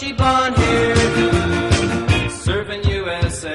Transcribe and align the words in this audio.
bushy 0.00 0.12
blonde 0.12 0.54
hairdo, 0.56 1.30
surfing 2.44 2.82
USA. 2.90 3.48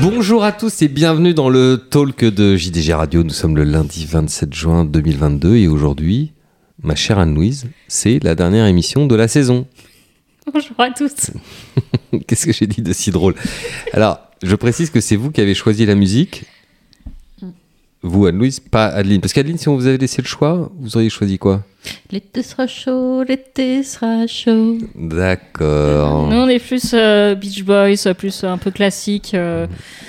Bonjour 0.00 0.44
à 0.44 0.52
tous 0.52 0.82
et 0.82 0.88
bienvenue 0.88 1.34
dans 1.34 1.48
le 1.48 1.76
talk 1.90 2.24
de 2.24 2.56
JDG 2.56 2.92
Radio. 2.92 3.22
Nous 3.22 3.30
sommes 3.30 3.56
le 3.56 3.64
lundi 3.64 4.06
27 4.06 4.52
juin 4.52 4.84
2022 4.84 5.56
et 5.56 5.68
aujourd'hui, 5.68 6.32
ma 6.82 6.94
chère 6.94 7.18
Anne-Louise, 7.18 7.66
c'est 7.88 8.22
la 8.24 8.34
dernière 8.34 8.66
émission 8.66 9.06
de 9.06 9.14
la 9.14 9.28
saison. 9.28 9.66
Bonjour 10.52 10.78
à 10.78 10.90
tous. 10.90 11.30
Qu'est-ce 12.26 12.46
que 12.46 12.52
j'ai 12.52 12.66
dit 12.66 12.82
de 12.82 12.92
si 12.92 13.10
drôle? 13.10 13.34
Alors, 13.92 14.18
je 14.42 14.56
précise 14.56 14.90
que 14.90 15.00
c'est 15.00 15.16
vous 15.16 15.30
qui 15.30 15.40
avez 15.40 15.54
choisi 15.54 15.86
la 15.86 15.94
musique. 15.94 16.44
Vous, 18.02 18.26
Anne-Louise, 18.26 18.58
pas 18.60 18.86
Adeline. 18.86 19.20
Parce 19.20 19.32
qu'Adeline, 19.32 19.58
si 19.58 19.68
on 19.68 19.76
vous 19.76 19.86
avait 19.86 19.96
laissé 19.98 20.22
le 20.22 20.26
choix, 20.26 20.70
vous 20.80 20.96
auriez 20.96 21.08
choisi 21.10 21.38
quoi? 21.38 21.62
L'été 22.10 22.42
sera 22.42 22.66
chaud, 22.66 23.22
l'été 23.22 23.82
sera 23.84 24.26
chaud. 24.26 24.78
D'accord. 24.94 26.28
Nous, 26.30 26.36
on 26.36 26.48
est 26.48 26.58
plus 26.58 26.90
euh, 26.94 27.34
Beach 27.34 27.64
Boys, 27.64 28.12
plus 28.16 28.44
un 28.44 28.58
peu 28.58 28.70
classique. 28.70 29.32
euh, 29.34 29.66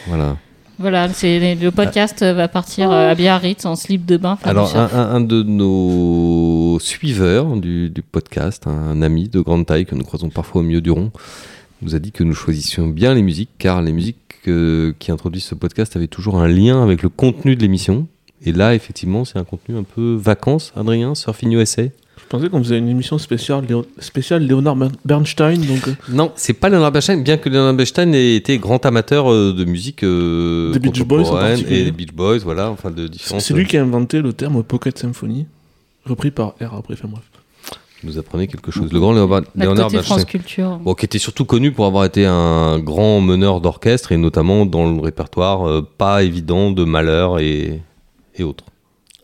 Voilà. 0.07 0.37
voilà, 0.79 1.09
c'est 1.13 1.55
le 1.55 1.71
podcast 1.71 2.23
va 2.23 2.47
partir 2.47 2.91
euh, 2.91 3.11
à 3.11 3.15
Biarritz 3.15 3.65
en 3.65 3.75
slip 3.75 4.05
de 4.05 4.17
bain. 4.17 4.37
Alors, 4.43 4.65
un, 4.75 4.87
surf. 4.87 4.95
un- 4.95 5.09
un 5.15 5.21
de 5.21 5.43
nos 5.43 6.79
suiveurs 6.79 7.55
du, 7.57 7.89
du 7.89 8.01
podcast, 8.01 8.65
un 8.67 9.01
ami 9.01 9.29
de 9.29 9.39
grande 9.39 9.65
taille 9.65 9.85
que 9.85 9.95
nous 9.95 10.03
croisons 10.03 10.29
parfois 10.29 10.61
au 10.61 10.63
milieu 10.63 10.81
du 10.81 10.91
rond, 10.91 11.11
nous 11.81 11.95
a 11.95 11.99
dit 11.99 12.11
que 12.11 12.23
nous 12.23 12.33
choisissions 12.35 12.87
bien 12.87 13.13
les 13.13 13.21
musiques, 13.21 13.49
car 13.57 13.81
les 13.81 13.91
musiques 13.91 14.17
qui 14.43 15.11
introduisent 15.11 15.45
ce 15.45 15.55
podcast 15.55 15.95
avaient 15.95 16.07
toujours 16.07 16.37
un 16.39 16.47
lien 16.47 16.83
avec 16.83 17.01
le 17.03 17.09
contenu 17.09 17.55
de 17.55 17.61
l'émission. 17.61 18.07
Et 18.45 18.51
là, 18.51 18.75
effectivement, 18.75 19.23
c'est 19.25 19.39
un 19.39 19.43
contenu 19.45 19.75
un 19.77 19.83
peu 19.83 20.15
vacances, 20.15 20.73
Adrien, 20.75 21.15
Surfing 21.15 21.51
USA. 21.53 21.83
Je 21.83 22.27
pensais 22.29 22.49
qu'on 22.49 22.59
faisait 22.63 22.77
une 22.79 22.89
émission 22.89 23.17
spéciale, 23.17 23.65
Léo- 23.67 23.85
spéciale 23.99 24.45
Leonard 24.47 24.75
Bern- 24.75 24.91
Bernstein, 25.05 25.57
donc 25.61 25.87
euh, 25.87 25.91
Non, 26.09 26.31
c'est 26.35 26.53
pas 26.53 26.69
Leonard 26.69 26.91
Bernstein, 26.91 27.21
bien 27.23 27.37
que 27.37 27.47
Leonard 27.47 27.73
Bernstein 27.75 28.13
ait 28.15 28.35
été 28.35 28.57
grand 28.57 28.85
amateur 28.85 29.31
euh, 29.31 29.53
de 29.53 29.63
musique 29.65 30.03
euh, 30.03 30.71
Des 30.73 30.79
Beach 30.79 31.03
Boys 31.03 31.29
en 31.29 31.45
et 31.47 31.83
des 31.85 31.91
Beach 31.91 32.11
Boys, 32.13 32.39
voilà, 32.39 32.69
enfin 32.71 32.91
de 32.91 33.03
c'est 33.03 33.09
différentes. 33.09 33.41
c'est 33.41 33.53
lui 33.53 33.65
qui 33.65 33.77
a 33.77 33.81
inventé 33.83 34.21
le 34.21 34.33
terme 34.33 34.63
Pocket 34.63 34.97
Symphony, 34.97 35.45
repris 36.05 36.31
par 36.31 36.55
R 36.61 36.73
après, 36.75 36.95
enfin 36.95 37.07
bref. 37.09 37.23
Vous 38.03 38.17
apprenez 38.17 38.47
quelque 38.47 38.71
chose. 38.71 38.91
Le 38.91 38.99
grand 38.99 39.13
Léonard, 39.13 39.41
Léonard 39.55 39.85
côté 39.85 39.95
Bernstein. 39.97 40.01
France 40.03 40.25
Culture. 40.25 40.77
Bon, 40.83 40.93
qui 40.93 41.05
était 41.05 41.19
surtout 41.19 41.45
connu 41.45 41.71
pour 41.71 41.85
avoir 41.85 42.05
été 42.05 42.25
un 42.25 42.79
grand 42.79 43.21
meneur 43.21 43.61
d'orchestre 43.61 44.11
et 44.11 44.17
notamment 44.17 44.65
dans 44.65 44.91
le 44.91 44.99
répertoire 45.01 45.67
euh, 45.67 45.81
pas 45.97 46.23
évident 46.23 46.71
de 46.71 46.83
Malheur 46.83 47.39
et, 47.39 47.81
et 48.35 48.43
autres. 48.43 48.65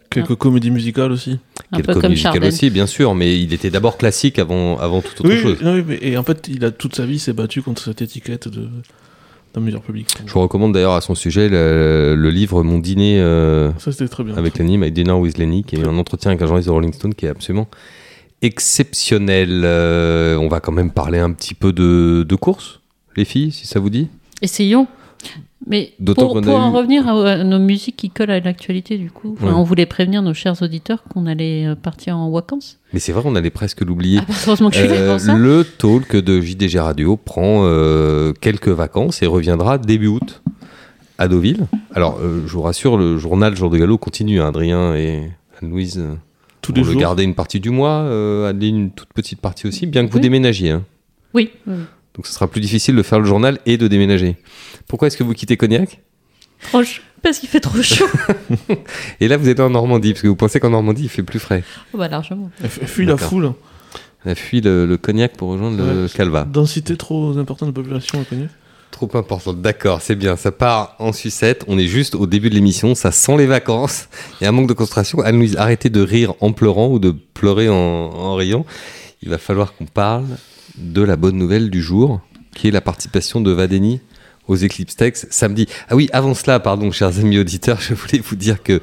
Quelques 0.09 0.35
comédies 0.35 0.72
musicales 0.72 1.11
aussi. 1.11 1.38
Un 1.72 1.77
Quelques 1.77 1.94
peu 1.94 2.02
comme 2.02 2.09
musicales 2.11 2.33
Chardin. 2.33 2.47
aussi, 2.47 2.69
bien 2.72 2.88
sûr, 2.88 3.13
mais 3.13 3.39
il 3.39 3.53
était 3.53 3.69
d'abord 3.69 3.97
classique 3.97 4.39
avant, 4.39 4.77
avant 4.80 5.02
toute 5.02 5.19
autre 5.22 5.30
Oui, 5.30 5.38
chose. 5.39 5.57
oui, 5.63 5.83
mais- 5.85 6.00
et 6.02 6.17
en 6.17 6.23
fait, 6.23 6.47
il 6.52 6.66
a 6.66 6.72
toute 6.72 6.95
sa 6.95 7.05
vie 7.05 7.19
s'est 7.19 7.33
battu 7.33 7.61
contre 7.61 7.83
cette 7.83 8.02
étiquette 8.02 8.47
de 8.47 8.67
d'un 9.55 9.61
meilleur 9.61 9.81
public. 9.81 10.07
Je 10.27 10.31
vous 10.31 10.41
recommande 10.41 10.73
d'ailleurs 10.75 10.94
à 10.94 11.02
son 11.02 11.16
sujet 11.16 11.50
le, 11.50 12.13
le 12.16 12.30
livre 12.30 12.61
Mon 12.61 12.77
dîner 12.77 13.19
euh, 13.19 13.72
Ça, 13.80 13.91
c'était 13.91 14.07
très 14.07 14.23
bien. 14.23 14.35
avec 14.38 14.59
Lenny, 14.59 14.77
My 14.77 14.91
Dinner 14.91 15.13
with 15.13 15.39
Lenny, 15.39 15.63
qui 15.63 15.75
est 15.75 15.83
un 15.88 15.97
entretien 15.97 16.30
avec 16.30 16.41
un 16.44 16.45
journaliste 16.45 16.67
de 16.69 16.72
Rolling 16.73 16.94
Stone 16.94 17.16
qui 17.16 17.25
est 17.25 17.30
absolument 17.30 17.67
exceptionnel. 18.42 19.62
Euh, 19.64 20.38
on 20.38 20.48
va 20.48 20.59
quand 20.59 20.72
même 20.72 20.92
parler 20.92 21.20
un 21.20 21.32
petit 21.32 21.54
peu 21.54 21.73
de, 21.73 22.25
de 22.28 22.36
course, 22.36 22.80
les 23.16 23.25
filles, 23.25 23.52
si 23.52 23.68
ça 23.68 23.80
vous 23.80 23.90
dit. 23.90 24.08
Essayons. 24.41 24.88
Mais 25.68 25.91
D'autant 26.00 26.28
pour, 26.31 26.41
pour 26.41 26.56
en 26.56 26.72
revenir 26.72 27.06
à, 27.08 27.31
à 27.31 27.44
nos 27.44 27.59
musiques 27.59 27.97
qui 27.97 28.09
collent 28.09 28.31
à 28.31 28.40
l'actualité, 28.40 28.97
du 28.97 29.12
coup, 29.12 29.36
enfin, 29.38 29.47
Ouais. 29.47 29.53
on 29.53 29.63
voulait 29.63 29.86
prévenir 29.86 30.22
nos 30.22 30.34
chers 30.34 30.62
auditeurs 30.62 31.03
qu'on 31.03 31.25
allait 31.28 31.66
euh, 31.68 31.75
partir 31.75 32.18
en 32.18 32.31
vacances. 32.31 32.80
Mais 32.94 33.00
c'est 33.00 33.12
vrai, 33.12 33.24
on 33.25 33.36
allait 33.36 33.50
presque 33.50 33.81
l'oublier. 33.81 34.22
Ah, 34.22 34.31
bah, 34.47 34.69
Euh, 34.78 35.18
le 35.36 35.63
talk 35.66 36.16
de 36.16 36.40
JDG 36.40 36.80
Radio 36.80 37.18
prend 37.18 37.63
euh, 37.66 38.31
quelques 38.40 38.69
vacances 38.69 39.22
et 39.22 39.25
reviendra 39.25 39.78
début 39.78 40.08
août 40.08 40.42
à 41.18 41.28
Deauville. 41.28 41.68
Alors, 41.94 42.19
euh, 42.22 42.44
je 42.47 42.53
vous 42.53 42.62
rassure, 42.62 42.97
le 42.97 43.18
journal 43.18 43.53
Jour 43.58 43.69
de 43.69 43.78
Galop 43.78 43.97
continue. 43.97 44.40
hein, 44.40 44.47
Adrien 44.47 44.96
et 44.96 45.30
Anne-Louise 45.62 46.02
Tous 46.62 46.74
les 46.74 46.81
le 46.81 46.92
jours. 46.92 47.00
garder 47.00 47.24
une 47.24 47.36
partie 47.36 47.59
du 47.59 47.70
mois. 47.70 48.02
Euh, 48.02 48.50
Adeline, 48.50 48.78
une 48.78 48.92
toute 48.92 49.14
petite 49.14 49.40
partie 49.42 49.68
aussi, 49.68 49.86
bien 49.86 50.06
que 50.06 50.12
vous 50.12 50.18
Oui. 50.18 50.22
déménagiez. 50.24 50.72
hein. 50.72 50.84
Oui. 51.34 51.52
oui. 51.68 51.75
Donc, 52.16 52.28
ce 52.28 52.34
sera 52.34 52.47
plus 52.47 52.59
difficile 52.62 52.96
de 52.96 53.03
faire 53.03 53.20
le 53.20 53.25
journal 53.25 53.59
et 53.66 53.78
de 53.78 53.88
déménager. 53.88 54.36
Pourquoi 54.88 55.08
est-ce 55.08 55.16
que 55.18 55.24
vous 55.24 55.34
quittez 55.34 55.56
Cognac? 55.58 56.02
Chaud. 56.72 56.81
Parce 57.22 57.40
qu'il 57.40 57.50
fait 57.50 57.59
trop 57.59 57.81
chaud. 57.81 58.06
Et 59.19 59.28
là, 59.28 59.38
vous 59.38 59.48
êtes 59.50 59.59
en 59.59 59.69
Normandie, 59.69 60.14
parce 60.14 60.22
que 60.22 60.28
vous 60.28 60.36
pensez 60.36 60.59
qu'en 60.59 60.69
Normandie, 60.69 61.03
il 61.03 61.09
fait 61.09 61.24
plus 61.24 61.40
frais. 61.40 61.64
Oh, 61.94 61.98
bah, 61.98 62.08
largement. 62.08 62.50
Elle 62.64 62.69
elle 62.81 62.88
fuit 62.88 63.06
la 63.06 63.18
foule. 63.18 63.53
On 64.25 64.30
a 64.31 64.36
fui 64.36 64.59
le, 64.62 64.86
le 64.86 64.98
Cognac 64.98 65.38
pour 65.38 65.50
rejoindre 65.50 65.78
le. 65.78 66.08
Calva. 66.08 66.44
Densité 66.46 66.98
trop 66.98 67.38
importante 67.38 67.69
de 67.69 67.74
population 67.74 68.19
à 68.22 68.24
Cognac. 68.25 68.50
Trop 68.91 69.09
importante, 69.13 69.61
d'accord, 69.61 70.01
c'est 70.01 70.16
bien. 70.16 70.35
Ça 70.35 70.51
part 70.51 70.95
en 71.00 71.13
sucette. 71.13 71.63
On 71.67 71.77
est 71.77 71.88
juste 71.88 72.16
au 72.16 72.27
début 72.27 72.50
de 72.50 72.55
l'émission. 72.55 72.95
Ça 72.95 73.11
sent 73.11 73.38
les 73.38 73.45
vacances. 73.45 74.09
Il 74.39 74.44
y 74.44 74.47
a 74.47 74.50
un 74.50 74.51
manque 74.51 74.67
de 74.67 74.73
concentration. 74.73 75.22
Anne-Louise, 75.22 75.55
arrêtez 75.57 75.89
de 75.89 76.01
rire 76.01 76.33
en 76.41 76.51
pleurant 76.51 76.89
ou 76.89 77.00
de 77.00 77.11
pleurer 77.11 77.69
en, 77.69 77.75
en 77.75 78.35
riant. 78.35 78.66
Il 79.22 79.29
va 79.29 79.38
falloir 79.38 79.75
qu'on 79.75 79.85
parle 79.85 80.25
de 80.77 81.01
la 81.01 81.16
bonne 81.16 81.38
nouvelle 81.38 81.69
du 81.69 81.81
jour, 81.81 82.22
qui 82.55 82.67
est 82.67 82.72
la 82.72 82.81
participation 82.81 83.41
de 83.41 83.51
Vadeni 83.51 84.01
aux 84.50 84.58
Eclipse 84.58 84.96
Tex 84.98 85.28
samedi. 85.30 85.68
Ah 85.90 85.96
oui, 85.96 86.10
avant 86.12 86.34
cela, 86.34 86.60
pardon, 86.60 86.92
chers 86.92 87.18
amis 87.20 87.38
auditeurs, 87.40 87.80
je 87.88 87.94
voulais 87.94 88.20
vous 88.24 88.36
dire 88.36 88.62
que 88.64 88.82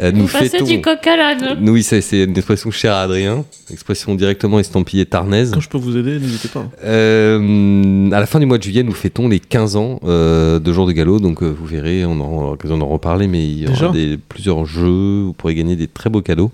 euh, 0.00 0.12
nous 0.12 0.26
Vous 0.26 0.32
passez 0.32 0.48
fêtons. 0.48 0.64
du 0.64 0.80
coq 0.80 1.06
à 1.06 1.16
l'âne. 1.16 1.58
Nous, 1.60 1.72
oui, 1.72 1.82
c'est 1.82 2.00
c'est 2.00 2.24
une 2.24 2.36
expression 2.36 2.70
chère 2.70 2.94
à 2.94 3.02
Adrien, 3.02 3.44
expression 3.70 4.14
directement 4.14 4.58
estampillée 4.58 5.04
tarnaise. 5.06 5.50
Quand 5.52 5.60
je 5.60 5.68
peux 5.68 5.78
vous 5.78 5.96
aider, 5.96 6.18
n'hésitez 6.18 6.48
pas. 6.48 6.66
Euh, 6.84 8.10
à 8.12 8.20
la 8.20 8.26
fin 8.26 8.38
du 8.40 8.46
mois 8.46 8.58
de 8.58 8.62
juillet, 8.62 8.82
nous 8.82 8.92
fêtons 8.92 9.28
les 9.28 9.40
15 9.40 9.76
ans 9.76 10.00
euh, 10.04 10.58
de 10.58 10.72
Jour 10.72 10.86
de 10.86 10.92
Galop. 10.92 11.18
Donc, 11.20 11.42
euh, 11.42 11.48
vous 11.48 11.66
verrez, 11.66 12.04
on 12.06 12.18
aura 12.20 12.50
l'occasion 12.52 12.78
d'en 12.78 12.86
reparler, 12.88 13.26
mais 13.26 13.44
il 13.44 13.58
y 13.60 13.64
aura 13.66 13.74
Déjà 13.74 13.88
des, 13.90 14.18
plusieurs 14.28 14.64
jeux. 14.64 15.22
Vous 15.24 15.32
pourrez 15.32 15.54
gagner 15.54 15.76
des 15.76 15.88
très 15.88 16.10
beaux 16.10 16.22
cadeaux. 16.22 16.50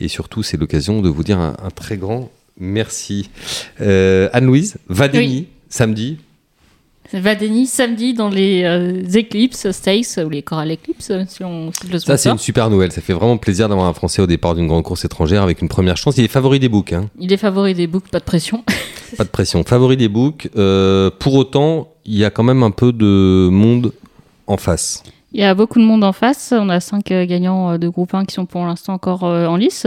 Et 0.00 0.08
surtout, 0.08 0.42
c'est 0.42 0.56
l'occasion 0.56 1.02
de 1.02 1.08
vous 1.08 1.24
dire 1.24 1.38
un, 1.38 1.56
un 1.64 1.70
très 1.70 1.96
grand 1.96 2.30
merci. 2.58 3.28
Euh, 3.80 4.28
Anne-Louise, 4.32 4.76
Vadeni, 4.88 5.26
Oui. 5.26 5.46
samedi. 5.68 6.18
Vadeni 7.12 7.66
samedi 7.66 8.14
dans 8.14 8.28
les 8.28 8.62
euh, 8.64 9.02
Eclipse 9.14 9.70
Stakes 9.70 10.18
ou 10.24 10.28
les 10.28 10.42
Coral 10.42 10.72
Eclipse 10.72 11.12
si 11.28 11.44
on 11.44 11.72
cite 11.72 11.90
le 11.92 11.98
Ça, 11.98 12.16
c'est 12.16 12.22
sponsor. 12.22 12.32
une 12.32 12.38
super 12.38 12.70
nouvelle. 12.70 12.92
Ça 12.92 13.00
fait 13.00 13.12
vraiment 13.12 13.36
plaisir 13.36 13.68
d'avoir 13.68 13.86
un 13.86 13.94
Français 13.94 14.22
au 14.22 14.26
départ 14.26 14.54
d'une 14.54 14.66
grande 14.66 14.82
course 14.84 15.04
étrangère 15.04 15.42
avec 15.42 15.62
une 15.62 15.68
première 15.68 15.96
chance. 15.96 16.16
Il 16.18 16.24
est 16.24 16.28
favori 16.28 16.58
des 16.60 16.68
books. 16.68 16.92
Hein. 16.92 17.08
Il 17.18 17.32
est 17.32 17.36
favori 17.36 17.74
des 17.74 17.86
books, 17.86 18.08
pas 18.08 18.18
de 18.20 18.24
pression. 18.24 18.64
Pas 19.16 19.22
de 19.22 19.28
pression. 19.28 19.62
Favori 19.62 19.96
des 19.96 20.08
books. 20.08 20.50
Euh, 20.56 21.10
pour 21.20 21.34
autant, 21.34 21.88
il 22.04 22.16
y 22.16 22.24
a 22.24 22.30
quand 22.30 22.42
même 22.42 22.64
un 22.64 22.72
peu 22.72 22.92
de 22.92 23.48
monde 23.50 23.92
en 24.48 24.56
face. 24.56 25.04
Il 25.36 25.40
y 25.40 25.44
a 25.44 25.54
beaucoup 25.54 25.78
de 25.78 25.84
monde 25.84 26.02
en 26.02 26.14
face. 26.14 26.54
On 26.56 26.70
a 26.70 26.80
cinq 26.80 27.12
euh, 27.12 27.26
gagnants 27.26 27.72
euh, 27.72 27.76
de 27.78 27.88
groupe 27.88 28.14
1 28.14 28.24
qui 28.24 28.34
sont 28.34 28.46
pour 28.46 28.64
l'instant 28.64 28.94
encore 28.94 29.24
euh, 29.24 29.46
en 29.46 29.56
lice. 29.56 29.86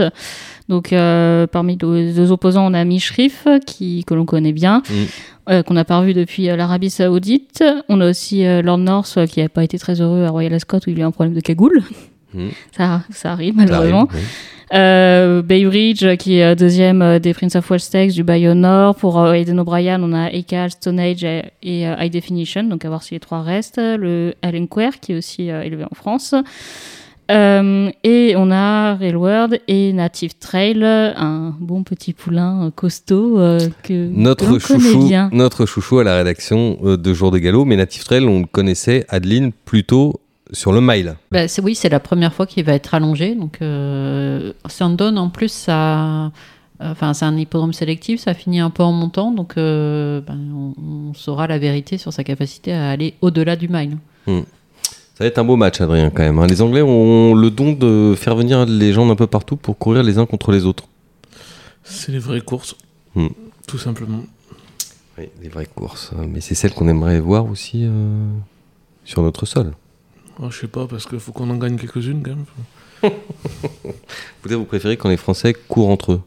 Donc 0.68 0.92
euh, 0.92 1.48
parmi 1.48 1.72
les 1.72 2.12
deux 2.12 2.30
opposants, 2.30 2.70
on 2.70 2.72
a 2.72 2.84
Mishrif 2.84 3.48
qui 3.66 4.04
que 4.04 4.14
l'on 4.14 4.24
connaît 4.26 4.52
bien, 4.52 4.80
Mm. 4.88 4.92
euh, 5.50 5.62
qu'on 5.64 5.74
n'a 5.74 5.84
pas 5.84 5.98
revu 5.98 6.14
depuis 6.14 6.44
l'Arabie 6.44 6.88
Saoudite. 6.90 7.64
On 7.88 8.00
a 8.00 8.08
aussi 8.10 8.44
Lord 8.62 8.78
North 8.78 9.18
qui 9.26 9.40
n'a 9.42 9.48
pas 9.48 9.64
été 9.64 9.76
très 9.76 10.00
heureux 10.00 10.22
à 10.24 10.30
Royal 10.30 10.54
Ascot 10.54 10.76
où 10.86 10.90
il 10.90 10.98
a 10.98 11.00
eu 11.00 11.04
un 11.04 11.10
problème 11.10 11.34
de 11.34 11.40
cagoule. 11.40 11.82
Mm. 12.34 12.48
Ça, 12.76 13.02
ça 13.10 13.32
arrive 13.32 13.54
Ça 13.54 13.62
malheureusement. 13.64 14.08
arrive, 14.10 14.14
oui. 14.14 14.20
Euh, 14.72 15.42
Bay 15.42 15.66
Ridge, 15.66 16.16
qui 16.18 16.36
est 16.38 16.44
euh, 16.44 16.54
deuxième 16.54 17.02
euh, 17.02 17.18
des 17.18 17.34
Prince 17.34 17.56
of 17.56 17.68
Wales 17.68 17.80
Stakes 17.80 18.12
du 18.12 18.22
Bay 18.22 18.48
au 18.48 18.54
Nord. 18.54 18.94
Pour 18.94 19.26
Aidan 19.26 19.58
O'Brien, 19.58 20.00
on 20.00 20.12
a 20.12 20.30
Ekal, 20.30 20.70
Stone 20.70 21.00
Age 21.00 21.24
et, 21.24 21.42
et, 21.62 21.82
High 21.82 22.12
Definition, 22.12 22.62
donc 22.62 22.84
à 22.84 22.88
voir 22.88 23.02
si 23.02 23.14
les 23.14 23.20
trois 23.20 23.42
restent. 23.42 23.80
Le 23.80 24.34
Allen 24.42 24.68
Quare, 24.68 25.00
qui 25.00 25.12
est 25.12 25.16
aussi 25.16 25.48
élevé 25.48 25.84
en 25.84 25.94
France. 25.94 26.34
Euh, 27.30 27.90
et 28.02 28.34
on 28.36 28.50
a 28.50 28.96
Railward 28.96 29.60
et 29.68 29.92
Native 29.92 30.32
Trail, 30.40 30.82
un 30.82 31.54
bon 31.60 31.84
petit 31.84 32.12
poulain 32.12 32.72
costaud 32.74 33.38
euh, 33.38 33.60
que, 33.84 34.08
Notre 34.08 34.58
chouchou, 34.58 35.06
bien. 35.06 35.30
notre 35.32 35.64
chouchou 35.64 36.00
à 36.00 36.04
la 36.04 36.16
rédaction 36.16 36.78
euh, 36.82 36.96
de 36.96 37.14
Jour 37.14 37.30
de 37.30 37.38
Galop, 37.38 37.64
mais 37.64 37.76
Native 37.76 38.02
Trail, 38.02 38.24
on 38.24 38.40
le 38.40 38.46
connaissait, 38.46 39.06
Adeline, 39.08 39.52
plutôt 39.52 40.20
sur 40.52 40.72
le 40.72 40.80
mile. 40.80 41.16
C'est- 41.48 41.60
oui, 41.62 41.74
c'est 41.74 41.88
la 41.88 42.00
première 42.00 42.32
fois 42.32 42.46
qu'il 42.46 42.64
va 42.64 42.72
être 42.74 42.94
allongé. 42.94 43.34
Donc, 43.34 43.58
euh, 43.62 44.52
Sandon, 44.68 45.16
en 45.16 45.28
plus, 45.30 45.52
ça, 45.52 46.30
enfin, 46.80 47.14
c'est 47.14 47.24
un 47.24 47.36
hippodrome 47.36 47.72
sélectif, 47.72 48.20
ça 48.20 48.34
finit 48.34 48.60
un 48.60 48.70
peu 48.70 48.82
en 48.82 48.92
montant. 48.92 49.30
Donc, 49.32 49.54
euh, 49.56 50.20
ben, 50.20 50.38
on, 50.54 50.74
on 51.10 51.14
saura 51.14 51.46
la 51.46 51.58
vérité 51.58 51.98
sur 51.98 52.12
sa 52.12 52.24
capacité 52.24 52.72
à 52.72 52.90
aller 52.90 53.14
au-delà 53.20 53.56
du 53.56 53.68
mile. 53.68 53.96
Ça 54.26 55.24
va 55.24 55.26
être 55.26 55.38
un 55.38 55.44
beau 55.44 55.56
match, 55.56 55.80
Adrien, 55.82 56.08
quand 56.10 56.22
même. 56.22 56.38
hein. 56.38 56.46
Les 56.46 56.62
Anglais 56.62 56.80
ont 56.82 57.34
le 57.34 57.50
don 57.50 57.72
de 57.72 58.14
faire 58.16 58.34
venir 58.36 58.64
les 58.64 58.92
gens 58.94 59.06
d'un 59.06 59.16
peu 59.16 59.26
partout 59.26 59.56
pour 59.56 59.76
courir 59.76 60.02
les 60.02 60.16
uns 60.18 60.24
contre 60.24 60.50
les 60.50 60.64
autres. 60.64 60.84
C'est 61.84 62.10
les 62.12 62.18
vraies 62.18 62.40
courses. 62.40 62.74
Hmm. 63.14 63.26
Tout 63.66 63.76
simplement. 63.78 64.22
Oui, 65.18 65.24
les 65.42 65.48
vraies 65.50 65.68
courses. 65.74 66.12
Euh, 66.18 66.24
Mais 66.26 66.40
c'est 66.40 66.54
celles 66.54 66.72
qu'on 66.72 66.88
aimerait 66.88 67.20
voir 67.20 67.44
aussi 67.50 67.82
euh, 67.84 68.30
sur 69.04 69.20
notre 69.22 69.44
sol. 69.44 69.72
Ah, 70.42 70.48
je 70.50 70.58
sais 70.58 70.66
pas, 70.68 70.86
parce 70.86 71.06
qu'il 71.06 71.18
faut 71.20 71.32
qu'on 71.32 71.50
en 71.50 71.56
gagne 71.56 71.76
quelques-unes 71.76 72.22
quand 72.22 72.30
même. 72.36 73.12
Peut-être 74.42 74.58
vous 74.58 74.64
préférez 74.64 74.96
quand 74.96 75.08
les 75.08 75.16
Français 75.16 75.54
courent 75.68 75.88
entre 75.90 76.12
eux? 76.12 76.20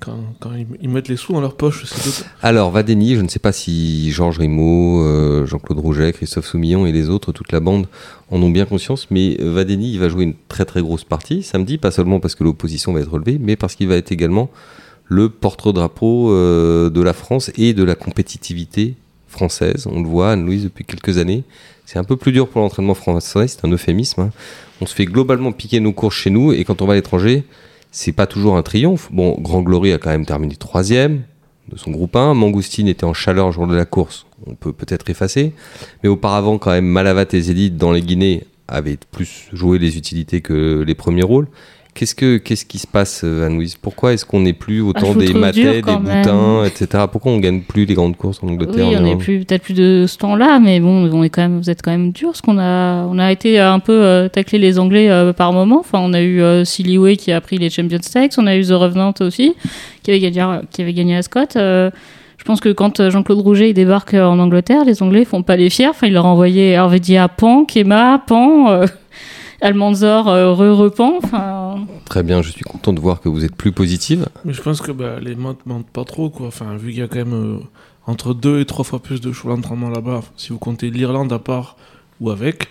Quand, 0.00 0.16
quand 0.38 0.52
ils, 0.54 0.66
ils 0.80 0.88
mettent 0.88 1.08
les 1.08 1.16
sous 1.16 1.32
dans 1.32 1.40
leur 1.40 1.56
poche. 1.56 1.84
c'est 1.84 2.04
d'autres- 2.04 2.24
Alors, 2.40 2.70
Vadeni, 2.70 3.16
je 3.16 3.20
ne 3.20 3.26
sais 3.28 3.40
pas 3.40 3.50
si 3.50 4.12
Georges 4.12 4.38
Rimaud, 4.38 5.02
euh, 5.02 5.44
Jean-Claude 5.44 5.80
Rouget, 5.80 6.12
Christophe 6.12 6.46
Soumillon 6.46 6.86
et 6.86 6.92
les 6.92 7.08
autres, 7.10 7.32
toute 7.32 7.50
la 7.50 7.58
bande, 7.58 7.88
en 8.30 8.40
ont 8.40 8.50
bien 8.50 8.64
conscience, 8.64 9.08
mais 9.10 9.36
euh, 9.40 9.52
Vadeni, 9.52 9.92
il 9.92 9.98
va 9.98 10.08
jouer 10.08 10.22
une 10.22 10.34
très 10.48 10.64
très 10.64 10.82
grosse 10.82 11.02
partie 11.02 11.42
samedi, 11.42 11.78
pas 11.78 11.90
seulement 11.90 12.20
parce 12.20 12.36
que 12.36 12.44
l'opposition 12.44 12.92
va 12.92 13.00
être 13.00 13.10
relevée, 13.10 13.38
mais 13.40 13.56
parce 13.56 13.74
qu'il 13.74 13.88
va 13.88 13.96
être 13.96 14.12
également 14.12 14.50
le 15.06 15.30
porte-drapeau 15.30 16.30
euh, 16.30 16.90
de 16.90 17.00
la 17.00 17.12
France 17.12 17.50
et 17.56 17.72
de 17.72 17.82
la 17.82 17.96
compétitivité 17.96 18.94
française. 19.26 19.88
On 19.90 20.00
le 20.00 20.08
voit, 20.08 20.30
Anne-Louise, 20.32 20.62
depuis 20.64 20.84
quelques 20.84 21.18
années. 21.18 21.42
C'est 21.90 21.98
un 21.98 22.04
peu 22.04 22.18
plus 22.18 22.32
dur 22.32 22.48
pour 22.48 22.60
l'entraînement 22.60 22.92
français, 22.92 23.48
c'est 23.48 23.64
un 23.64 23.70
euphémisme. 23.70 24.20
hein. 24.20 24.30
On 24.82 24.84
se 24.84 24.94
fait 24.94 25.06
globalement 25.06 25.52
piquer 25.52 25.80
nos 25.80 25.94
courses 25.94 26.16
chez 26.16 26.28
nous, 26.28 26.52
et 26.52 26.62
quand 26.64 26.82
on 26.82 26.86
va 26.86 26.92
à 26.92 26.96
l'étranger, 26.96 27.44
c'est 27.90 28.12
pas 28.12 28.26
toujours 28.26 28.58
un 28.58 28.62
triomphe. 28.62 29.08
Bon, 29.10 29.34
Grand 29.40 29.62
Glory 29.62 29.94
a 29.94 29.96
quand 29.96 30.10
même 30.10 30.26
terminé 30.26 30.54
troisième 30.54 31.22
de 31.72 31.78
son 31.78 31.90
groupe 31.90 32.14
1. 32.14 32.34
Mangoustine 32.34 32.88
était 32.88 33.04
en 33.04 33.14
chaleur 33.14 33.46
le 33.46 33.52
jour 33.52 33.66
de 33.66 33.74
la 33.74 33.86
course. 33.86 34.26
On 34.46 34.54
peut 34.54 34.74
peut-être 34.74 35.08
effacer. 35.08 35.54
Mais 36.02 36.10
auparavant, 36.10 36.58
quand 36.58 36.72
même, 36.72 36.84
Malavat 36.84 37.24
et 37.32 37.40
Zédit 37.40 37.70
dans 37.70 37.92
les 37.92 38.02
Guinées 38.02 38.44
avaient 38.68 38.98
plus 39.10 39.48
joué 39.54 39.78
les 39.78 39.96
utilités 39.96 40.42
que 40.42 40.84
les 40.86 40.94
premiers 40.94 41.22
rôles. 41.22 41.48
Qu'est-ce, 41.98 42.14
que, 42.14 42.36
qu'est-ce 42.36 42.64
qui 42.64 42.78
se 42.78 42.86
passe, 42.86 43.22
euh, 43.24 43.44
Anne-Louise? 43.44 43.74
Pourquoi 43.74 44.12
est-ce 44.12 44.24
qu'on 44.24 44.38
n'est 44.38 44.52
plus 44.52 44.80
autant 44.80 45.08
Ah, 45.08 45.12
vous 45.14 45.18
des 45.18 45.32
dur 45.32 45.34
des 45.34 45.82
même. 45.82 46.00
boutins, 46.00 46.64
etc. 46.64 47.04
Pourquoi 47.10 47.32
on 47.32 47.38
gagne 47.38 47.62
plus 47.62 47.86
les 47.86 47.94
grandes 47.94 48.16
courses 48.16 48.38
en 48.40 48.48
Angleterre 48.48 48.86
Oui, 48.86 48.96
en 48.96 49.00
on 49.00 49.02
n'est 49.02 49.16
plus 49.16 49.44
peut-être 49.44 49.64
plus 49.64 49.74
de 49.74 50.04
ce 50.06 50.16
temps-là, 50.18 50.60
mais 50.60 50.78
bon, 50.78 51.10
on 51.12 51.24
est 51.24 51.28
quand 51.28 51.42
même, 51.42 51.58
vous 51.58 51.70
êtes 51.70 51.82
quand 51.82 51.90
même 51.90 52.12
dur, 52.12 52.28
parce 52.28 52.40
qu'on 52.40 52.58
a, 52.58 53.04
on 53.06 53.18
a 53.18 53.32
été 53.32 53.58
un 53.58 53.80
peu 53.80 54.00
euh, 54.00 54.28
tacler 54.28 54.60
les 54.60 54.78
Anglais 54.78 55.10
euh, 55.10 55.32
par 55.32 55.52
moment. 55.52 55.80
Enfin, 55.80 55.98
on 56.00 56.12
a 56.12 56.20
eu 56.20 56.40
euh, 56.40 56.64
Silly 56.64 56.98
Way 56.98 57.16
qui 57.16 57.32
a 57.32 57.40
pris 57.40 57.58
les 57.58 57.68
Champions 57.68 57.98
Stakes, 58.00 58.34
on 58.38 58.46
a 58.46 58.56
eu 58.56 58.64
The 58.64 58.74
Revenant 58.74 59.14
aussi, 59.20 59.56
qui 60.04 60.12
avait 60.12 60.20
gagné, 60.20 60.60
qui 60.70 60.82
avait 60.82 60.94
gagné 60.94 61.16
à 61.16 61.22
Scott. 61.22 61.58
Je 62.38 62.44
pense 62.44 62.60
que 62.60 62.70
quand 62.70 63.10
Jean-Claude 63.10 63.40
Rouget 63.40 63.70
il 63.70 63.74
débarque 63.74 64.14
en 64.14 64.38
Angleterre, 64.38 64.84
les 64.84 65.02
Anglais 65.02 65.24
font 65.24 65.42
pas 65.42 65.56
les 65.56 65.68
fiers. 65.68 65.88
Enfin, 65.88 66.06
il 66.06 66.12
leur 66.14 66.24
a 66.24 66.30
envoyé 66.30 66.70
Hervé 66.70 67.18
à 67.18 67.28
Pan, 67.28 67.64
Kema, 67.64 68.22
Pan, 68.26 68.70
euh, 68.70 68.86
Almanzor, 69.60 70.28
euh, 70.28 70.54
Re-Repan. 70.54 71.18
Enfin, 71.22 71.67
Très 72.06 72.22
bien, 72.22 72.42
je 72.42 72.50
suis 72.50 72.62
content 72.64 72.92
de 72.92 73.00
voir 73.00 73.20
que 73.20 73.28
vous 73.28 73.44
êtes 73.44 73.54
plus 73.54 73.72
positive. 73.72 74.28
Mais 74.44 74.52
je 74.52 74.62
pense 74.62 74.80
que 74.80 74.92
bah, 74.92 75.18
les 75.20 75.34
montes 75.34 75.64
mentent 75.66 75.90
pas 75.90 76.04
trop, 76.04 76.30
quoi. 76.30 76.46
Enfin, 76.48 76.76
vu 76.76 76.90
qu'il 76.90 76.98
y 77.00 77.02
a 77.02 77.08
quand 77.08 77.18
même 77.18 77.34
euh, 77.34 77.58
entre 78.06 78.34
deux 78.34 78.60
et 78.60 78.64
trois 78.64 78.84
fois 78.84 79.00
plus 79.00 79.20
de 79.20 79.32
chevaux 79.32 79.54
d'entraînement 79.54 79.90
là-bas, 79.90 80.22
si 80.36 80.50
vous 80.50 80.58
comptez 80.58 80.90
l'Irlande 80.90 81.32
à 81.32 81.38
part 81.38 81.76
ou 82.20 82.30
avec. 82.30 82.68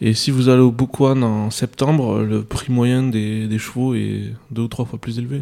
Et 0.00 0.12
si 0.14 0.30
vous 0.30 0.48
allez 0.50 0.60
au 0.60 0.70
Bookwan 0.70 1.22
en 1.24 1.50
septembre, 1.50 2.20
le 2.20 2.42
prix 2.42 2.70
moyen 2.72 3.02
des, 3.02 3.46
des 3.48 3.58
chevaux 3.58 3.94
est 3.94 4.32
deux 4.50 4.62
ou 4.62 4.68
trois 4.68 4.84
fois 4.84 4.98
plus 4.98 5.18
élevé. 5.18 5.40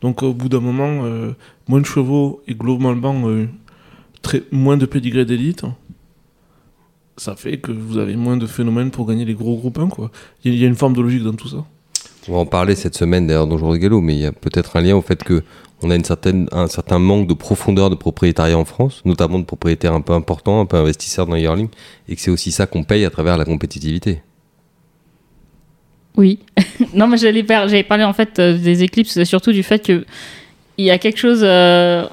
Donc 0.00 0.22
au 0.22 0.32
bout 0.32 0.48
d'un 0.48 0.60
moment, 0.60 1.04
euh, 1.04 1.32
moins 1.68 1.80
de 1.80 1.86
chevaux 1.86 2.42
et 2.48 2.54
globalement 2.54 3.28
euh, 3.28 3.48
très, 4.22 4.42
moins 4.50 4.76
de 4.78 4.86
pédigré 4.86 5.24
d'élite, 5.26 5.64
ça 7.18 7.36
fait 7.36 7.58
que 7.58 7.70
vous 7.70 7.98
avez 7.98 8.16
moins 8.16 8.36
de 8.36 8.46
phénomènes 8.46 8.90
pour 8.90 9.06
gagner 9.06 9.24
les 9.26 9.34
gros 9.34 9.56
groupes 9.56 9.78
1, 9.78 9.88
quoi. 9.88 10.10
Il 10.44 10.50
y, 10.50 10.54
a- 10.54 10.56
il 10.56 10.62
y 10.62 10.64
a 10.64 10.68
une 10.68 10.74
forme 10.74 10.94
de 10.96 11.02
logique 11.02 11.22
dans 11.22 11.34
tout 11.34 11.48
ça. 11.48 11.64
On 12.28 12.32
va 12.32 12.38
en 12.38 12.46
parler 12.46 12.74
cette 12.76 12.96
semaine 12.96 13.26
d'ailleurs 13.26 13.46
dans 13.46 13.58
Jour 13.58 13.72
de 13.72 13.78
Galop, 13.78 14.00
mais 14.00 14.14
il 14.14 14.20
y 14.20 14.26
a 14.26 14.32
peut-être 14.32 14.76
un 14.76 14.80
lien 14.80 14.94
au 14.96 15.02
fait 15.02 15.22
que 15.22 15.42
on 15.82 15.90
a 15.90 15.96
une 15.96 16.04
certaine, 16.04 16.48
un 16.52 16.68
certain 16.68 17.00
manque 17.00 17.26
de 17.26 17.34
profondeur 17.34 17.90
de 17.90 17.96
propriétariat 17.96 18.56
en 18.56 18.64
France, 18.64 19.02
notamment 19.04 19.40
de 19.40 19.44
propriétaires 19.44 19.94
un 19.94 20.00
peu 20.00 20.12
importants, 20.12 20.60
un 20.60 20.66
peu 20.66 20.76
investisseurs 20.76 21.26
dans 21.26 21.34
yearling, 21.34 21.68
et 22.08 22.14
que 22.14 22.20
c'est 22.22 22.30
aussi 22.30 22.52
ça 22.52 22.66
qu'on 22.66 22.84
paye 22.84 23.04
à 23.04 23.10
travers 23.10 23.36
la 23.36 23.44
compétitivité. 23.44 24.22
Oui. 26.16 26.38
non, 26.94 27.08
mais 27.08 27.16
j'allais 27.16 27.42
par- 27.42 27.66
j'avais 27.66 27.82
parlé 27.82 28.04
en 28.04 28.12
fait 28.12 28.38
euh, 28.38 28.56
des 28.56 28.84
éclipses, 28.84 29.24
surtout 29.24 29.50
du 29.50 29.64
fait 29.64 29.84
que 29.84 30.04
il 30.78 30.84
y 30.84 30.90
a 30.90 30.98
quelque 30.98 31.18
chose. 31.18 31.40
euh, 31.42 32.06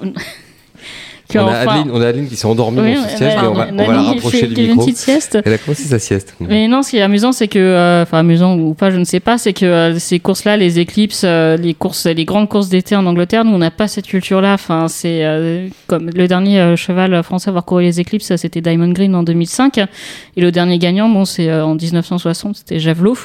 On 1.36 1.42
a, 1.42 1.44
enfin- 1.44 1.58
Adeline, 1.80 1.92
on 1.94 2.02
a 2.02 2.08
Adeline 2.08 2.28
qui 2.28 2.36
s'est 2.36 2.48
endormie 2.48 2.80
Oui, 2.82 2.96
dans 2.96 3.08
siège, 3.08 3.22
ouais, 3.36 3.42
mais 3.42 3.48
on 3.48 3.54
va, 3.54 3.68
on 3.72 3.76
va 3.76 3.94
la 3.94 4.02
rapprocher 4.02 4.38
fait- 4.40 4.48
du 4.48 4.62
une 4.64 4.72
micro. 4.78 4.90
sieste. 4.96 5.38
Elle 5.46 5.54
a 5.54 5.58
commencé 5.60 5.84
sa 5.84 6.00
sieste? 6.00 6.36
Mais 6.40 6.68
non, 6.68 6.82
ce 6.82 6.90
qui 6.92 6.98
est 6.98 7.02
amusant, 7.02 7.32
c'est 7.32 7.48
que, 7.48 7.60
euh, 7.60 8.02
enfin 8.04 8.18
amusant 8.20 8.58
ou 8.58 8.74
pas, 8.74 8.90
je 8.90 8.98
ne 8.98 9.04
sais 9.04 9.20
pas, 9.20 9.38
c'est 9.38 9.54
que 9.54 9.66
euh, 9.66 10.00
ces 10.00 10.20
courses-là, 10.20 10.58
les 10.58 10.80
éclipses, 10.80 11.22
euh, 11.26 11.56
les 11.58 11.74
courses, 11.76 12.08
les 12.08 12.26
grandes 12.26 12.50
courses 12.50 12.70
d'été 12.70 12.96
en 12.96 13.06
Angleterre, 13.06 13.46
nous 13.46 13.52
on 13.54 13.60
n'a 13.60 13.70
pas 13.72 13.88
cette 13.88 14.08
culture-là. 14.08 14.54
Enfin, 14.54 14.88
c'est 14.88 15.24
euh, 15.24 15.68
comme 15.88 16.10
le 16.16 16.28
dernier 16.28 16.60
euh, 16.60 16.76
cheval 16.76 17.22
français 17.22 17.50
à 17.50 17.52
avoir 17.52 17.66
couru 17.66 17.84
les 17.84 18.00
éclipses, 18.00 18.36
c'était 18.36 18.62
Diamond 18.62 18.90
Green 18.92 19.14
en 19.14 19.22
2005, 19.24 19.78
et 19.78 20.42
le 20.42 20.52
dernier 20.52 20.80
gagnant, 20.80 21.10
bon, 21.10 21.26
c'est 21.26 21.50
euh, 21.50 21.64
en 21.64 21.76
1960, 21.76 22.56
c'était 22.56 22.80
Javelot. 22.80 23.16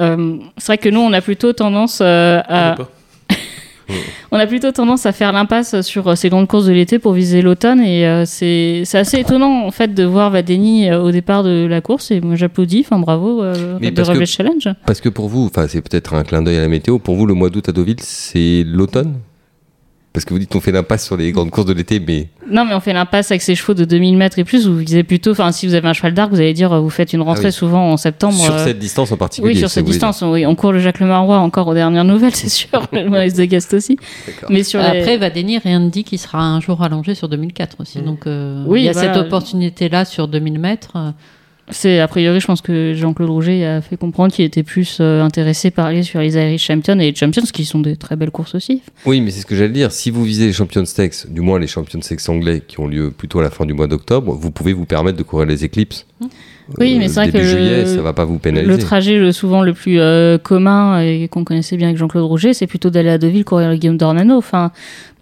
Euh, 0.00 0.36
c'est 0.58 0.66
vrai 0.66 0.78
que 0.78 0.88
nous, 0.88 1.00
on 1.00 1.12
a 1.12 1.20
plutôt 1.20 1.52
tendance 1.52 1.98
euh, 2.00 2.40
à, 2.48 2.76
on 4.32 4.38
a 4.38 4.46
plutôt 4.46 4.72
tendance 4.72 5.06
à 5.06 5.12
faire 5.12 5.32
l'impasse 5.32 5.80
sur 5.82 6.08
euh, 6.08 6.14
ces 6.14 6.28
grandes 6.28 6.48
courses 6.48 6.66
de 6.66 6.72
l'été 6.72 6.98
pour 6.98 7.12
viser 7.12 7.42
l'automne 7.42 7.80
et 7.80 8.06
euh, 8.06 8.24
c'est 8.24 8.84
assez 8.94 9.18
étonnant 9.18 9.66
en 9.66 9.70
fait 9.70 9.94
de 9.94 10.04
voir 10.04 10.30
Vadeni 10.30 10.90
euh, 10.90 11.02
au 11.02 11.10
départ 11.10 11.42
de 11.42 11.66
la 11.68 11.80
course 11.80 12.10
et 12.10 12.20
moi 12.20 12.36
j'applaudis, 12.36 12.84
enfin 12.84 12.98
bravo 12.98 13.42
Mais 13.80 13.90
de 13.90 14.24
challenge. 14.24 14.68
Parce 14.86 15.00
que 15.00 15.08
pour 15.08 15.28
vous, 15.28 15.46
enfin 15.46 15.66
c'est 15.68 15.80
peut-être 15.80 16.14
un 16.14 16.24
clin 16.24 16.42
d'œil 16.42 16.58
à 16.58 16.62
la 16.62 16.68
météo, 16.68 16.98
pour 16.98 17.16
vous 17.16 17.26
le 17.26 17.34
mois 17.34 17.50
d'août 17.50 17.68
à 17.68 17.72
Deauville, 17.72 18.00
c'est 18.00 18.64
l'automne? 18.66 19.14
Parce 20.18 20.24
que 20.24 20.34
vous 20.34 20.40
dites 20.40 20.56
on 20.56 20.60
fait 20.60 20.72
l'impasse 20.72 21.06
sur 21.06 21.16
les 21.16 21.30
grandes 21.30 21.50
courses 21.52 21.66
de 21.68 21.72
l'été, 21.72 22.00
mais 22.00 22.26
Non 22.50 22.64
mais 22.64 22.74
on 22.74 22.80
fait 22.80 22.92
l'impasse 22.92 23.30
avec 23.30 23.40
ces 23.40 23.54
chevaux 23.54 23.72
de 23.74 23.84
2000 23.84 24.16
mètres 24.16 24.36
et 24.40 24.42
plus, 24.42 24.66
vous 24.66 24.76
visez 24.76 25.04
plutôt, 25.04 25.30
enfin 25.30 25.52
si 25.52 25.64
vous 25.68 25.74
avez 25.74 25.86
un 25.86 25.92
cheval 25.92 26.12
d'arc, 26.12 26.30
vous 26.32 26.40
allez 26.40 26.54
dire 26.54 26.82
vous 26.82 26.90
faites 26.90 27.12
une 27.12 27.22
rentrée 27.22 27.44
Ah 27.44 27.48
oui. 27.50 27.52
souvent 27.52 27.92
en 27.92 27.96
septembre. 27.96 28.34
sur 28.34 28.52
euh, 28.52 28.64
cette 28.64 28.80
distance 28.80 29.12
en 29.12 29.16
particulier. 29.16 29.52
oui, 29.54 29.58
sur 29.60 29.70
cette 29.70 29.84
distance, 29.84 30.22
oui. 30.26 30.44
on 30.44 30.56
court 30.56 30.72
le 30.72 30.80
Jacques 30.80 30.98
Lemarois 30.98 31.38
encore 31.38 31.68
aux 31.68 31.74
dernières 31.74 32.02
nouvelles, 32.02 32.34
c'est 32.34 32.48
sûr, 32.48 32.68
le 32.92 33.08
Maurice 33.08 33.34
de 33.34 33.44
Gast 33.44 33.72
aussi. 33.74 33.96
Mais 34.48 34.64
sur 34.64 34.80
les- 34.80 34.86
Après, 34.86 35.18
Vadeni, 35.18 35.58
rien 35.58 35.78
ne 35.78 35.88
dit 35.88 36.02
qu'il 36.02 36.18
sera 36.18 36.40
un 36.42 36.60
jour 36.60 36.82
allongé 36.82 37.14
sur 37.14 37.28
2004 37.28 37.76
aussi. 37.78 38.00
Mm. 38.00 38.04
Donc, 38.04 38.26
euh, 38.26 38.64
Oui, 38.66 38.80
il 38.80 38.84
y 38.86 38.88
a 38.88 38.92
voilà. 38.92 39.14
cette 39.14 39.22
opportunité-là 39.24 40.04
sur 40.04 40.26
2000 40.26 40.58
mètres. 40.58 40.94
C'est 41.70 42.00
a 42.00 42.08
priori, 42.08 42.40
je 42.40 42.46
pense 42.46 42.62
que 42.62 42.94
Jean-Claude 42.94 43.28
Rouget 43.28 43.64
a 43.64 43.80
fait 43.80 43.96
comprendre 43.96 44.32
qu'il 44.32 44.44
était 44.44 44.62
plus 44.62 44.98
euh, 45.00 45.22
intéressé 45.22 45.70
par 45.70 45.86
aller 45.86 46.02
sur 46.02 46.20
les 46.20 46.34
Irish 46.34 46.64
Champions 46.64 46.98
et 46.98 47.10
les 47.10 47.14
Champions, 47.14 47.42
qui 47.52 47.64
sont 47.64 47.80
des 47.80 47.96
très 47.96 48.16
belles 48.16 48.30
courses 48.30 48.54
aussi. 48.54 48.82
Oui, 49.04 49.20
mais 49.20 49.30
c'est 49.30 49.40
ce 49.40 49.46
que 49.46 49.54
j'allais 49.54 49.68
dire. 49.68 49.92
Si 49.92 50.10
vous 50.10 50.24
visez 50.24 50.46
les 50.46 50.52
Champions 50.52 50.84
Stakes, 50.84 51.30
du 51.30 51.40
moins 51.40 51.58
les 51.58 51.66
Champions 51.66 52.00
Stakes 52.00 52.28
anglais 52.28 52.62
qui 52.66 52.80
ont 52.80 52.86
lieu 52.86 53.10
plutôt 53.10 53.40
à 53.40 53.42
la 53.42 53.50
fin 53.50 53.66
du 53.66 53.74
mois 53.74 53.86
d'octobre, 53.86 54.32
vous 54.32 54.50
pouvez 54.50 54.72
vous 54.72 54.86
permettre 54.86 55.18
de 55.18 55.22
courir 55.22 55.46
les 55.46 55.64
éclipses. 55.64 56.06
Oui, 56.78 56.98
mais 56.98 57.08
c'est 57.08 57.14
vrai 57.20 57.30
que 57.32 57.42
juillet, 57.42 57.80
le- 57.84 57.86
ça 57.96 58.02
va 58.02 58.12
pas 58.12 58.24
vous 58.26 58.38
pénaliser. 58.38 58.70
Le 58.70 58.78
trajet 58.78 59.18
le 59.18 59.32
souvent 59.32 59.62
le 59.62 59.72
plus 59.72 59.98
euh, 60.00 60.36
commun 60.36 61.00
et 61.00 61.28
qu'on 61.28 61.42
connaissait 61.44 61.76
bien 61.78 61.88
avec 61.88 61.98
Jean-Claude 61.98 62.24
Rouget, 62.24 62.52
c'est 62.52 62.66
plutôt 62.66 62.90
d'aller 62.90 63.08
à 63.08 63.16
Deauville 63.18 63.44
courir 63.44 63.70
le 63.70 63.76
Guillaume 63.76 63.96
d'Ornano. 63.96 64.36
Enfin, 64.36 64.70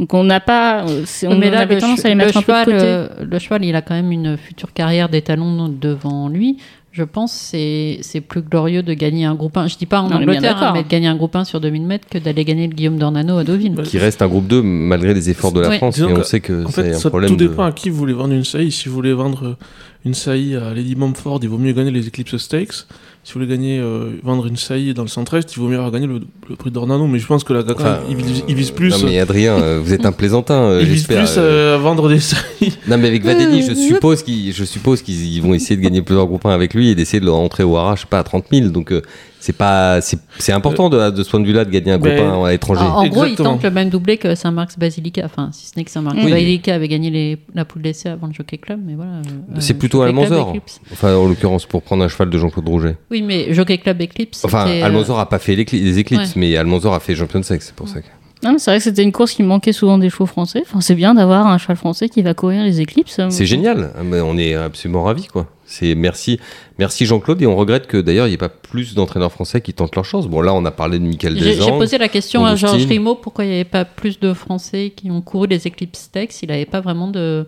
donc 0.00 0.12
on 0.12 0.25
n'a 0.25 0.41
pas, 0.41 0.85
euh, 0.88 1.05
on, 1.26 1.37
mais 1.37 1.50
là, 1.50 1.61
avait 1.61 1.76
le, 1.76 1.81
tendance 1.81 2.05
à 2.05 2.09
les 2.09 2.15
le 2.15 2.19
mettre 2.19 2.37
un 2.37 2.43
peu 2.43 2.53
de 2.53 2.57
cheval, 2.59 2.65
côté. 2.65 2.79
euh, 2.81 3.09
le 3.31 3.38
cheval, 3.38 3.65
il 3.65 3.76
a 3.76 3.83
quand 3.83 3.95
même 3.95 4.11
une 4.11 4.37
future 4.37 4.73
carrière 4.73 5.09
d'étalon 5.09 5.69
devant 5.69 6.29
lui. 6.29 6.57
Je 6.97 7.05
pense 7.05 7.33
que 7.33 7.38
c'est 7.38 7.99
c'est 8.00 8.23
plus 8.23 8.41
glorieux 8.41 8.83
de 8.83 8.95
gagner 8.95 9.26
un 9.26 9.35
groupe 9.35 9.55
1. 9.59 9.67
Je 9.67 9.76
dis 9.76 9.85
pas 9.85 10.00
en 10.00 10.09
Non, 10.09 10.17
Angleterre, 10.17 10.57
hein, 10.62 10.73
mais 10.75 10.83
de 10.83 10.88
gagner 10.88 11.09
un 11.09 11.15
groupe 11.17 11.37
1 11.37 11.45
sur 11.45 11.61
2000 11.61 11.83
mètres 11.85 12.09
que 12.09 12.17
d'aller 12.17 12.43
gagner 12.45 12.67
le 12.67 12.73
Guillaume 12.75 12.97
d'Ornano 12.97 13.37
à 13.37 13.45
Deauville. 13.45 13.75
Bah, 13.75 13.83
Qui 13.83 13.99
reste 13.99 14.23
un 14.23 14.29
groupe 14.29 14.47
2 14.47 14.62
malgré 14.62 15.12
les 15.12 15.29
efforts 15.29 15.53
de 15.53 15.61
la 15.61 15.69
Oui. 15.69 15.76
France. 15.76 15.97
Disons 15.97 16.09
Et 16.09 16.12
on 16.12 16.17
que, 16.17 16.23
sait 16.23 16.41
que 16.41 16.65
En 16.65 16.69
c'est 16.71 16.83
fait, 16.85 16.95
un 16.95 16.99
ça 16.99 17.11
problème. 17.11 17.31
tout 17.33 17.37
de- 17.37 17.49
dépend 17.49 17.65
à 17.65 17.73
qui 17.73 17.91
vous 17.91 17.99
voulez 17.99 18.15
vendre 18.15 18.33
une 18.33 18.45
saillie. 18.45 18.73
Si 18.73 18.88
vous 18.88 18.95
voulez 18.95 19.12
vendre 19.12 19.59
une 20.07 20.15
saillie 20.15 20.57
à 20.57 20.73
Lady 20.73 20.97
Mumford, 20.97 21.41
il 21.43 21.50
vaut 21.50 21.59
mieux 21.59 21.73
gagner 21.75 21.91
les 21.91 22.07
Eclipse 22.09 22.38
Stakes. 22.38 22.87
Si 23.26 23.33
vous 23.33 23.40
voulez 23.40 23.52
gagner, 23.52 23.80
euh, 23.80 24.11
vendre 24.23 24.47
une 24.47 24.56
saillie 24.56 24.95
dans 24.95 25.02
le 25.02 25.09
centre-est, 25.09 25.52
il 25.56 25.59
vaut 25.59 25.66
mieux 25.66 25.75
avoir 25.75 25.90
gagné 25.90 26.06
le, 26.06 26.21
le 26.49 26.54
prix 26.54 26.71
d'Ornano. 26.71 27.09
Mais 27.09 27.18
je 27.18 27.26
pense 27.26 27.42
que 27.42 27.52
la 27.52 27.64
Gacon, 27.64 27.83
Enfin, 27.83 27.99
il, 28.09 28.14
vise, 28.14 28.45
il 28.47 28.54
vise 28.54 28.71
plus. 28.71 28.90
Non 28.90 28.99
mais 29.04 29.18
Adrien, 29.18 29.54
euh, 29.54 29.80
vous 29.83 29.92
êtes 29.92 30.06
un 30.06 30.12
plaisantin, 30.12 30.54
euh, 30.54 30.78
il 30.80 30.87
vise 30.87 31.09
plus 31.09 31.35
euh. 31.37 31.75
à 31.75 31.78
vendre 31.78 32.09
des 32.09 32.21
saillies. 32.21 32.78
Non 32.87 32.99
mais 32.99 33.09
avec 33.09 33.25
Vadeni, 33.25 33.62
je 33.62 33.75
suppose 33.75 34.23
qu'ils, 34.23 34.52
je 34.52 34.62
suppose 34.62 35.02
qu'ils 35.02 35.35
ils 35.35 35.42
vont 35.42 35.54
essayer 35.54 35.76
de 35.76 35.83
gagner 35.83 36.02
plusieurs 36.02 36.28
groupes 36.28 36.47
1 36.47 36.50
avec 36.50 36.73
lui 36.73 36.90
et 36.90 36.95
d'essayer 36.95 37.18
de 37.18 37.25
le 37.25 37.33
rentrer 37.33 37.64
au 37.64 37.76
arrache 37.76 38.06
pas 38.06 38.21
à 38.21 38.23
30 38.23 38.45
000. 38.52 38.68
Donc 38.68 38.92
euh, 38.92 39.02
c'est 39.47 39.53
pas, 39.53 40.00
c'est, 40.00 40.53
important 40.53 40.91
de, 40.91 41.11
de 41.11 41.23
ce 41.23 41.31
point 41.31 41.38
de 41.38 41.47
vue-là 41.47 41.65
de 41.65 41.71
gagner 41.71 41.93
un 41.93 41.99
groupe 41.99 42.11
Ben, 42.11 42.29
1 42.31 42.45
à 42.47 42.50
l'étranger. 42.50 42.81
En, 42.81 43.05
en 43.05 43.07
gros, 43.07 43.26
il 43.26 43.37
tente 43.37 43.62
le 43.62 43.71
même 43.71 43.91
doublé 43.91 44.17
que 44.17 44.35
Saint-Marc's 44.35 44.76
Basilica. 44.76 45.23
Enfin, 45.25 45.50
si 45.53 45.67
ce 45.67 45.73
n'est 45.76 45.85
que 45.85 45.91
Saint-Marc's 45.93 46.19
Oui. 46.25 46.33
Basilica 46.33 46.75
avait 46.75 46.88
gagné 46.88 47.11
les- 47.11 47.38
la 47.55 47.65
poule 47.65 47.83
d'essai 47.83 48.09
avant 48.09 48.26
le 48.26 48.33
Jockey 48.33 48.59
Club, 48.59 48.81
mais 48.85 48.95
voilà. 48.97 49.12
euh, 49.12 49.61
c'est 49.61 49.75
euh, 49.75 49.79
plutôt 49.79 50.03
Almanzor. 50.03 50.53
Enfin 50.91 51.15
en 51.15 51.26
l'occurrence 51.29 51.65
pour 51.65 51.83
prendre 51.83 52.03
un 52.03 52.09
cheval 52.09 52.29
de 52.29 52.37
Jean-Claude 52.38 52.69
Rouget. 52.69 52.97
Oui, 53.12 53.23
mais 53.23 53.55
Jockey 53.55 53.79
Club 53.79 54.03
Eclipse. 54.03 54.45
Enfin 54.45 54.67
euh, 54.67 54.85
Almanzor 54.85 55.21
a 55.21 55.29
pas 55.29 55.38
fait 55.38 55.55
les 55.55 55.99
éclipses, 56.00 56.35
mais 56.35 56.57
Almanzor 56.57 56.93
a 56.93 56.99
fait 56.99 57.15
Champion 57.15 57.45
Sex, 57.45 57.67
c'est 57.67 57.75
pour 57.76 57.88
ça. 57.88 58.00
Que... 58.00 58.07
Non, 58.43 58.53
mais 58.53 58.59
c'est 58.59 58.73
vrai 58.73 58.79
que 58.79 58.85
c'était 58.85 59.05
une 59.05 59.12
course 59.12 59.33
qui 59.33 59.45
manquait 59.45 59.73
souvent 59.73 59.97
des 59.97 60.11
chevaux 60.11 60.26
français. 60.26 60.62
Enfin, 60.67 60.81
c'est 60.81 60.97
bien 60.97 61.15
d'avoir 61.15 61.47
un 61.47 61.57
cheval 61.59 61.76
français 61.76 62.09
qui 62.09 62.23
va 62.23 62.35
courir 62.35 62.65
les 62.65 62.81
éclipses. 62.81 63.21
C'est 63.31 63.47
génial, 63.47 63.93
Ah, 63.97 64.03
mais 64.05 64.21
on 64.21 64.37
est 64.37 64.55
absolument 64.55 65.05
ravis 65.05 65.29
quoi. 65.29 65.47
C'est 65.66 65.96
merci, 65.96 66.38
merci 66.78 67.06
Jean-Claude 67.06 67.42
et 67.42 67.46
on 67.46 67.56
regrette 67.56 67.88
que 67.88 67.96
d'ailleurs 67.96 68.26
il 68.26 68.30
n'y 68.30 68.35
ait 68.35 68.38
pas 68.38 68.49
plus 68.49 68.94
d'entraîneurs 68.94 69.32
français 69.32 69.61
qui 69.61 69.75
tentent 69.75 69.96
leur 69.96 70.04
chance. 70.04 70.28
Bon 70.28 70.40
là 70.40 70.54
on 70.54 70.64
a 70.64 70.70
parlé 70.70 70.99
de 70.99 71.04
Michael 71.04 71.37
J'ai 71.38 71.54
j'ai 71.54 71.70
posé 71.73 71.99
la 71.99 72.08
question 72.08 72.46
à. 72.46 72.54
Georges 72.54 72.87
Rimaud 72.87 73.16
pourquoi 73.16 73.44
il 73.44 73.49
n'y 73.49 73.54
avait 73.54 73.64
pas 73.64 73.85
plus 73.85 74.20
de 74.20 74.32
Français 74.32 74.92
qui 74.94 75.11
ont 75.11 75.20
couru 75.20 75.49
les 75.49 75.66
Eclipse 75.66 75.99
Stakes. 75.99 76.42
Il 76.42 76.49
n'avait 76.50 76.66
pas 76.66 76.80
vraiment 76.80 77.08
de, 77.08 77.46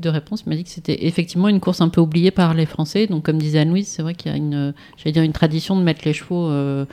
de 0.00 0.08
réponse. 0.08 0.44
Il 0.46 0.50
m'a 0.50 0.56
dit 0.56 0.64
que 0.64 0.70
c'était 0.70 1.06
effectivement 1.06 1.48
une 1.48 1.60
course 1.60 1.80
un 1.80 1.88
peu 1.88 2.00
oubliée 2.00 2.30
par 2.30 2.54
les 2.54 2.66
Français. 2.66 3.06
Donc, 3.06 3.24
comme 3.24 3.38
disait 3.38 3.58
Anne-Louise, 3.60 3.88
c'est 3.88 4.02
vrai 4.02 4.14
qu'il 4.14 4.30
y 4.30 4.34
a 4.34 4.36
une, 4.36 4.74
j'allais 4.96 5.12
dire 5.12 5.22
une 5.22 5.32
tradition 5.32 5.76
de 5.76 5.82
mettre 5.82 6.02
les 6.04 6.12
chevaux 6.12 6.48
euh, 6.48 6.84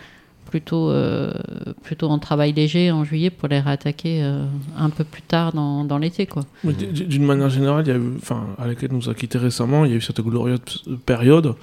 plutôt, 0.46 0.90
euh, 0.90 1.32
plutôt 1.84 2.08
en 2.08 2.20
travail 2.20 2.54
léger 2.54 2.92
en 2.92 3.04
juillet 3.04 3.30
pour 3.30 3.48
les 3.50 3.60
réattaquer 3.60 4.24
euh, 4.24 4.46
un 4.78 4.90
peu 4.90 5.04
plus 5.04 5.22
tard 5.22 5.54
dans, 5.54 5.84
dans 5.84 5.98
l'été. 5.98 6.26
Quoi. 6.26 6.44
D'une 6.64 7.26
manière 7.26 7.50
générale, 7.50 7.84
il 7.86 7.90
y 7.90 7.94
a 7.94 7.98
eu, 7.98 8.14
enfin, 8.18 8.46
à 8.58 8.68
laquelle 8.68 8.92
nous 8.94 9.10
a 9.10 9.14
quitté 9.14 9.38
récemment, 9.38 9.86
il 9.86 9.92
y 9.92 9.94
a 9.94 9.98
eu 9.98 10.02
cette 10.02 10.22
glorieuse 10.22 10.60
période 11.06 11.56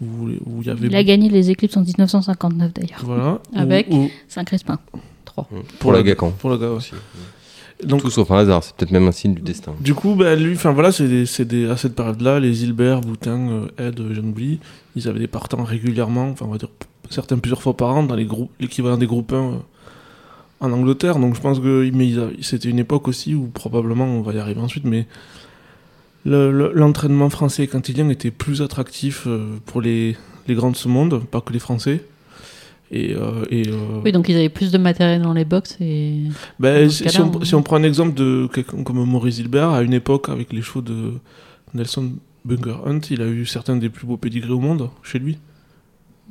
où, 0.00 0.28
où 0.46 0.60
il 0.62 0.66
y 0.66 0.70
avait. 0.70 0.86
Il 0.86 0.96
a 0.96 1.02
gagné 1.04 1.28
les 1.28 1.50
éclipses 1.50 1.76
en 1.76 1.82
1959 1.82 2.72
d'ailleurs. 2.74 3.00
Voilà. 3.02 3.40
Avec 3.54 3.88
où- 3.90 4.10
Saint-Crispin. 4.28 4.78
Trois. 5.24 5.48
Pour 5.80 5.92
la 5.92 6.02
Gacan. 6.02 6.30
Pour 6.30 6.50
ouais. 6.52 6.66
Aussi. 6.66 6.92
Donc, 7.84 8.00
Tout 8.00 8.10
sauf 8.10 8.30
un 8.30 8.38
hasard, 8.38 8.64
c'est 8.64 8.74
peut-être 8.74 8.90
même 8.90 9.06
un 9.06 9.12
signe 9.12 9.34
du 9.34 9.42
destin. 9.42 9.74
Du 9.80 9.92
coup, 9.92 10.14
bah, 10.14 10.34
lui, 10.34 10.54
enfin 10.54 10.72
voilà, 10.72 10.92
c'est 10.92 11.08
des, 11.08 11.26
c'est 11.26 11.44
des- 11.44 11.68
à 11.68 11.76
cette 11.76 11.94
période-là, 11.94 12.40
les 12.40 12.62
Hilbert, 12.64 13.02
Boutin, 13.02 13.66
Ed, 13.76 14.00
j'en 14.12 14.22
oublie, 14.22 14.60
ils 14.94 15.06
avaient 15.08 15.18
des 15.18 15.26
partants 15.26 15.62
régulièrement, 15.62 16.30
enfin 16.30 16.46
on 16.48 16.52
va 16.52 16.56
dire 16.58 16.70
certains 17.10 17.38
plusieurs 17.38 17.62
fois 17.62 17.76
par 17.76 17.88
an 17.94 18.02
dans 18.02 18.14
les 18.16 18.24
groupes, 18.26 18.50
l'équivalent 18.60 18.96
des 18.96 19.06
groupes 19.06 19.32
1 19.32 19.36
euh, 19.36 19.50
en 20.60 20.72
Angleterre. 20.72 21.18
Donc 21.18 21.34
je 21.34 21.40
pense 21.40 21.58
que 21.60 21.90
mais 21.92 22.12
c'était 22.42 22.68
une 22.68 22.78
époque 22.78 23.08
aussi 23.08 23.34
où 23.34 23.46
probablement 23.48 24.04
on 24.06 24.22
va 24.22 24.32
y 24.32 24.38
arriver 24.38 24.60
ensuite, 24.60 24.84
mais 24.84 25.06
le- 26.24 26.50
le- 26.50 26.72
l'entraînement 26.74 27.30
français 27.30 27.66
cantilien 27.66 28.08
était 28.08 28.30
plus 28.30 28.62
attractif 28.62 29.24
euh, 29.26 29.56
pour 29.66 29.80
les, 29.80 30.16
les 30.48 30.54
grands 30.54 30.70
de 30.70 30.76
ce 30.76 30.88
monde, 30.88 31.22
pas 31.30 31.40
que 31.40 31.52
les 31.52 31.58
Français. 31.60 32.04
Et, 32.92 33.14
euh, 33.14 33.44
et, 33.50 33.68
euh, 33.68 34.00
Oui, 34.04 34.12
donc 34.12 34.28
ils 34.28 34.36
avaient 34.36 34.48
plus 34.48 34.70
de 34.70 34.78
matériel 34.78 35.20
dans 35.22 35.32
les 35.32 35.44
box 35.44 35.76
et. 35.80 36.20
ben, 36.60 36.86
on- 36.86 37.44
si 37.44 37.54
on 37.56 37.62
prend 37.62 37.76
un 37.76 37.82
exemple 37.82 38.14
de 38.14 38.48
quelqu'un 38.52 38.82
comme 38.84 39.04
Maurice 39.04 39.38
Hilbert, 39.38 39.70
à 39.70 39.82
une 39.82 39.92
époque, 39.92 40.28
avec 40.28 40.52
les 40.52 40.62
chevaux 40.62 40.82
de 40.82 41.14
Nelson 41.74 42.12
Bunker 42.44 42.86
Hunt, 42.86 43.00
il 43.10 43.22
a 43.22 43.26
eu 43.26 43.44
certains 43.44 43.74
des 43.76 43.88
plus 43.88 44.06
beaux 44.06 44.16
pédigrés 44.16 44.52
au 44.52 44.60
monde 44.60 44.88
chez 45.02 45.18
lui. 45.18 45.36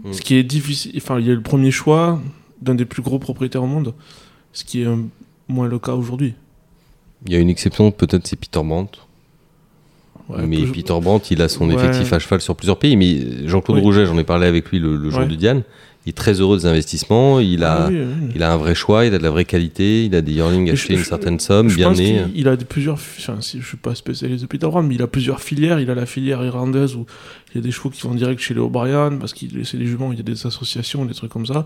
Mm. 0.04 0.14
Ce 0.14 0.22
qui 0.22 0.36
est 0.36 0.44
difficile. 0.44 0.92
Enfin, 0.98 1.20
il 1.20 1.28
y 1.28 1.32
a 1.32 1.34
le 1.36 1.42
premier 1.42 1.72
choix 1.72 2.20
d'un 2.62 2.76
des 2.76 2.86
plus 2.86 3.02
gros 3.02 3.20
propriétaires 3.20 3.64
au 3.64 3.68
monde, 3.68 3.94
ce 4.54 4.64
qui 4.64 4.82
est 4.82 4.86
euh, 4.88 4.98
moins 5.48 5.68
le 5.68 5.80
cas 5.80 5.94
aujourd'hui. 5.94 6.34
Il 7.26 7.34
y 7.34 7.36
a 7.36 7.40
une 7.40 7.50
exception, 7.50 7.92
peut-être 7.92 8.28
c'est 8.28 8.36
Peter 8.36 8.62
Brandt. 8.64 9.00
Ouais, 10.30 10.46
mais 10.48 10.64
Peter 10.66 10.98
Brandt, 11.02 11.28
il 11.34 11.42
a 11.42 11.48
son 11.50 11.70
Ouais. 11.70 11.76
effectif 11.76 12.12
à 12.12 12.20
cheval 12.20 12.42
sur 12.42 12.56
plusieurs 12.56 12.78
pays. 12.80 12.98
Mais 12.98 13.48
Jean-Claude 13.48 13.78
Oui. 13.78 13.84
Rouget, 13.84 14.06
j'en 14.06 14.18
ai 14.18 14.24
parlé 14.24 14.48
avec 14.48 14.70
lui 14.72 14.80
le, 14.80 14.96
le 14.98 15.10
jour 15.10 15.22
Ouais. 15.22 15.28
du 15.28 15.38
Diane. 15.38 15.62
Il 16.06 16.10
est 16.10 16.14
très 16.14 16.40
heureux 16.40 16.58
des 16.58 16.66
investissements. 16.68 17.40
Il 17.40 17.64
a, 17.64 17.86
Ah 17.86 17.88
oui, 17.90 17.98
oui. 18.00 18.32
il 18.36 18.44
a 18.44 18.54
un 18.54 18.58
vrai 18.58 18.76
choix. 18.76 19.06
Il 19.06 19.14
a 19.14 19.18
de 19.18 19.24
la 19.24 19.32
vraie 19.32 19.46
qualité. 19.46 20.06
Il 20.06 20.14
a 20.16 20.22
des 20.22 20.34
yearlings 20.34 20.70
achetés 20.70 20.94
une 20.94 21.00
je- 21.00 21.06
certaine 21.06 21.40
somme, 21.40 21.68
Je 21.70 21.76
bien 21.78 21.90
pense 21.90 22.00
il 22.00 22.48
a 22.48 22.56
plusieurs. 22.58 22.96
Enfin, 22.96 23.38
si 23.42 23.60
je 23.60 23.66
suis 23.68 23.78
pas 23.78 23.96
spécialiste 23.96 24.44
de 24.44 24.48
Peter 24.48 24.68
Brown, 24.68 24.86
mais 24.86 24.96
il 24.96 25.02
a 25.02 25.08
plusieurs 25.08 25.42
filières. 25.42 25.80
Il 25.80 25.90
a 25.90 25.96
la 25.96 26.06
filière 26.06 26.44
irlandaise 26.46 26.96
où 26.96 27.06
il 27.52 27.58
y 27.58 27.60
a 27.60 27.62
des 27.64 27.72
chevaux 27.72 27.90
qui 27.90 28.02
vont 28.04 28.14
direct 28.14 28.40
chez 28.40 28.54
les 28.54 28.60
O'Brien 28.60 29.18
parce 29.20 29.34
qu'il 29.34 29.66
c'est 29.66 29.78
des 29.78 29.88
juments, 29.88 30.12
il 30.12 30.18
y 30.18 30.22
a 30.22 30.24
des 30.24 30.46
associations, 30.46 31.06
des 31.06 31.14
trucs 31.16 31.32
comme 31.32 31.46
ça. 31.48 31.66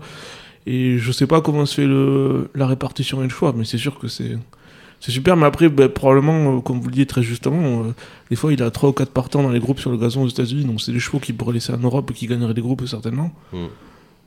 Et 0.66 0.98
je 0.98 1.12
sais 1.12 1.26
pas 1.26 1.40
comment 1.40 1.66
se 1.66 1.74
fait 1.74 1.86
le, 1.86 2.48
la 2.54 2.66
répartition 2.66 3.20
et 3.20 3.24
le 3.24 3.30
choix, 3.30 3.54
mais 3.56 3.64
c'est 3.64 3.78
sûr 3.78 3.98
que 3.98 4.08
c'est. 4.08 4.38
C'est 5.02 5.12
super, 5.12 5.34
mais 5.34 5.46
après, 5.46 5.70
ben, 5.70 5.88
probablement, 5.88 6.58
euh, 6.58 6.60
comme 6.60 6.78
vous 6.78 6.88
le 6.90 6.94
dites 6.94 7.08
très 7.08 7.22
justement, 7.22 7.84
euh, 7.84 7.92
des 8.28 8.36
fois 8.36 8.52
il 8.52 8.62
a 8.62 8.70
3 8.70 8.90
ou 8.90 8.92
4 8.92 9.10
partants 9.10 9.42
dans 9.42 9.48
les 9.48 9.58
groupes 9.58 9.80
sur 9.80 9.90
le 9.90 9.96
gazon 9.96 10.24
aux 10.24 10.28
États-Unis, 10.28 10.64
donc 10.66 10.82
c'est 10.82 10.92
des 10.92 11.00
chevaux 11.00 11.18
qui 11.18 11.32
pourraient 11.32 11.54
laisser 11.54 11.72
en 11.72 11.78
Europe 11.78 12.10
et 12.10 12.14
qui 12.14 12.26
gagneraient 12.26 12.52
des 12.52 12.60
groupes 12.60 12.86
certainement, 12.86 13.32
Mm. 13.54 13.56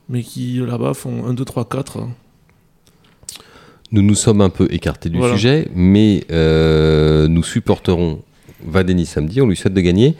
Mais 0.08 0.22
qui 0.22 0.58
là-bas 0.58 0.94
font 0.94 1.26
1, 1.26 1.34
2, 1.34 1.44
3, 1.44 1.68
4. 1.68 1.98
Nous 3.92 4.02
nous 4.02 4.14
sommes 4.14 4.40
un 4.40 4.50
peu 4.50 4.66
écartés 4.70 5.08
du 5.08 5.18
Voilà. 5.18 5.34
sujet, 5.34 5.68
mais 5.74 6.24
euh, 6.30 7.28
nous 7.28 7.42
supporterons 7.44 8.22
Vadeni 8.66 9.06
samedi. 9.06 9.40
On 9.40 9.46
lui 9.46 9.56
souhaite 9.56 9.74
de 9.74 9.80
gagner. 9.80 10.16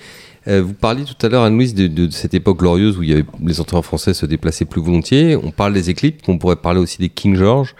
Euh, 0.46 0.62
vous 0.62 0.74
parliez 0.74 1.04
tout 1.04 1.26
à 1.26 1.28
l'heure, 1.30 1.42
Anne-Louise, 1.42 1.74
de, 1.74 1.86
de 1.86 2.10
cette 2.10 2.34
époque 2.34 2.58
glorieuse 2.58 2.98
où 2.98 3.02
il 3.02 3.08
y 3.08 3.12
avait, 3.14 3.24
les 3.42 3.60
entraîneurs 3.60 3.84
français 3.84 4.12
se 4.14 4.26
déplaçaient 4.26 4.66
plus 4.66 4.82
volontiers. 4.82 5.36
On 5.36 5.50
parle 5.50 5.72
des 5.72 5.88
éclipses, 5.90 6.20
on 6.28 6.38
pourrait 6.38 6.56
parler 6.56 6.80
aussi 6.80 6.98
des 6.98 7.08
King 7.08 7.34
George. 7.34 7.74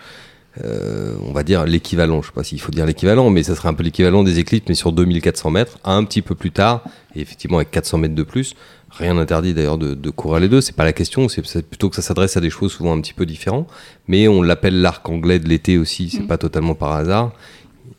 Euh, 0.65 1.17
on 1.27 1.33
va 1.33 1.43
dire 1.43 1.65
l'équivalent, 1.67 2.23
je 2.23 2.29
sais 2.29 2.33
pas 2.33 2.45
s'il 2.45 2.61
faut 2.61 2.71
dire 2.71 2.87
l'équivalent, 2.87 3.29
mais 3.29 3.43
ça 3.43 3.55
serait 3.57 3.69
un 3.69 3.75
peu 3.75 3.83
l'équivalent 3.83 4.23
des 4.23 4.39
éclipses, 4.39 4.65
mais 4.69 4.77
sur 4.77 4.93
2400 4.93 5.51
mètres, 5.51 5.79
un 5.85 6.05
petit 6.05 6.23
peu 6.23 6.37
plus 6.37 6.53
tard, 6.53 6.85
et 7.17 7.21
effectivement 7.21 7.57
avec 7.59 7.71
400 7.73 7.99
mètres 7.99 8.15
de 8.15 8.23
plus. 8.23 8.55
Rien 8.99 9.15
n'interdit 9.15 9.55
d'ailleurs 9.55 9.79
de, 9.79 9.95
de 9.95 10.11
courir 10.11 10.41
les 10.41 10.49
deux, 10.49 10.61
c'est 10.61 10.77
pas 10.77 10.85
la 10.85 10.93
question, 10.93 11.29
c'est 11.29 11.63
plutôt 11.63 11.91
que 11.91 11.97
ça 11.97 12.03
s'adresse 12.03 12.37
à 12.37 12.41
des 12.41 12.51
chevaux 12.51 12.69
souvent 12.69 12.97
un 12.97 13.01
petit 13.01 13.13
peu 13.13 13.27
différents, 13.27 13.67
mais 14.07 14.29
on 14.29 14.41
l'appelle 14.41 14.81
l'arc 14.81 15.09
anglais 15.09 15.41
de 15.41 15.49
l'été 15.49 15.79
aussi, 15.79 16.11
c'est 16.11 16.27
pas 16.27 16.39
totalement 16.39 16.75
par 16.75 16.93
hasard. 16.93 17.33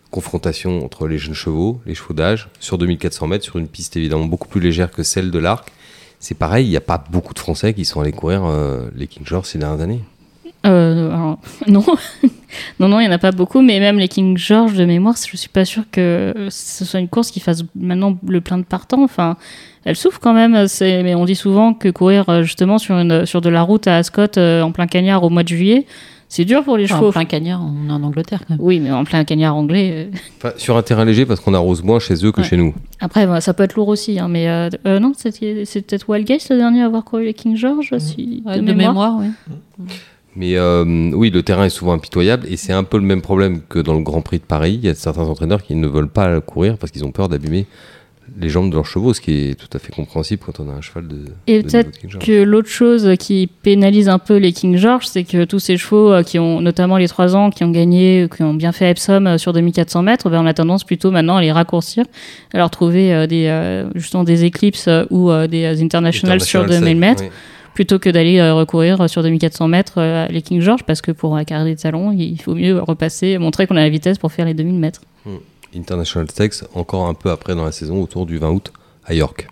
Confrontation 0.09 0.85
entre 0.85 1.07
les 1.09 1.17
jeunes 1.17 1.33
chevaux, 1.33 1.81
les 1.85 1.95
chevaux 1.95 2.13
d'âge, 2.13 2.47
sur 2.61 2.77
2400 2.77 3.27
mètres, 3.27 3.43
sur 3.43 3.57
une 3.57 3.67
piste 3.67 3.97
évidemment 3.97 4.25
beaucoup 4.25 4.47
plus 4.47 4.61
légère 4.61 4.89
que 4.89 5.03
celle 5.03 5.31
de 5.31 5.39
l'arc. 5.39 5.69
C'est 6.19 6.35
pareil, 6.35 6.65
il 6.65 6.69
n'y 6.69 6.77
a 6.77 6.81
pas 6.81 7.03
beaucoup 7.11 7.33
de 7.33 7.39
Français 7.39 7.73
qui 7.73 7.83
sont 7.83 7.99
allés 7.99 8.13
courir 8.13 8.45
euh, 8.45 8.87
les 8.95 9.07
King 9.07 9.25
George 9.25 9.47
ces 9.47 9.57
dernières 9.57 9.81
années. 9.81 10.01
Euh, 10.65 11.09
alors, 11.11 11.37
non, 11.67 11.83
non, 12.79 12.87
non, 12.87 12.99
il 12.99 13.03
n'y 13.03 13.09
en 13.09 13.15
a 13.15 13.17
pas 13.17 13.31
beaucoup, 13.31 13.61
mais 13.61 13.79
même 13.79 13.97
les 13.99 14.07
King 14.07 14.37
George 14.37 14.73
de 14.73 14.85
mémoire, 14.85 15.15
je 15.29 15.37
suis 15.37 15.49
pas 15.49 15.65
sûr 15.65 15.83
que 15.91 16.33
ce 16.49 16.85
soit 16.85 16.99
une 16.99 17.07
course 17.09 17.31
qui 17.31 17.39
fasse 17.39 17.63
maintenant 17.75 18.17
le 18.27 18.41
plein 18.41 18.57
de 18.57 18.63
partants. 18.63 19.03
Enfin, 19.03 19.37
elle 19.83 19.95
souffre 19.95 20.19
quand 20.19 20.33
même. 20.33 20.65
Mais 20.81 21.15
on 21.15 21.25
dit 21.25 21.35
souvent 21.35 21.73
que 21.73 21.89
courir 21.89 22.29
euh, 22.29 22.41
justement 22.43 22.77
sur 22.77 22.95
une 22.97 23.25
sur 23.25 23.41
de 23.41 23.49
la 23.49 23.61
route 23.61 23.87
à 23.87 23.97
Ascot 23.97 24.37
euh, 24.37 24.61
en 24.61 24.71
plein 24.71 24.87
cagnard 24.87 25.23
au 25.23 25.29
mois 25.29 25.43
de 25.43 25.49
juillet, 25.49 25.85
c'est 26.27 26.43
dur 26.43 26.63
pour 26.63 26.75
les 26.75 26.85
Enfin, 26.85 26.95
chevaux. 26.95 27.09
en 27.09 27.11
plein 27.11 27.25
cagnard, 27.25 27.61
on 27.63 27.87
est 27.87 27.93
en 27.93 28.01
Angleterre 28.01 28.39
quand 28.47 28.55
même. 28.55 28.59
Oui, 28.65 28.79
mais 28.79 28.91
en 28.91 29.03
plein 29.03 29.23
cagnard 29.23 29.55
anglais. 29.55 30.07
euh, 30.11 30.17
Enfin, 30.39 30.53
sur 30.57 30.75
un 30.75 30.81
terrain 30.81 31.05
léger 31.05 31.25
parce 31.27 31.39
qu'on 31.39 31.53
arrose 31.53 31.83
moins 31.83 31.99
chez 31.99 32.15
eux 32.25 32.31
que 32.31 32.41
Ouais. 32.41 32.47
chez 32.47 32.57
nous. 32.57 32.73
Après, 32.99 33.27
bah, 33.27 33.41
ça 33.41 33.53
peut 33.53 33.61
être 33.63 33.75
lourd 33.75 33.89
aussi, 33.89 34.17
hein, 34.19 34.27
mais 34.27 34.49
euh, 34.49 34.69
euh, 34.87 34.99
non, 34.99 35.11
c'était 35.15 35.63
c'est 35.65 35.83
peut-être 35.83 36.09
Wildgate 36.09 36.49
le 36.49 36.57
dernier 36.57 36.81
à 36.81 36.85
avoir 36.85 37.03
couru 37.03 37.25
les 37.25 37.33
King 37.35 37.55
George, 37.55 37.93
si, 37.99 38.41
Ouais, 38.45 38.59
de, 38.59 38.73
mémoire, 38.73 39.17
oui. 39.19 39.27
Mais 40.35 40.55
euh, 40.57 40.83
oui, 41.13 41.29
le 41.29 41.43
terrain 41.43 41.65
est 41.65 41.69
souvent 41.69 41.93
impitoyable 41.93 42.45
et 42.49 42.57
c'est 42.57 42.73
un 42.73 42.83
peu 42.83 42.97
le 42.97 43.03
même 43.03 43.21
problème 43.21 43.61
que 43.69 43.79
dans 43.79 43.93
le 43.93 44.03
Grand 44.03 44.21
Prix 44.21 44.39
de 44.39 44.43
Paris. 44.43 44.79
Il 44.81 44.85
y 44.85 44.89
a 44.89 44.95
certains 44.95 45.23
entraîneurs 45.23 45.63
qui 45.63 45.75
ne 45.75 45.87
veulent 45.87 46.09
pas 46.09 46.41
courir 46.41 46.77
parce 46.77 46.91
qu'ils 46.91 47.05
ont 47.05 47.11
peur 47.11 47.29
d'abîmer 47.29 47.67
les 48.39 48.49
jambes 48.49 48.69
de 48.69 48.75
leurs 48.75 48.85
chevaux, 48.85 49.13
ce 49.13 49.21
qui 49.21 49.49
est 49.49 49.55
tout 49.55 49.67
à 49.73 49.79
fait 49.79 49.93
compréhensible 49.93 50.41
quand 50.45 50.59
on 50.59 50.69
a 50.69 50.73
un 50.73 50.81
cheval 50.81 51.07
de. 51.07 51.25
Et 51.47 51.61
peut-être 51.61 52.19
que 52.19 52.43
l'autre 52.43 52.69
chose 52.69 53.13
qui 53.19 53.47
pénalise 53.47 54.09
un 54.09 54.19
peu 54.19 54.37
les 54.37 54.51
King 54.51 54.77
George, 54.77 55.07
c'est 55.07 55.23
que 55.23 55.45
tous 55.45 55.59
ces 55.59 55.77
chevaux 55.77 56.11
euh, 56.11 56.23
qui 56.23 56.39
ont, 56.39 56.61
notamment 56.61 56.97
les 56.97 57.07
3 57.07 57.35
ans, 57.35 57.49
qui 57.49 57.63
ont 57.63 57.71
gagné, 57.71 58.27
qui 58.35 58.43
ont 58.43 58.53
bien 58.53 58.71
fait 58.71 58.89
Epsom 58.89 59.27
euh, 59.27 59.37
sur 59.37 59.53
2400 59.53 60.01
mètres, 60.03 60.29
ben, 60.29 60.41
on 60.41 60.45
a 60.45 60.53
tendance 60.53 60.83
plutôt 60.83 61.11
maintenant 61.11 61.37
à 61.37 61.41
les 61.41 61.51
raccourcir, 61.51 62.05
à 62.53 62.57
leur 62.57 62.69
trouver 62.69 63.13
euh, 63.13 63.27
des, 63.27 63.45
euh, 63.47 63.89
justement 63.95 64.23
des 64.23 64.43
éclipses 64.43 64.87
euh, 64.87 65.05
ou 65.09 65.29
euh, 65.29 65.47
des 65.47 65.63
euh, 65.63 65.83
internationals 65.83 66.41
sur 66.41 66.61
International 66.61 66.81
2000 66.81 66.87
Style, 66.87 66.99
mètres, 66.99 67.23
oui. 67.23 67.29
Plutôt 67.75 67.99
que 67.99 68.09
d'aller 68.09 68.39
euh, 68.39 68.55
recourir 68.55 69.07
sur 69.07 69.21
2400 69.21 69.67
mètres 69.67 69.95
euh, 69.97 70.27
les 70.27 70.41
King 70.41 70.61
George, 70.61 70.83
parce 70.83 71.01
que 71.01 71.11
pour 71.11 71.35
la 71.35 71.45
carrière 71.45 71.75
de 71.75 71.79
salon, 71.79 72.11
il 72.13 72.41
faut 72.41 72.55
mieux 72.55 72.79
repasser, 72.79 73.37
montrer 73.37 73.67
qu'on 73.67 73.75
a 73.75 73.81
la 73.81 73.89
vitesse 73.89 74.17
pour 74.17 74.31
faire 74.31 74.45
les 74.45 74.55
2000 74.55 74.79
mètres. 74.79 75.01
International 75.75 76.31
Stakes, 76.31 76.63
encore 76.73 77.05
un 77.07 77.13
peu 77.13 77.29
après 77.29 77.53
dans 77.53 77.65
la 77.65 77.73
saison, 77.73 78.01
autour 78.01 78.25
du 78.25 78.37
20 78.37 78.49
août 78.49 78.71
à 79.03 79.13
York. 79.13 79.47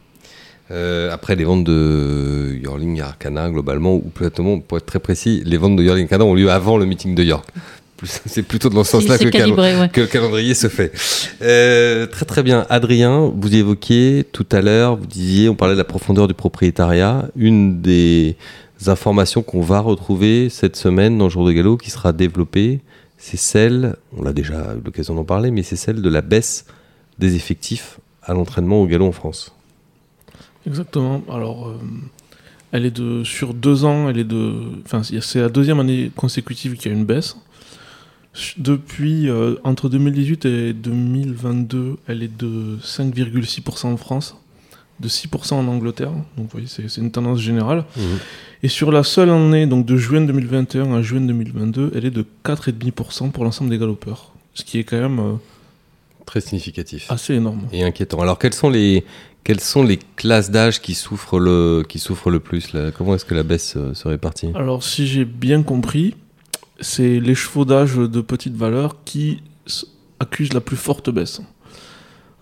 Euh, 0.72 1.12
après 1.12 1.36
les 1.36 1.44
ventes 1.44 1.66
de 1.66 2.58
Yorling 2.64 3.02
à 3.02 3.08
Arcana, 3.08 3.50
globalement, 3.50 3.94
ou 3.94 4.10
plutôt, 4.14 4.64
pour 4.66 4.78
être 4.78 4.86
très 4.86 5.00
précis, 5.00 5.44
les 5.46 5.58
ventes 5.58 5.76
de 5.76 5.84
Yorling 5.84 6.06
Arcana 6.06 6.24
ont 6.24 6.34
lieu 6.34 6.50
avant 6.50 6.78
le 6.78 6.86
meeting 6.86 7.16
de 7.16 7.24
York. 7.24 7.46
C'est 8.26 8.44
plutôt 8.44 8.70
dans 8.70 8.84
ce 8.84 8.92
sens-là 8.92 9.16
ouais. 9.16 9.90
que 9.90 10.02
le 10.02 10.08
calendrier 10.08 10.54
se 10.54 10.68
fait. 10.68 10.92
Euh, 11.42 12.06
très 12.06 12.26
très 12.26 12.44
bien. 12.44 12.66
Adrien, 12.70 13.32
vous 13.36 13.56
évoquiez 13.56 14.26
tout 14.32 14.46
à 14.52 14.62
l'heure, 14.62 14.98
vous 14.98 15.06
disiez, 15.06 15.50
on 15.50 15.56
parlait 15.56 15.76
de 15.76 15.80
la 15.80 15.86
profondeur 15.86 16.28
du 16.28 16.34
propriétariat. 16.34 17.30
Une 17.36 17.82
des 17.82 18.36
informations 18.88 19.44
qu'on 19.44 19.62
va 19.62 19.80
retrouver 19.80 20.50
cette 20.50 20.76
semaine 20.76 21.18
dans 21.18 21.26
le 21.26 21.30
jour 21.30 21.46
de 21.46 21.52
galop 21.52 21.78
qui 21.78 21.90
sera 21.90 22.12
développée, 22.12 22.82
c'est 23.18 23.38
celle, 23.38 23.96
on 24.18 24.24
l'a 24.24 24.34
déjà 24.34 24.76
eu 24.76 24.84
l'occasion 24.84 25.16
d'en 25.16 25.24
parler, 25.24 25.52
mais 25.52 25.64
c'est 25.64 25.78
celle 25.78 26.02
de 26.02 26.10
la 26.10 26.22
baisse 26.22 26.66
des 27.20 27.36
effectifs 27.36 28.00
à 28.22 28.34
l'entraînement 28.34 28.82
au 28.82 28.88
galop 28.88 29.08
en 29.08 29.12
France. 29.12 29.56
Exactement. 30.68 31.22
Alors, 31.30 31.70
euh, 31.70 31.78
elle 32.72 32.86
est 32.86 32.92
de 32.92 33.24
sur 33.24 33.54
deux 33.54 33.86
ans, 33.86 34.10
elle 34.10 34.18
est 34.18 34.24
de, 34.24 34.54
enfin, 34.86 35.04
c'est 35.04 35.40
la 35.40 35.50
deuxième 35.50 35.80
année 35.80 36.12
consécutive 36.16 36.76
qu'il 36.76 36.92
y 36.92 36.96
a 36.96 36.98
une 36.98 37.06
baisse. 37.06 37.38
Depuis 38.58 39.30
euh, 39.30 39.56
entre 39.64 39.90
2018 39.90 40.46
et 40.46 40.74
2022, 40.74 41.98
elle 42.08 42.24
est 42.24 42.36
de 42.36 42.78
5,6% 42.84 43.86
en 43.88 43.98
France, 43.98 44.36
de 45.00 45.08
6% 45.08 45.54
en 45.54 45.68
Angleterre. 45.68 46.12
Donc, 46.12 46.46
vous 46.46 46.48
voyez, 46.52 46.68
c'est 46.68 46.98
une 46.98 47.12
tendance 47.12 47.40
générale. 47.40 47.86
Et 48.64 48.68
sur 48.70 48.92
la 48.92 49.04
seule 49.04 49.30
année, 49.30 49.68
donc 49.68 49.86
de 49.86 49.98
juin 49.98 50.22
2021 50.22 50.94
à 50.94 51.02
juin 51.02 51.22
2022, 51.22 51.92
elle 51.96 52.06
est 52.06 52.12
de 52.12 52.26
4,5% 52.44 53.32
pour 53.32 53.44
l'ensemble 53.44 53.70
des 53.70 53.78
galopeurs, 53.78 54.32
ce 54.56 54.64
qui 54.64 54.80
est 54.80 54.84
quand 54.84 55.00
même 55.00 55.20
euh, 55.20 55.34
Très 56.26 56.42
significatif. 56.42 57.12
assez 57.12 57.36
énorme. 57.36 57.68
Et 57.72 57.84
inquiétant. 57.84 58.20
Alors, 58.22 58.40
quelles 58.40 58.54
sont 58.54 58.70
les, 58.70 59.04
quelles 59.44 59.60
sont 59.60 59.84
les 59.84 60.00
classes 60.16 60.50
d'âge 60.50 60.82
qui 60.82 60.96
souffrent 60.96 61.38
le, 61.38 61.84
qui 61.88 62.00
souffrent 62.00 62.30
le 62.32 62.40
plus 62.40 62.74
là? 62.74 62.92
Comment 62.92 63.14
est-ce 63.16 63.26
que 63.26 63.36
la 63.36 63.44
baisse 63.44 63.76
euh, 63.76 63.94
se 63.94 64.08
répartit? 64.08 64.50
Alors, 64.56 64.82
si 64.84 65.06
j'ai 65.06 65.26
bien 65.26 65.62
compris, 65.64 66.16
c'est 66.84 67.20
d'âge 67.66 67.96
de 67.96 68.22
petite 68.22 68.56
valeur 68.56 68.98
qui 69.06 69.42
accusent 70.20 70.54
la 70.54 70.62
plus 70.62 70.78
forte 70.78 71.10
baisse. 71.10 71.42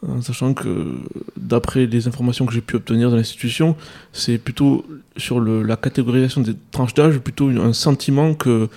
en 0.07 0.19
sachant 0.19 0.55
que 0.55 0.97
d'après 1.37 1.85
les 1.85 2.07
informations 2.07 2.47
que 2.47 2.53
j'ai 2.53 2.61
pu 2.61 2.75
obtenir 2.75 3.11
de 3.11 3.15
l'institution, 3.17 3.75
c'est 4.13 4.39
plutôt 4.39 4.83
sur 5.15 5.39
le- 5.39 5.61
la 5.61 5.75
catégorisation 5.77 6.41
des 6.41 6.55
tranches 6.71 6.95
d'âge, 6.95 7.19
plutôt 7.19 7.49
un 7.49 7.71
sentiment 7.73 8.33
que 8.33 8.67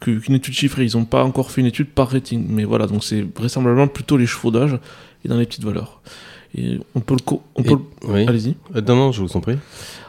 qu'une 0.00 0.34
étude 0.36 0.54
chiffrée. 0.54 0.86
Ils 0.86 0.96
n'ont 0.96 1.04
pas 1.04 1.22
encore 1.22 1.50
fait 1.50 1.60
une 1.60 1.66
étude 1.66 1.88
par 1.90 2.08
rating, 2.08 2.46
mais 2.48 2.64
voilà, 2.64 2.86
donc 2.86 3.04
c'est 3.04 3.20
vraisemblablement 3.36 3.88
plutôt 3.88 4.16
d'âge 4.50 4.78
et 5.22 5.28
dans 5.28 5.36
les 5.36 5.44
petites 5.44 5.64
valeurs. 5.64 6.00
Et 6.56 6.80
on 6.94 7.00
peut 7.00 7.14
le, 7.14 7.22
co- 7.22 7.42
on 7.54 7.62
peut 7.62 7.76
oui. 8.08 8.24
allez-y. 8.26 8.54
Euh, 8.74 8.80
Non, 8.80 8.96
non, 8.96 9.12
je 9.12 9.20
vous 9.20 9.36
en 9.36 9.40
prie. 9.42 9.58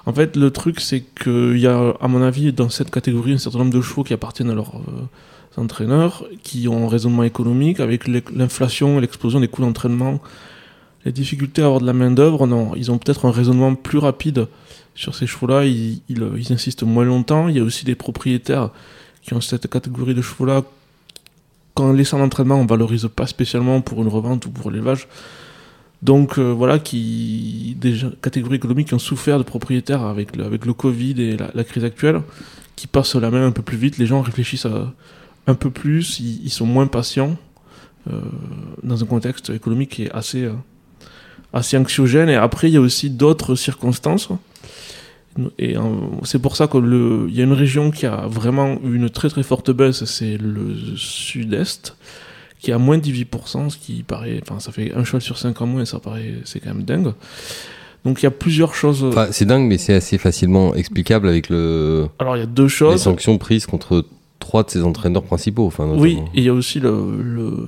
En 0.06 0.14
fait, 0.14 0.36
le 0.36 0.50
truc, 0.52 0.80
c'est 0.80 1.02
qu'il 1.02 1.60
y 1.60 1.68
a, 1.68 1.94
à 2.02 2.08
mon 2.08 2.22
avis, 2.22 2.52
dans 2.54 2.70
cette 2.70 2.90
catégorie, 2.90 3.34
un 3.34 3.38
certain 3.38 3.60
nombre 3.60 3.74
de 3.74 3.82
chevaux 3.82 4.04
qui 4.04 4.14
appartiennent 4.14 4.50
à 4.50 4.56
leurs 4.56 4.76
euh, 4.76 5.62
entraîneurs, 5.62 6.26
qui 6.44 6.68
ont 6.68 6.86
un 6.86 6.90
raisonnement 6.90 7.24
économique, 7.24 7.80
avec 7.80 8.08
l'inflation 8.08 8.98
et 8.98 9.02
l'explosion 9.02 9.40
des 9.40 9.48
coûts 9.48 9.62
d'entraînement, 9.62 10.20
les 11.06 11.12
difficultés 11.12 11.62
à 11.62 11.66
avoir 11.66 11.82
de 11.82 11.86
la 11.86 11.94
main-d'œuvre, 11.94 12.48
non, 12.48 12.74
ils 12.76 12.92
ont 12.92 12.98
peut-être 12.98 13.26
un 13.26 13.32
raisonnement 13.32 13.76
plus 13.76 13.98
rapide 13.98 14.48
sur 14.96 15.16
ces 15.16 15.28
chevaux-là, 15.28 15.66
ils, 15.66 16.02
euh, 16.20 16.42
insistent 16.50 16.84
moins 16.84 17.06
longtemps. 17.06 17.48
Il 17.48 17.58
y 17.58 17.60
a 17.60 17.64
aussi 17.64 17.86
des 17.86 17.96
propriétaires 17.96 18.70
qui 19.22 19.34
ont 19.34 19.42
cette 19.42 19.70
catégorie 19.70 20.14
de 20.14 20.22
chevaux-là. 20.22 20.64
Quand 21.74 21.94
laissant 21.94 22.18
l'entraînement, 22.18 22.56
on 22.56 22.66
valorise 22.66 23.08
pas 23.16 23.28
spécialement 23.28 23.82
pour 23.82 24.02
une 24.02 24.10
revente 24.10 24.46
ou 24.46 24.52
pour 24.52 24.72
l'élevage. 24.72 25.08
Donc 26.02 26.40
euh, 26.40 26.52
voilà, 26.52 26.80
qui 26.80 27.78
des 27.80 27.96
catégories 28.22 28.56
économiques 28.56 28.88
qui 28.88 28.94
ont 28.94 29.00
souffert 29.00 29.38
de 29.38 29.44
propriétaires 29.44 30.04
avec 30.04 30.36
le, 30.36 30.46
avec 30.46 30.66
le 30.66 30.74
Covid 30.74 31.22
et 31.22 31.38
la, 31.38 31.64
crise 31.64 31.84
actuelle, 31.84 32.22
qui 32.76 32.88
passent 32.88 33.16
la 33.16 33.30
main 33.30 33.46
un 33.46 33.52
peu 33.52 33.62
plus 33.62 33.78
vite. 33.78 33.98
Les 33.98 34.08
gens 34.08 34.22
réfléchissent 34.22 34.68
un 35.48 35.56
peu 35.56 35.70
plus, 35.70 36.20
ils, 36.20 36.50
sont 36.50 36.66
moins 36.66 36.88
patients 36.88 37.38
euh, 38.10 38.20
dans 38.84 39.04
un 39.04 39.06
contexte 39.06 39.50
économique 39.50 39.92
qui 39.92 40.04
est 40.04 40.12
assez, 40.12 40.46
euh, 40.46 40.54
assez 41.54 41.78
anxiogène. 41.78 42.30
Et 42.30 42.36
après, 42.36 42.70
il 42.70 42.74
y 42.74 42.78
a 42.78 42.82
aussi 42.82 43.10
d'autres 43.10 43.56
circonstances. 43.56 44.30
Et 45.58 45.78
euh, 45.78 45.82
c'est 46.24 46.40
pour 46.40 46.56
ça 46.56 46.68
qu'il 46.68 47.30
y 47.30 47.42
a 47.42 47.44
une 47.44 47.54
région 47.54 47.90
qui 47.92 48.06
a 48.06 48.28
vraiment 48.28 48.78
une 48.84 49.10
très 49.10 49.30
très 49.30 49.44
forte 49.44 49.72
baisse, 49.72 50.04
c'est 50.06 50.38
le 50.38 50.76
sud-est 50.98 51.96
qui 52.62 52.72
a 52.72 52.78
moins 52.78 52.98
de 52.98 53.04
18%, 53.04 53.70
ce 53.70 53.78
qui 53.78 54.04
paraît, 54.04 54.40
enfin 54.44 54.60
ça 54.60 54.72
fait 54.72 54.94
un 54.96 55.04
cheval 55.04 55.22
sur 55.22 55.38
5 55.38 55.60
en 55.62 55.66
moins, 55.66 55.82
et 55.82 55.86
ça 55.86 56.00
paraît, 56.00 56.36
c'est 56.46 56.60
quand 56.60 56.74
même 56.74 56.84
dingue. 56.84 57.14
Donc 58.06 58.22
il 58.22 58.24
y 58.24 58.28
a 58.28 58.32
plusieurs 58.32 58.74
choses. 58.76 59.04
Enfin, 59.04 59.28
c'est 59.32 59.46
dingue, 59.46 59.68
mais 59.68 59.78
c'est 59.78 59.94
assez 59.94 60.18
facilement 60.18 60.74
explicable 60.76 61.28
avec 61.28 61.50
le... 61.50 62.08
Alors 62.20 62.38
il 62.38 62.40
y 62.40 62.44
a 62.44 62.48
deux 62.48 62.64
les 62.64 62.70
choses. 62.70 63.02
sanctions 63.02 63.38
prises 63.38 63.66
contre 63.66 64.06
trois 64.40 64.64
de 64.64 64.70
ses 64.70 64.82
entraîneurs 64.84 65.24
principaux. 65.24 65.66
Enfin, 65.68 65.88
Oui, 65.98 66.18
et 66.34 66.40
il 66.40 66.44
y 66.44 66.50
a 66.50 66.54
aussi 66.54 66.80
le, 66.80 67.22
le- 67.22 67.68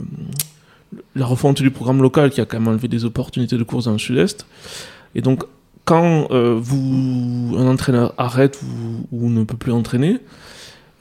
la 1.15 1.25
refonte 1.25 1.61
du 1.61 1.69
programme 1.71 2.01
local 2.01 2.29
qui 2.31 2.41
a 2.41 2.45
quand 2.45 2.59
même 2.59 2.67
enlevé 2.67 2.87
des 2.87 3.05
opportunités 3.05 3.57
de 3.57 3.63
course 3.63 3.85
dans 3.85 3.91
le 3.93 3.99
sud-est. 3.99 4.45
Et 5.15 5.21
donc, 5.21 5.43
quand 5.85 6.27
euh, 6.31 6.57
vous, 6.59 7.55
un 7.57 7.67
entraîneur 7.67 8.13
arrête 8.17 8.59
ou, 8.63 9.07
ou 9.11 9.29
ne 9.29 9.43
peut 9.43 9.57
plus 9.57 9.71
entraîner, 9.71 10.17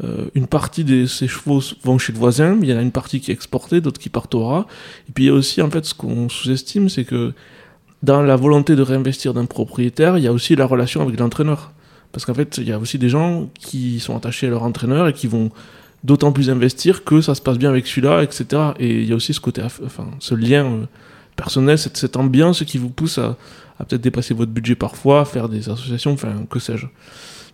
euh, 0.04 0.26
une 0.34 0.46
partie 0.46 0.84
de 0.84 1.06
ces 1.06 1.28
chevaux 1.28 1.60
vont 1.84 1.98
chez 1.98 2.12
le 2.12 2.18
voisin, 2.18 2.58
il 2.62 2.68
y 2.68 2.72
en 2.72 2.78
a 2.78 2.82
une 2.82 2.92
partie 2.92 3.20
qui 3.20 3.30
est 3.30 3.34
exportée, 3.34 3.80
d'autres 3.80 4.00
qui 4.00 4.08
partent 4.08 4.34
au 4.34 4.46
rat. 4.46 4.66
Et 5.08 5.12
puis 5.12 5.24
il 5.24 5.26
y 5.28 5.30
a 5.30 5.34
aussi, 5.34 5.62
en 5.62 5.70
fait, 5.70 5.84
ce 5.84 5.94
qu'on 5.94 6.28
sous-estime, 6.28 6.88
c'est 6.88 7.04
que 7.04 7.32
dans 8.02 8.22
la 8.22 8.36
volonté 8.36 8.74
de 8.74 8.82
réinvestir 8.82 9.32
d'un 9.32 9.46
propriétaire, 9.46 10.18
il 10.18 10.24
y 10.24 10.26
a 10.26 10.32
aussi 10.32 10.56
la 10.56 10.66
relation 10.66 11.02
avec 11.02 11.18
l'entraîneur. 11.18 11.72
Parce 12.10 12.26
qu'en 12.26 12.34
fait, 12.34 12.58
il 12.58 12.68
y 12.68 12.72
a 12.72 12.78
aussi 12.78 12.98
des 12.98 13.08
gens 13.08 13.48
qui 13.58 14.00
sont 14.00 14.16
attachés 14.16 14.48
à 14.48 14.50
leur 14.50 14.64
entraîneur 14.64 15.08
et 15.08 15.12
qui 15.12 15.26
vont 15.26 15.50
d'autant 16.04 16.32
plus 16.32 16.50
investir 16.50 17.04
que 17.04 17.20
ça 17.20 17.34
se 17.34 17.40
passe 17.40 17.58
bien 17.58 17.70
avec 17.70 17.86
celui-là, 17.86 18.22
etc. 18.22 18.44
Et 18.78 19.00
il 19.02 19.08
y 19.08 19.12
a 19.12 19.16
aussi 19.16 19.32
ce 19.32 19.40
côté, 19.40 19.62
enfin, 19.62 20.08
ce 20.18 20.34
lien 20.34 20.64
euh, 20.64 20.84
personnel, 21.36 21.78
cette, 21.78 22.16
ambiance 22.16 22.64
qui 22.64 22.76
vous 22.76 22.90
pousse 22.90 23.18
à, 23.18 23.36
peut-être 23.78 24.00
dépasser 24.00 24.34
votre 24.34 24.52
budget 24.52 24.74
parfois, 24.74 25.24
faire 25.24 25.48
des 25.48 25.68
associations, 25.68 26.12
enfin, 26.12 26.44
que 26.50 26.58
sais-je. 26.58 26.86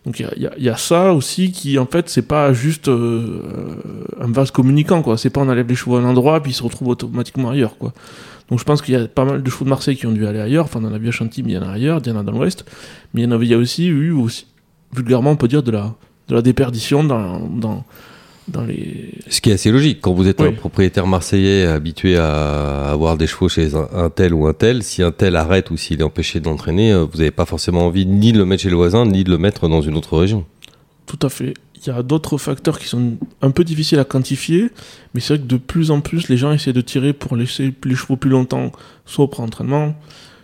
Donc 0.08 0.20
il 0.20 0.50
y 0.56 0.68
a, 0.70 0.76
ça 0.78 1.12
aussi 1.12 1.52
qui, 1.52 1.78
en 1.78 1.84
fait, 1.84 2.08
c'est 2.08 2.22
pas 2.22 2.54
juste 2.54 2.88
euh, 2.88 3.42
un 4.18 4.32
vase 4.32 4.50
communicant, 4.50 5.02
quoi. 5.02 5.18
C'est 5.18 5.28
pas 5.28 5.42
on 5.42 5.48
enlève 5.50 5.68
les 5.68 5.74
chevaux 5.74 5.96
à 5.96 6.00
un 6.00 6.04
endroit 6.06 6.42
puis 6.42 6.52
ils 6.52 6.54
se 6.54 6.62
retrouvent 6.62 6.88
automatiquement 6.88 7.50
ailleurs, 7.50 7.76
quoi. 7.76 7.92
Donc 8.48 8.58
je 8.58 8.64
pense 8.64 8.80
qu'il 8.80 8.94
y 8.94 8.96
a 8.96 9.06
pas 9.06 9.26
mal 9.26 9.42
de 9.42 9.50
chevaux 9.50 9.66
de 9.66 9.68
Marseille 9.68 9.96
qui 9.98 10.06
ont 10.06 10.12
dû 10.12 10.26
aller 10.26 10.40
ailleurs. 10.40 10.64
Enfin, 10.64 10.80
on 10.82 10.86
en 10.86 10.94
a 10.94 11.10
Chantilly, 11.10 11.46
mais 11.46 11.52
il 11.52 11.56
y 11.56 11.58
en 11.58 11.68
a 11.68 11.72
ailleurs, 11.72 12.00
il 12.02 12.08
y 12.08 12.10
en 12.10 12.18
a 12.18 12.22
dans 12.22 12.32
l'Ouest. 12.32 12.64
Mais 13.12 13.20
il 13.20 13.24
y 13.24 13.28
en 13.28 13.32
avait, 13.32 13.52
a 13.52 13.58
aussi 13.58 13.88
eu, 13.88 14.14
vulgairement, 14.94 15.32
on 15.32 15.36
peut 15.36 15.46
dire, 15.46 15.62
de 15.62 15.72
la, 15.72 15.94
de 16.28 16.34
la 16.34 16.40
déperdition 16.40 17.04
dans, 17.04 17.84
dans 18.48 18.64
les. 18.64 19.10
Ce 19.28 19.40
qui 19.40 19.50
est 19.50 19.54
assez 19.54 19.70
logique. 19.70 19.98
Quand 20.00 20.12
vous 20.12 20.26
êtes 20.28 20.40
Oui. 20.40 20.48
un 20.48 20.52
propriétaire 20.52 21.06
marseillais 21.06 21.64
habitué 21.64 22.16
à 22.16 22.90
avoir 22.90 23.16
des 23.16 23.26
chevaux 23.26 23.48
chez 23.48 23.70
un, 23.74 24.10
tel 24.10 24.34
ou 24.34 24.46
un 24.46 24.52
tel, 24.54 24.82
si 24.82 25.02
un 25.02 25.12
tel 25.12 25.36
arrête 25.36 25.70
ou 25.70 25.76
s'il 25.76 26.00
est 26.00 26.04
empêché 26.04 26.40
de 26.40 26.46
l'entraîner, 26.46 26.92
euh, 26.92 27.04
vous 27.04 27.18
n'avez 27.18 27.30
pas 27.30 27.44
forcément 27.46 27.86
envie 27.86 28.06
ni 28.06 28.32
de 28.32 28.38
le 28.38 28.44
mettre 28.44 28.62
chez 28.62 28.70
le 28.70 28.76
voisin, 28.76 29.06
ni 29.06 29.24
de 29.24 29.30
le 29.30 29.38
mettre 29.38 29.68
dans 29.68 29.80
une 29.82 29.96
autre 29.96 30.16
région. 30.18 30.44
Tout 31.06 31.18
à 31.22 31.28
fait. 31.28 31.54
Il 31.76 31.86
y 31.86 31.90
a 31.90 32.02
d'autres 32.02 32.38
facteurs 32.38 32.78
qui 32.78 32.88
sont 32.88 33.12
un 33.40 33.50
peu 33.52 33.62
difficiles 33.62 34.00
à 34.00 34.04
quantifier, 34.04 34.68
mais 35.14 35.20
c'est 35.20 35.34
vrai 35.36 35.42
que 35.42 35.48
de 35.48 35.56
plus 35.56 35.90
en 35.92 36.00
plus, 36.00 36.28
les 36.28 36.36
gens 36.36 36.50
essaient 36.52 36.72
de 36.72 36.80
tirer 36.80 37.12
pour 37.12 37.36
laisser 37.36 37.72
les 37.84 37.94
chevaux 37.94 38.16
plus 38.16 38.30
longtemps, 38.30 38.72
soit 39.06 39.24
au 39.26 39.28
pré-entraînement, 39.28 39.94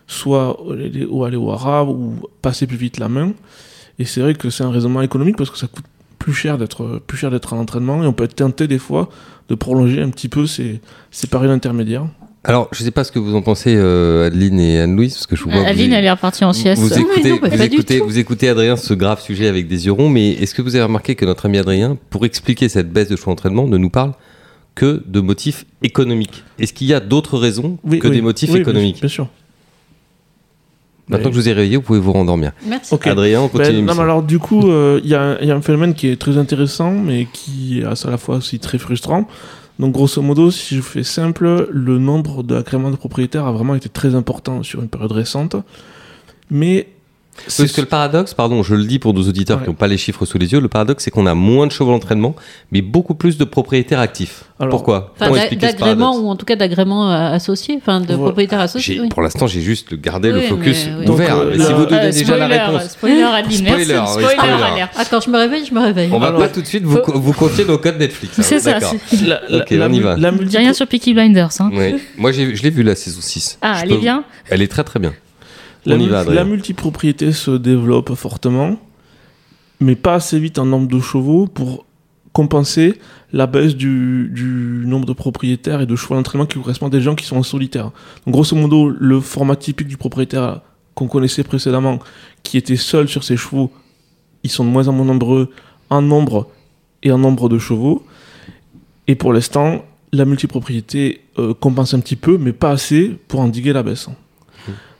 soit 0.06 0.56
aller 0.70 1.04
au 1.04 1.24
aller 1.24 1.36
au 1.36 1.50
hara, 1.50 1.84
ou 1.84 2.14
passer 2.40 2.68
plus 2.68 2.76
vite 2.76 2.98
la 2.98 3.08
main. 3.08 3.32
Et 3.98 4.04
c'est 4.04 4.20
vrai 4.20 4.34
que 4.34 4.48
c'est 4.48 4.62
un 4.62 4.70
raisonnement 4.70 5.02
économique 5.02 5.36
parce 5.36 5.50
que 5.50 5.58
ça 5.58 5.66
coûte 5.66 5.84
plus 6.24 6.32
cher 6.32 6.56
d'être 6.56 7.02
plus 7.06 7.18
cher 7.18 7.30
d'être 7.30 7.52
à 7.52 7.56
l'entraînement 7.56 8.02
et 8.02 8.06
on 8.06 8.14
peut 8.14 8.24
être 8.24 8.34
tenté 8.34 8.66
des 8.66 8.78
fois 8.78 9.10
de 9.50 9.54
prolonger 9.54 10.00
un 10.00 10.08
petit 10.08 10.30
peu 10.30 10.46
ces, 10.46 10.80
ces 11.10 11.26
périodes 11.26 11.50
intermédiaires. 11.50 12.06
Alors, 12.44 12.68
je 12.72 12.80
ne 12.80 12.86
sais 12.86 12.90
pas 12.90 13.04
ce 13.04 13.12
que 13.12 13.18
vous 13.18 13.34
en 13.34 13.42
pensez, 13.42 13.74
euh, 13.76 14.26
Adeline 14.28 14.58
et 14.58 14.80
Anne-Louise, 14.80 15.12
parce 15.14 15.26
que 15.26 15.36
je 15.36 15.44
vous 15.44 15.50
vois. 15.50 15.60
vous- 15.60 15.66
Aline, 15.66 15.92
elle 15.92 16.04
est 16.06 16.10
repartie 16.10 16.44
en 16.46 16.54
sieste. 16.54 16.80
Vous 16.80 16.98
écoutez, 16.98 17.28
non, 17.30 17.38
vous, 17.42 17.62
écoutez, 17.62 18.00
vous 18.00 18.48
Adrien 18.48 18.76
ce 18.76 18.94
grave 18.94 19.20
sujet 19.20 19.48
avec 19.48 19.68
des 19.68 19.84
yeux 19.84 19.92
ronds, 19.92 20.08
mais 20.08 20.30
est-ce 20.30 20.54
que 20.54 20.62
vous 20.62 20.74
avez 20.76 20.84
remarqué 20.84 21.14
que 21.14 21.26
notre 21.26 21.44
ami 21.44 21.58
Adrien, 21.58 21.98
pour 22.08 22.24
expliquer 22.24 22.70
cette 22.70 22.90
baisse 22.90 23.08
de 23.08 23.16
choix 23.16 23.32
d'entraînement, 23.32 23.66
ne 23.66 23.76
nous 23.76 23.90
parle 23.90 24.12
que 24.74 25.02
de 25.06 25.20
motifs 25.20 25.66
économiques? 25.82 26.42
Est-ce 26.58 26.72
qu'il 26.72 26.86
y 26.86 26.94
a 26.94 27.00
d'autres 27.00 27.38
raisons 27.38 27.78
Oui, 27.84 27.98
que 27.98 28.08
oui. 28.08 28.16
des 28.16 28.22
motifs 28.22 28.48
Oui, 28.50 28.56
bien- 28.56 28.62
économiques? 28.62 29.00
Bien 29.00 29.08
sûr. 29.10 29.28
Maintenant 31.08 31.28
que 31.30 31.34
je 31.36 31.40
vous 31.40 31.48
ai 31.48 31.52
réveillé, 31.52 31.76
vous 31.76 31.82
pouvez 31.82 31.98
vous 31.98 32.12
rendormir. 32.12 32.52
Merci. 32.66 32.94
Ok. 32.94 33.06
Adrien, 33.06 33.40
on 33.42 33.44
Ben, 33.46 33.50
continue. 33.50 33.66
non, 33.66 33.72
mais 33.72 33.80
l'émission. 33.80 34.02
alors 34.02 34.22
du 34.22 34.38
coup, 34.38 34.68
euh, 34.70 35.00
il 35.04 35.10
y, 35.10 35.14
a 35.14 35.22
un- 35.22 35.38
il 35.40 35.48
y 35.48 35.50
a 35.50 35.54
un 35.54 35.60
phénomène 35.60 35.92
qui 35.94 36.08
est 36.08 36.16
très 36.16 36.38
intéressant, 36.38 36.92
mais 36.92 37.26
qui 37.32 37.80
est 37.80 37.84
à 37.84 38.10
la 38.10 38.16
fois 38.16 38.36
aussi 38.36 38.58
très 38.58 38.78
frustrant. 38.78 39.28
Donc 39.78 39.92
grosso 39.92 40.22
modo, 40.22 40.50
si 40.50 40.76
je 40.76 40.80
fais 40.80 41.02
simple, 41.02 41.68
le 41.70 41.98
nombre 41.98 42.42
d'agréments 42.42 42.90
de 42.90 42.96
propriétaires 42.96 43.44
a 43.46 43.52
vraiment 43.52 43.74
été 43.74 43.88
très 43.88 44.14
important 44.14 44.62
sur 44.62 44.80
une 44.80 44.88
période 44.88 45.12
récente. 45.12 45.56
Mais 46.50 46.88
Parce 47.46 47.72
que 47.72 47.80
le 47.80 47.86
paradoxe, 47.86 48.32
pardon, 48.32 48.62
je 48.62 48.74
le 48.74 48.84
dis 48.84 48.98
pour 48.98 49.12
nos 49.12 49.22
auditeurs 49.28 49.58
Ouais. 49.58 49.64
qui 49.64 49.70
n'ont 49.70 49.74
pas 49.74 49.88
les 49.88 49.98
chiffres 49.98 50.24
sous 50.24 50.38
les 50.38 50.52
yeux, 50.52 50.60
le 50.60 50.68
paradoxe 50.68 51.04
c'est 51.04 51.10
qu'on 51.10 51.26
a 51.26 51.34
moins 51.34 51.66
de 51.66 51.72
chevaux 51.72 51.90
d'entraînement, 51.90 52.34
mais 52.72 52.80
beaucoup 52.80 53.14
plus 53.14 53.36
de 53.38 53.44
propriétaires 53.44 54.00
actifs. 54.00 54.44
Alors, 54.60 54.70
Pourquoi 54.70 55.14
d'agréments 55.18 56.16
ou 56.16 56.28
en 56.28 56.36
tout 56.36 56.46
cas 56.46 56.56
d'agréments 56.56 57.10
euh, 57.10 57.32
associés, 57.34 57.76
enfin 57.80 58.00
de 58.00 58.06
Voilà. 58.06 58.22
propriétaires 58.22 58.60
associés. 58.60 59.00
Oui. 59.00 59.08
Pour 59.08 59.20
l'instant, 59.22 59.46
j'ai 59.46 59.60
juste 59.60 59.94
gardé 60.00 60.30
le 60.30 60.40
focus 60.42 60.86
mais 60.86 61.06
oui. 61.06 61.08
ouvert. 61.08 61.36
Donc, 61.36 61.44
euh, 61.46 61.50
mais 61.58 61.64
si 61.64 61.72
vous 61.72 61.86
donnez 61.86 61.96
Euh, 62.06 62.12
déjà 62.12 62.36
la 62.36 62.46
spoiler, 62.46 62.64
réponse, 62.72 62.90
Spoiler, 62.90 63.22
Aline, 63.22 63.50
Spoiler, 63.52 63.84
Spoiler, 63.84 64.28
spoiler. 64.34 64.84
Ah, 64.96 65.04
quand 65.10 65.20
je 65.20 65.30
me 65.30 65.38
réveille, 65.38 65.64
je 65.68 65.74
me 65.74 65.80
réveille. 65.80 66.10
on 66.12 66.18
va 66.18 66.28
Alors- 66.28 66.40
pas 66.40 66.48
tout 66.48 66.60
de 66.62 66.66
suite 66.66 66.84
vous, 66.84 66.98
Faut- 67.04 67.18
vous 67.18 67.32
confier 67.32 67.64
nos 67.64 67.78
codes 67.78 67.98
Netflix. 67.98 68.38
hein, 68.38 68.42
C'est 68.44 68.60
ça. 68.60 68.78
la, 69.26 69.40
la- 69.48 69.58
Ok, 69.62 69.70
la 69.70 69.86
on 69.88 69.92
y 69.92 70.00
va. 70.00 70.16
la 70.16 70.30
rien 70.54 70.72
sur 70.72 70.86
Peaky 70.86 71.14
Blinders. 71.14 71.50
Hein. 71.60 71.70
Moi, 72.16 72.32
je 72.32 72.42
l'ai 72.62 72.70
vu 72.70 72.82
la 72.82 72.94
saison 72.94 73.20
6. 73.20 73.58
Ah, 73.60 73.80
elle 73.82 73.92
est 73.92 73.98
bien 73.98 74.24
Elle 74.50 74.62
est 74.62 74.68
très 74.68 74.84
très 74.84 75.00
bien. 75.00 75.12
La 75.86 75.94
On 75.94 75.98
y 75.98 76.00
multi- 76.00 76.10
va, 76.12 76.18
Adrien. 76.20 76.34
la 76.36 76.44
multipropriété 76.44 77.32
se 77.32 77.50
développe 77.52 78.14
fortement, 78.14 78.78
mais 79.80 79.96
pas 79.96 80.14
assez 80.14 80.38
vite 80.38 80.58
en 80.58 80.64
nombre 80.66 80.88
de 80.88 81.00
chevaux 81.00 81.46
pour 81.46 81.84
compenser 82.32 82.98
la 83.32 83.46
baisse 83.46 83.76
du, 83.76 84.28
du 84.32 84.82
nombre 84.86 85.06
de 85.06 85.12
propriétaires 85.12 85.80
et 85.80 85.86
de 85.86 85.94
chevaux 85.96 86.14
d'entraînement 86.14 86.46
qui 86.46 86.58
correspondent 86.58 86.94
à 86.94 86.98
des 86.98 87.02
gens 87.02 87.14
qui 87.14 87.24
sont 87.24 87.36
en 87.36 87.42
solitaire. 87.42 87.90
Donc, 88.26 88.34
grosso 88.34 88.56
modo, 88.56 88.88
le 88.88 89.20
format 89.20 89.56
typique 89.56 89.88
du 89.88 89.96
propriétaire 89.96 90.60
qu'on 90.94 91.06
connaissait 91.08 91.42
précédemment, 91.44 91.98
qui 92.42 92.56
était 92.56 92.76
seul 92.76 93.08
sur 93.08 93.22
ses 93.24 93.36
chevaux, 93.36 93.70
ils 94.42 94.50
sont 94.50 94.64
de 94.64 94.70
moins 94.70 94.88
en 94.88 94.92
moins 94.92 95.04
nombreux 95.06 95.50
en 95.90 96.02
nombre 96.02 96.48
et 97.02 97.10
en 97.12 97.18
nombre 97.18 97.48
de 97.48 97.58
chevaux. 97.58 98.04
Et 99.06 99.14
pour 99.16 99.32
l'instant, 99.32 99.84
la 100.12 100.24
multipropriété 100.24 101.20
euh, 101.38 101.54
compense 101.54 101.94
un 101.94 102.00
petit 102.00 102.16
peu, 102.16 102.38
mais 102.38 102.52
pas 102.52 102.70
assez 102.70 103.16
pour 103.28 103.40
endiguer 103.40 103.72
la 103.72 103.82
baisse. 103.82 104.08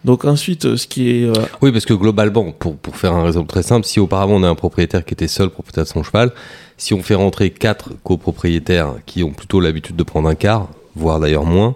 Donc 0.05 0.25
ensuite, 0.25 0.67
euh, 0.67 0.77
ce 0.77 0.87
qui 0.87 1.11
est... 1.11 1.25
euh, 1.25 1.33
Oui, 1.63 1.73
parce 1.73 1.87
que 1.87 1.95
globalement, 1.95 2.53
pour, 2.53 2.77
pour 2.77 2.97
faire 2.97 3.15
un 3.15 3.25
raisonnement 3.25 3.47
très 3.47 3.63
simple, 3.63 3.87
si 3.87 4.01
auparavant 4.01 4.35
on 4.35 4.43
a 4.43 4.49
un 4.49 4.55
propriétaire 4.55 5.05
qui 5.05 5.15
était 5.15 5.29
seul 5.29 5.49
propriétaire 5.51 5.85
de 5.85 5.89
son 5.89 6.03
cheval, 6.03 6.33
si 6.77 6.93
on 6.93 7.03
fait 7.03 7.15
rentrer 7.15 7.51
quatre 7.51 7.91
copropriétaires 8.03 8.95
qui 9.07 9.23
ont 9.23 9.31
plutôt 9.33 9.61
l'habitude 9.61 9.97
de 9.97 10.03
prendre 10.03 10.29
un 10.29 10.35
quart, 10.35 10.69
voire 10.95 11.21
d'ailleurs 11.21 11.45
moins, 11.47 11.75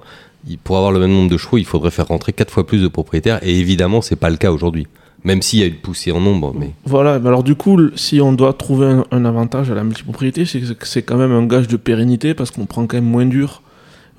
pour 0.64 0.76
avoir 0.76 0.92
le 0.92 0.98
même 1.00 1.10
nombre 1.10 1.30
de 1.30 1.36
chevaux, 1.36 1.58
il 1.58 1.64
faudrait 1.64 1.90
faire 1.90 2.08
rentrer 2.08 2.32
quatre 2.32 2.50
fois 2.50 2.66
plus 2.66 2.82
de 2.82 2.88
propriétaires. 2.88 3.38
Et 3.42 3.58
évidemment, 3.58 4.02
c'est 4.02 4.16
pas 4.16 4.30
le 4.30 4.36
cas 4.36 4.50
aujourd'hui. 4.50 4.86
Même 5.24 5.42
s'il 5.42 5.58
y 5.58 5.62
a 5.62 5.66
une 5.66 5.74
poussée 5.74 6.12
en 6.12 6.20
nombre, 6.20 6.54
mais 6.58 6.70
Voilà, 6.84 7.18
mais 7.18 7.28
alors 7.28 7.42
du 7.42 7.56
coup, 7.56 7.76
si 7.96 8.20
on 8.20 8.32
doit 8.32 8.52
trouver 8.52 8.86
un, 8.86 9.04
un 9.10 9.24
avantage 9.24 9.68
à 9.70 9.74
la 9.74 9.82
multipropriété, 9.82 10.44
c'est 10.44 10.60
que 10.60 10.86
c'est 10.86 11.02
quand 11.02 11.16
même 11.16 11.32
un 11.32 11.44
gage 11.44 11.66
de 11.66 11.76
pérennité 11.76 12.34
parce 12.34 12.50
qu'on 12.52 12.66
prend 12.66 12.86
quand 12.86 12.96
même 12.96 13.04
moins 13.04 13.26
dur 13.26 13.62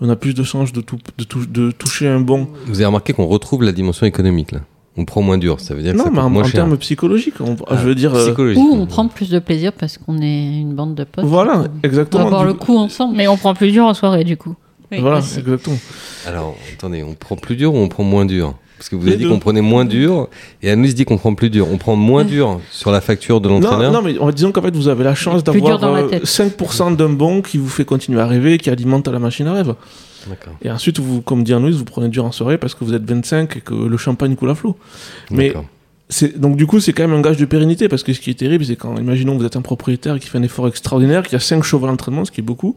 on 0.02 0.10
a 0.10 0.16
plus 0.16 0.34
de 0.34 0.44
chances 0.44 0.72
de, 0.74 0.82
tout- 0.82 1.00
de, 1.18 1.24
tou- 1.24 1.46
de 1.46 1.72
toucher 1.72 2.08
un 2.08 2.20
bon. 2.20 2.48
Vous 2.68 2.76
avez 2.78 2.86
remarqué 2.86 3.14
qu'on 3.14 3.26
retrouve 3.28 3.64
la 3.64 3.72
dimension 3.72 4.06
économique 4.06 4.52
là. 4.52 4.60
On 4.98 5.06
prend 5.06 5.22
moins 5.22 5.38
dur, 5.38 5.60
ça 5.62 5.76
veut 5.76 5.82
dire 5.82 5.94
que 5.94 5.98
Non, 5.98 6.06
ça 6.06 6.10
mais 6.12 6.20
en, 6.20 6.30
moins 6.30 6.42
en 6.42 6.46
cher. 6.46 6.54
termes 6.66 6.78
psychologiques, 6.78 7.36
on- 7.40 7.56
Ah, 7.68 7.78
je 7.78 7.88
veux 7.88 7.96
dire. 7.96 8.14
euh. 8.14 8.34
Ou 8.56 8.74
on 8.74 8.86
prend 8.86 9.08
plus 9.08 9.30
de 9.30 9.40
plaisir 9.40 9.72
parce 9.72 9.98
qu'on 9.98 10.22
est 10.22 10.60
une 10.60 10.74
bande 10.74 10.96
de 10.96 11.04
potes. 11.06 11.24
voilà, 11.26 11.58
On 11.60 11.62
va 11.64 11.68
exactement. 11.84 12.30
boire 12.30 12.42
du 12.42 12.48
le 12.48 12.54
coup- 12.54 12.66
coup 12.74 12.78
ensemble. 12.78 13.16
Mais 13.16 13.28
on 13.28 13.38
prend 13.38 13.54
plus 13.54 13.72
dur 13.72 13.86
en 13.86 13.94
soirée, 13.94 14.24
du 14.26 14.36
coup. 14.36 14.56
Oui, 14.92 15.00
Voilà, 15.00 15.20
aussi. 15.20 15.40
exactement. 15.40 15.78
Alors, 16.28 16.56
attendez, 16.74 17.04
on 17.04 17.14
prend 17.14 17.36
plus 17.38 17.56
dur 17.56 17.74
ou 17.76 17.78
on 17.78 17.88
prend 17.88 18.04
moins 18.04 18.26
dur? 18.26 18.56
Parce 18.80 18.88
que 18.88 18.96
vous 18.96 19.06
Les 19.06 19.12
avez 19.14 19.24
dit 19.26 19.30
qu'on 19.30 19.40
prenait 19.40 19.62
moins 19.62 19.84
dur 19.84 20.30
et 20.64 20.72
Anne-Louise 20.72 20.96
dit 20.96 21.04
qu'on 21.04 21.18
prend 21.18 21.36
plus 21.36 21.50
dur. 21.50 21.68
On 21.70 21.78
prend 21.78 21.98
moins 21.98 22.24
dur 22.24 22.62
sur 22.72 22.92
la 22.92 23.02
facture 23.02 23.42
de 23.42 23.50
Non, 23.50 23.60
l'entraîneur 23.60 23.92
non, 23.92 24.02
mais 24.02 24.18
en- 24.18 24.32
disons 24.32 24.54
qu'en 24.54 24.62
fait, 24.62 24.74
vous 24.74 24.88
avez 24.88 25.04
la 25.04 25.16
chance 25.16 25.44
d'avoir 25.44 25.78
dans 25.80 25.92
la 25.92 26.04
euh, 26.04 26.08
tête. 26.08 26.26
5% 26.26 26.96
d'un 26.96 27.10
bon 27.10 27.42
qui 27.42 27.58
vous 27.58 27.68
fait 27.68 27.84
continuer 27.84 28.22
à 28.22 28.26
rêver, 28.26 28.58
qui 28.58 28.70
alimente 28.70 29.10
la 29.10 29.20
machine 29.20 29.48
à 29.48 29.54
rêve. 29.54 29.76
Et 30.62 30.72
ensuite, 30.72 30.98
vous, 31.00 31.20
comme 31.22 31.44
dit 31.44 31.54
Anne-Louise, 31.54 31.76
vous 31.76 31.84
prenez 31.84 32.08
dur 32.08 32.24
en 32.24 32.32
soirée 32.32 32.58
parce 32.58 32.74
que 32.74 32.86
vous 32.86 32.94
êtes 32.94 33.04
25 33.04 33.58
et 33.58 33.62
que 33.62 33.74
le 33.74 33.98
champagne 33.98 34.36
coule 34.38 34.50
à 34.52 34.56
flot. 34.56 34.78
Mais 35.30 35.54
donc 36.38 36.56
du 36.56 36.66
coup, 36.66 36.80
c'est 36.80 36.94
quand 36.94 37.08
même 37.08 37.18
un 37.18 37.22
gage 37.22 37.38
de 37.38 37.46
pérennité 37.46 37.88
parce 37.88 38.04
que 38.04 38.14
ce 38.14 38.20
qui 38.20 38.30
est 38.32 38.40
terrible, 38.40 38.66
c'est 38.66 38.76
quand, 38.76 38.98
imaginons, 38.98 39.38
vous 39.38 39.46
êtes 39.46 39.56
un 39.56 39.62
propriétaire 39.62 40.20
qui 40.20 40.28
fait 40.28 40.38
un 40.38 40.44
effort 40.44 40.68
extraordinaire, 40.68 41.24
qui 41.24 41.36
a 41.36 41.40
5 41.40 41.64
chevaux 41.64 41.86
à 41.86 41.90
l'entraînement, 41.90 42.26
ce 42.26 42.32
qui 42.32 42.40
est 42.42 42.44
beaucoup, 42.44 42.76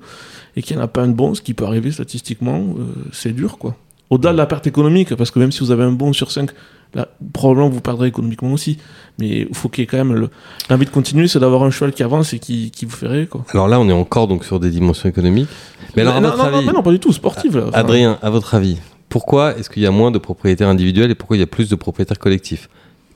et 0.57 0.63
qui 0.63 0.75
n'en 0.75 0.83
a 0.83 0.89
pas 0.89 1.03
un 1.03 1.09
bon, 1.09 1.35
ce 1.35 1.41
qui 1.41 1.55
peut 1.55 1.65
arriver 1.65 1.93
statistiquement, 1.93 2.59
euh, 2.59 2.83
c'est 3.13 3.33
dur, 3.33 3.57
quoi. 3.59 3.77
Au-delà 4.13 4.33
de 4.33 4.37
la 4.39 4.47
perte 4.47 4.67
économique, 4.67 5.15
parce 5.17 5.31
que 5.31 5.39
même 5.39 5.53
si 5.53 5.61
vous 5.61 5.71
avez 5.71 5.85
un 5.85 5.93
bon 5.93 6.13
sur 6.13 6.31
5, 6.31 6.51
là, 6.95 7.09
probablement 7.33 7.69
vous 7.71 7.81
perdrez 7.81 8.09
économiquement 8.09 8.53
aussi. 8.53 8.77
Mais 9.19 9.47
il 9.49 9.55
faut 9.55 9.69
qu'il 9.71 9.81
y 9.83 9.85
ait 9.85 9.87
quand 9.87 9.97
même 9.97 10.13
le- 10.15 10.29
l'envie 10.69 10.85
de 10.85 10.91
continuer, 10.91 11.29
c'est 11.29 11.39
d'avoir 11.41 11.63
un 11.63 11.71
cheval 11.71 11.93
qui 11.93 12.03
avance 12.03 12.35
et 12.35 12.39
qui, 12.39 12.71
qui 12.71 12.85
vous 12.85 12.95
fait 12.95 13.07
rêver, 13.07 13.27
quoi. 13.27 13.45
Alors 13.55 13.69
là, 13.69 13.81
on 13.81 13.89
est 13.89 13.93
encore 13.93 14.29
donc 14.29 14.45
sur 14.45 14.61
des 14.61 14.69
dimensions 14.71 15.09
économiques. 15.09 15.49
Mais 15.97 16.03
alors, 16.03 16.17
à 16.17 16.21
non, 16.21 16.29
votre 16.31 16.51
non, 16.51 16.59
avis, 16.59 16.67
non, 16.67 16.83
pas 16.83 16.91
du 16.91 16.99
tout, 17.01 17.13
sportive. 17.13 17.57
là. 17.57 17.65
Adrien, 17.73 18.19
à 18.23 18.29
votre 18.31 18.55
avis, 18.55 18.77
pourquoi 19.09 19.57
est-ce 19.59 19.71
qu'il 19.71 19.83
y 19.83 19.87
a 19.87 19.91
moins 19.91 20.11
de 20.11 20.19
propriétaires 20.19 20.69
individuels 20.69 21.11
et 21.11 21.15
pourquoi 21.15 21.37
il 21.37 21.41
y 21.41 21.45
a 21.45 21.47
plus 21.47 21.69
de 21.71 21.75
propriétaires 21.75 22.19
collectifs? 22.19 22.69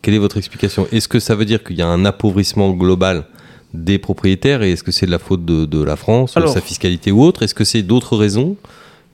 Quelle 0.02 0.14
est 0.14 0.18
votre 0.18 0.37
explication? 0.38 0.87
Est-ce 0.92 1.09
que 1.09 1.20
ça 1.20 1.35
veut 1.35 1.44
dire 1.44 1.62
qu'il 1.62 1.76
y 1.76 1.82
a 1.82 1.88
un 1.88 2.04
appauvrissement 2.06 2.70
global 2.72 3.24
des 3.74 3.98
propriétaires 3.98 4.62
et 4.62 4.72
est-ce 4.72 4.82
que 4.82 4.92
c'est 4.92 5.06
de 5.06 5.11
la 5.11 5.18
faute 5.18 5.44
de, 5.44 5.66
de 5.66 5.82
la 5.82 5.96
France, 5.96 6.35
de 6.35 6.46
sa 6.46 6.61
fiscalité 6.62 7.12
ou 7.12 7.22
autre? 7.22 7.42
Est-ce 7.42 7.54
que 7.54 7.64
c'est 7.64 7.82
d'autres 7.82 8.16
raisons? 8.16 8.56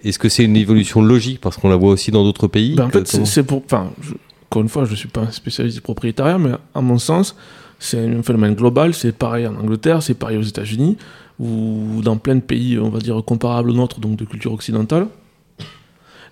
Est-ce 0.05 0.19
que 0.19 0.29
c'est 0.29 0.45
une 0.45 0.57
évolution 0.57 1.01
logique 1.03 1.41
parce 1.41 1.57
qu'on 1.57 1.69
la 1.69 1.77
voit 1.77 1.91
aussi 1.91 2.11
dans 2.11 2.25
d'autres 2.25 2.49
pays 2.49 2.75
Ben, 2.75 2.87
en 2.87 2.91
fait, 2.91 3.07
c'est- 3.07 3.17
comment- 3.19 3.27
c'est 3.27 3.43
pour. 3.45 3.63
Enfin, 3.65 3.91
je- 4.03 4.15
encore 4.51 4.63
une 4.63 4.69
fois, 4.69 4.85
je 4.85 4.91
ne 4.91 4.97
suis 4.97 5.09
pas 5.09 5.21
un 5.23 5.31
spécialiste 5.31 5.77
du 5.77 5.81
propriétariat, 5.83 6.39
mais 6.39 6.51
à 6.75 6.81
mon 6.81 6.99
sens, 6.99 7.37
c'est 7.79 7.99
un 8.05 8.23
phénomène 8.23 8.55
global. 8.55 8.95
C'est 8.95 9.13
pareil 9.13 9.47
en 9.47 9.55
Angleterre, 9.57 10.03
c'est 10.03 10.15
pareil 10.15 10.37
aux 10.39 10.43
États-Unis, 10.43 10.97
ou 11.39 12.01
dans 12.03 12.17
plein 12.17 12.35
de 12.35 12.41
pays, 12.41 12.79
on 12.79 12.89
va 12.91 12.99
dire, 12.99 13.23
comparables 13.25 13.71
aux 13.71 13.75
nôtres, 13.75 14.01
donc 14.01 14.17
de 14.17 14.25
culture 14.25 14.53
occidentale. 14.53 15.07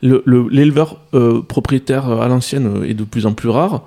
Le- 0.02 0.22
le- 0.24 0.48
L'éleveur 0.50 0.98
euh, 1.14 1.42
propriétaire 1.42 2.08
euh, 2.08 2.20
à 2.20 2.28
l'ancienne 2.28 2.66
euh, 2.66 2.88
est 2.88 2.94
de 2.94 3.04
plus 3.04 3.26
en 3.26 3.32
plus 3.34 3.48
rare. 3.50 3.82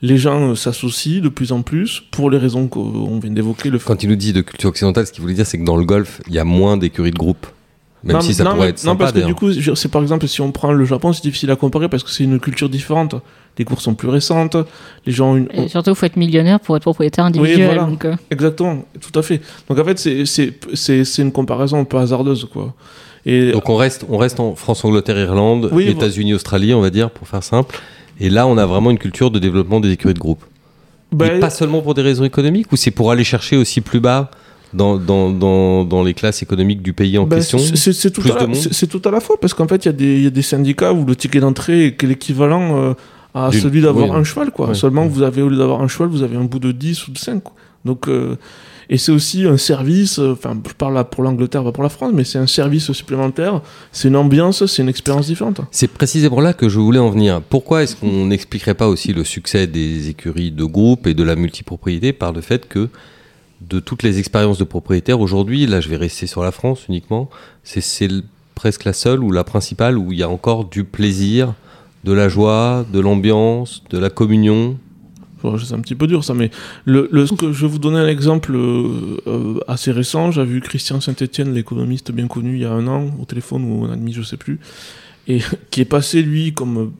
Les 0.00 0.16
gens 0.18 0.50
euh, 0.50 0.54
s'associent 0.56 1.22
de 1.22 1.28
plus 1.28 1.52
en 1.52 1.62
plus 1.62 2.02
pour 2.10 2.30
les 2.30 2.38
raisons 2.38 2.66
qu'on 2.66 3.18
vient 3.20 3.30
d'évoquer. 3.30 3.70
Le 3.70 3.78
Quand 3.78 4.02
il 4.02 4.08
nous 4.08 4.16
dit 4.16 4.32
de 4.32 4.40
culture 4.40 4.70
occidentale, 4.70 5.06
ce 5.06 5.12
qu'il 5.12 5.22
voulait 5.22 5.34
dire, 5.34 5.46
c'est 5.46 5.58
que 5.58 5.64
dans 5.64 5.76
le 5.76 5.84
golf, 5.84 6.20
il 6.26 6.34
y 6.34 6.38
a 6.40 6.44
moins 6.44 6.76
d'écuries 6.76 7.12
de 7.12 7.18
groupe. 7.18 7.46
Même 8.04 8.16
non, 8.16 8.20
si 8.20 8.34
ça 8.34 8.42
non, 8.44 8.50
pourrait 8.54 8.66
mais- 8.66 8.70
être 8.70 8.84
non, 8.84 8.96
parce 8.96 9.12
que 9.12 9.20
du 9.20 9.34
coup, 9.34 9.52
c'est 9.52 9.88
par 9.88 10.02
exemple, 10.02 10.26
si 10.26 10.40
on 10.40 10.50
prend 10.50 10.72
le 10.72 10.84
Japon, 10.84 11.12
c'est 11.12 11.22
difficile 11.22 11.50
à 11.52 11.56
comparer 11.56 11.88
parce 11.88 12.02
que 12.02 12.10
c'est 12.10 12.24
une 12.24 12.40
culture 12.40 12.68
différente. 12.68 13.14
Les 13.58 13.64
courses 13.64 13.84
sont 13.84 13.94
plus 13.94 14.08
récentes, 14.08 14.56
les 15.06 15.12
gens 15.12 15.32
ont 15.32 15.36
une, 15.36 15.48
Et 15.52 15.68
surtout, 15.68 15.90
il 15.90 15.96
faut 15.96 16.06
être 16.06 16.16
millionnaire 16.16 16.58
pour 16.58 16.74
être 16.76 16.82
propriétaire 16.82 17.24
individuel. 17.26 17.66
voilà. 17.66 17.84
donc, 17.84 18.04
euh, 18.04 18.16
Exactement, 18.30 18.84
tout 19.00 19.16
à 19.18 19.22
fait. 19.22 19.40
Donc 19.68 19.78
en 19.78 19.84
fait, 19.84 19.98
c'est- 19.98 20.24
c'est 20.26 20.52
c'est- 20.74 21.04
c'est 21.04 21.22
une 21.22 21.32
comparaison 21.32 21.78
un 21.78 21.84
peu 21.84 21.98
hasardeuse, 21.98 22.48
quoi. 22.52 22.74
Et 23.24 23.52
Donc 23.52 23.68
on 23.68 23.76
reste, 23.76 24.04
on 24.08 24.16
reste 24.18 24.40
en 24.40 24.56
France, 24.56 24.84
Angleterre, 24.84 25.18
Irlande, 25.18 25.68
Oui, 25.72 25.86
États-Unis, 25.86 26.34
Australie, 26.34 26.74
on 26.74 26.80
va 26.80 26.90
dire, 26.90 27.10
pour 27.10 27.28
faire 27.28 27.44
simple. 27.44 27.78
Et 28.18 28.30
là, 28.30 28.46
on 28.48 28.58
a 28.58 28.66
vraiment 28.66 28.90
une 28.90 28.98
culture 28.98 29.30
de 29.30 29.38
développement 29.38 29.78
des 29.80 29.92
écuries 29.92 30.14
de 30.14 30.18
groupe. 30.18 30.42
ben, 31.12 31.36
Et 31.36 31.40
pas 31.40 31.50
seulement 31.50 31.82
pour 31.82 31.94
des 31.94 32.02
raisons 32.02 32.24
économiques, 32.24 32.72
ou 32.72 32.76
c'est 32.76 32.90
pour 32.90 33.10
aller 33.12 33.22
chercher 33.22 33.56
aussi 33.58 33.80
plus 33.82 34.00
bas 34.00 34.30
dans, 34.74 34.96
dans, 34.96 35.30
dans, 35.30 35.84
dans 35.84 36.02
les 36.02 36.14
classes 36.14 36.42
économiques 36.42 36.82
du 36.82 36.92
pays 36.92 37.18
en 37.18 37.24
ben, 37.26 37.36
question 37.36 37.58
c'est- 37.58 38.10
tout, 38.10 38.22
à 38.22 38.28
la- 38.28 38.46
tout 38.88 39.02
à 39.08 39.20
fois, 39.20 39.36
parce 39.40 39.54
qu'en 39.54 39.68
fait, 39.68 39.84
il 39.84 39.86
y, 39.86 39.90
a 39.90 39.92
des- 39.92 40.16
il 40.16 40.24
y 40.24 40.26
a 40.26 40.30
des 40.30 40.42
syndicats 40.42 40.92
où 40.92 41.04
le 41.04 41.14
ticket 41.16 41.40
d'entrée 41.40 41.86
est 41.86 42.02
l'équivalent 42.02 42.76
euh, 42.78 42.94
à 43.34 43.50
celui 43.52 43.80
d'avoir 43.80 44.10
oui. 44.10 44.16
un 44.16 44.24
cheval, 44.24 44.50
quoi. 44.50 44.68
Ouais. 44.68 44.74
Seulement, 44.74 45.02
Ouais. 45.02 45.08
vous 45.08 45.22
avez, 45.22 45.42
au 45.42 45.48
lieu 45.48 45.56
d'avoir 45.56 45.80
un 45.82 45.88
cheval, 45.88 46.08
vous 46.08 46.22
avez 46.22 46.36
un 46.36 46.44
bout 46.44 46.58
de 46.58 46.72
10 46.72 47.08
ou 47.08 47.12
de 47.12 47.18
5. 47.18 47.42
quoi. 47.42 47.54
Donc, 47.84 48.08
euh, 48.08 48.36
et 48.90 48.98
c'est 48.98 49.10
aussi 49.12 49.44
un 49.46 49.56
service, 49.56 50.18
euh, 50.18 50.32
enfin, 50.32 50.56
je 50.68 50.74
parle 50.74 50.94
là 50.94 51.02
pour 51.04 51.22
l'Angleterre, 51.22 51.64
pas 51.64 51.72
pour 51.72 51.82
la 51.82 51.88
France, 51.88 52.12
mais 52.14 52.24
c'est 52.24 52.38
un 52.38 52.46
service 52.46 52.92
supplémentaire, 52.92 53.60
c'est 53.90 54.08
une 54.08 54.16
ambiance, 54.16 54.64
c'est 54.66 54.82
une 54.82 54.88
expérience 54.88 55.26
différente. 55.26 55.60
C'est 55.70 55.88
précisément 55.88 56.40
là 56.40 56.52
que 56.52 56.68
je 56.68 56.78
voulais 56.78 56.98
en 56.98 57.08
venir. 57.10 57.40
Pourquoi 57.48 57.82
est-ce 57.82 57.96
qu'on 57.96 58.26
n'expliquerait 58.26 58.74
pas 58.74 58.88
aussi 58.88 59.12
le 59.12 59.24
succès 59.24 59.66
des 59.66 60.10
écuries 60.10 60.50
de 60.52 60.64
groupe 60.64 61.06
et 61.06 61.14
de 61.14 61.22
la 61.22 61.34
multipropriété 61.36 62.12
par 62.12 62.32
le 62.32 62.40
fait 62.42 62.68
que 62.68 62.88
de 63.68 63.80
toutes 63.80 64.02
les 64.02 64.18
expériences 64.18 64.58
de 64.58 64.64
propriétaires 64.64 65.20
aujourd'hui, 65.20 65.66
là 65.66 65.80
je 65.80 65.88
vais 65.88 65.96
rester 65.96 66.26
sur 66.26 66.42
la 66.42 66.52
France 66.52 66.86
uniquement, 66.88 67.30
c'est 67.62 68.08
presque 68.54 68.84
la 68.84 68.92
seule 68.92 69.22
ou 69.22 69.30
la 69.30 69.44
principale 69.44 69.98
où 69.98 70.12
il 70.12 70.18
y 70.18 70.22
a 70.22 70.28
encore 70.28 70.66
du 70.66 70.84
plaisir, 70.84 71.54
de 72.04 72.12
la 72.12 72.28
joie, 72.28 72.84
de 72.92 73.00
l'ambiance, 73.00 73.82
de 73.90 73.98
la 73.98 74.10
communion. 74.10 74.78
C'est 75.58 75.74
un 75.74 75.80
petit 75.80 75.96
peu 75.96 76.06
dur 76.06 76.22
ça, 76.22 76.34
mais 76.34 76.50
le, 76.84 77.08
ce 77.26 77.34
que 77.34 77.52
je 77.52 77.66
vais 77.66 77.72
vous 77.72 77.80
donner 77.80 77.98
un 77.98 78.06
exemple 78.06 78.54
euh, 78.54 79.16
euh, 79.26 79.58
assez 79.66 79.90
récent. 79.90 80.30
J'ai 80.30 80.44
vu 80.44 80.60
Christian 80.60 81.00
Saint-Etienne, 81.00 81.52
l'économiste 81.52 82.12
bien 82.12 82.28
connu, 82.28 82.54
il 82.54 82.62
y 82.62 82.64
a 82.64 82.70
un 82.70 82.86
an, 82.86 83.10
au 83.20 83.24
téléphone 83.24 83.64
ou 83.64 83.84
un 83.84 83.90
an 83.90 83.94
et 83.94 83.96
demi, 83.96 84.12
je 84.12 84.22
sais 84.22 84.36
plus, 84.36 84.60
et 85.26 85.40
qui 85.70 85.80
est 85.80 85.86
passé, 85.86 86.22
lui, 86.22 86.52
comme 86.52 86.92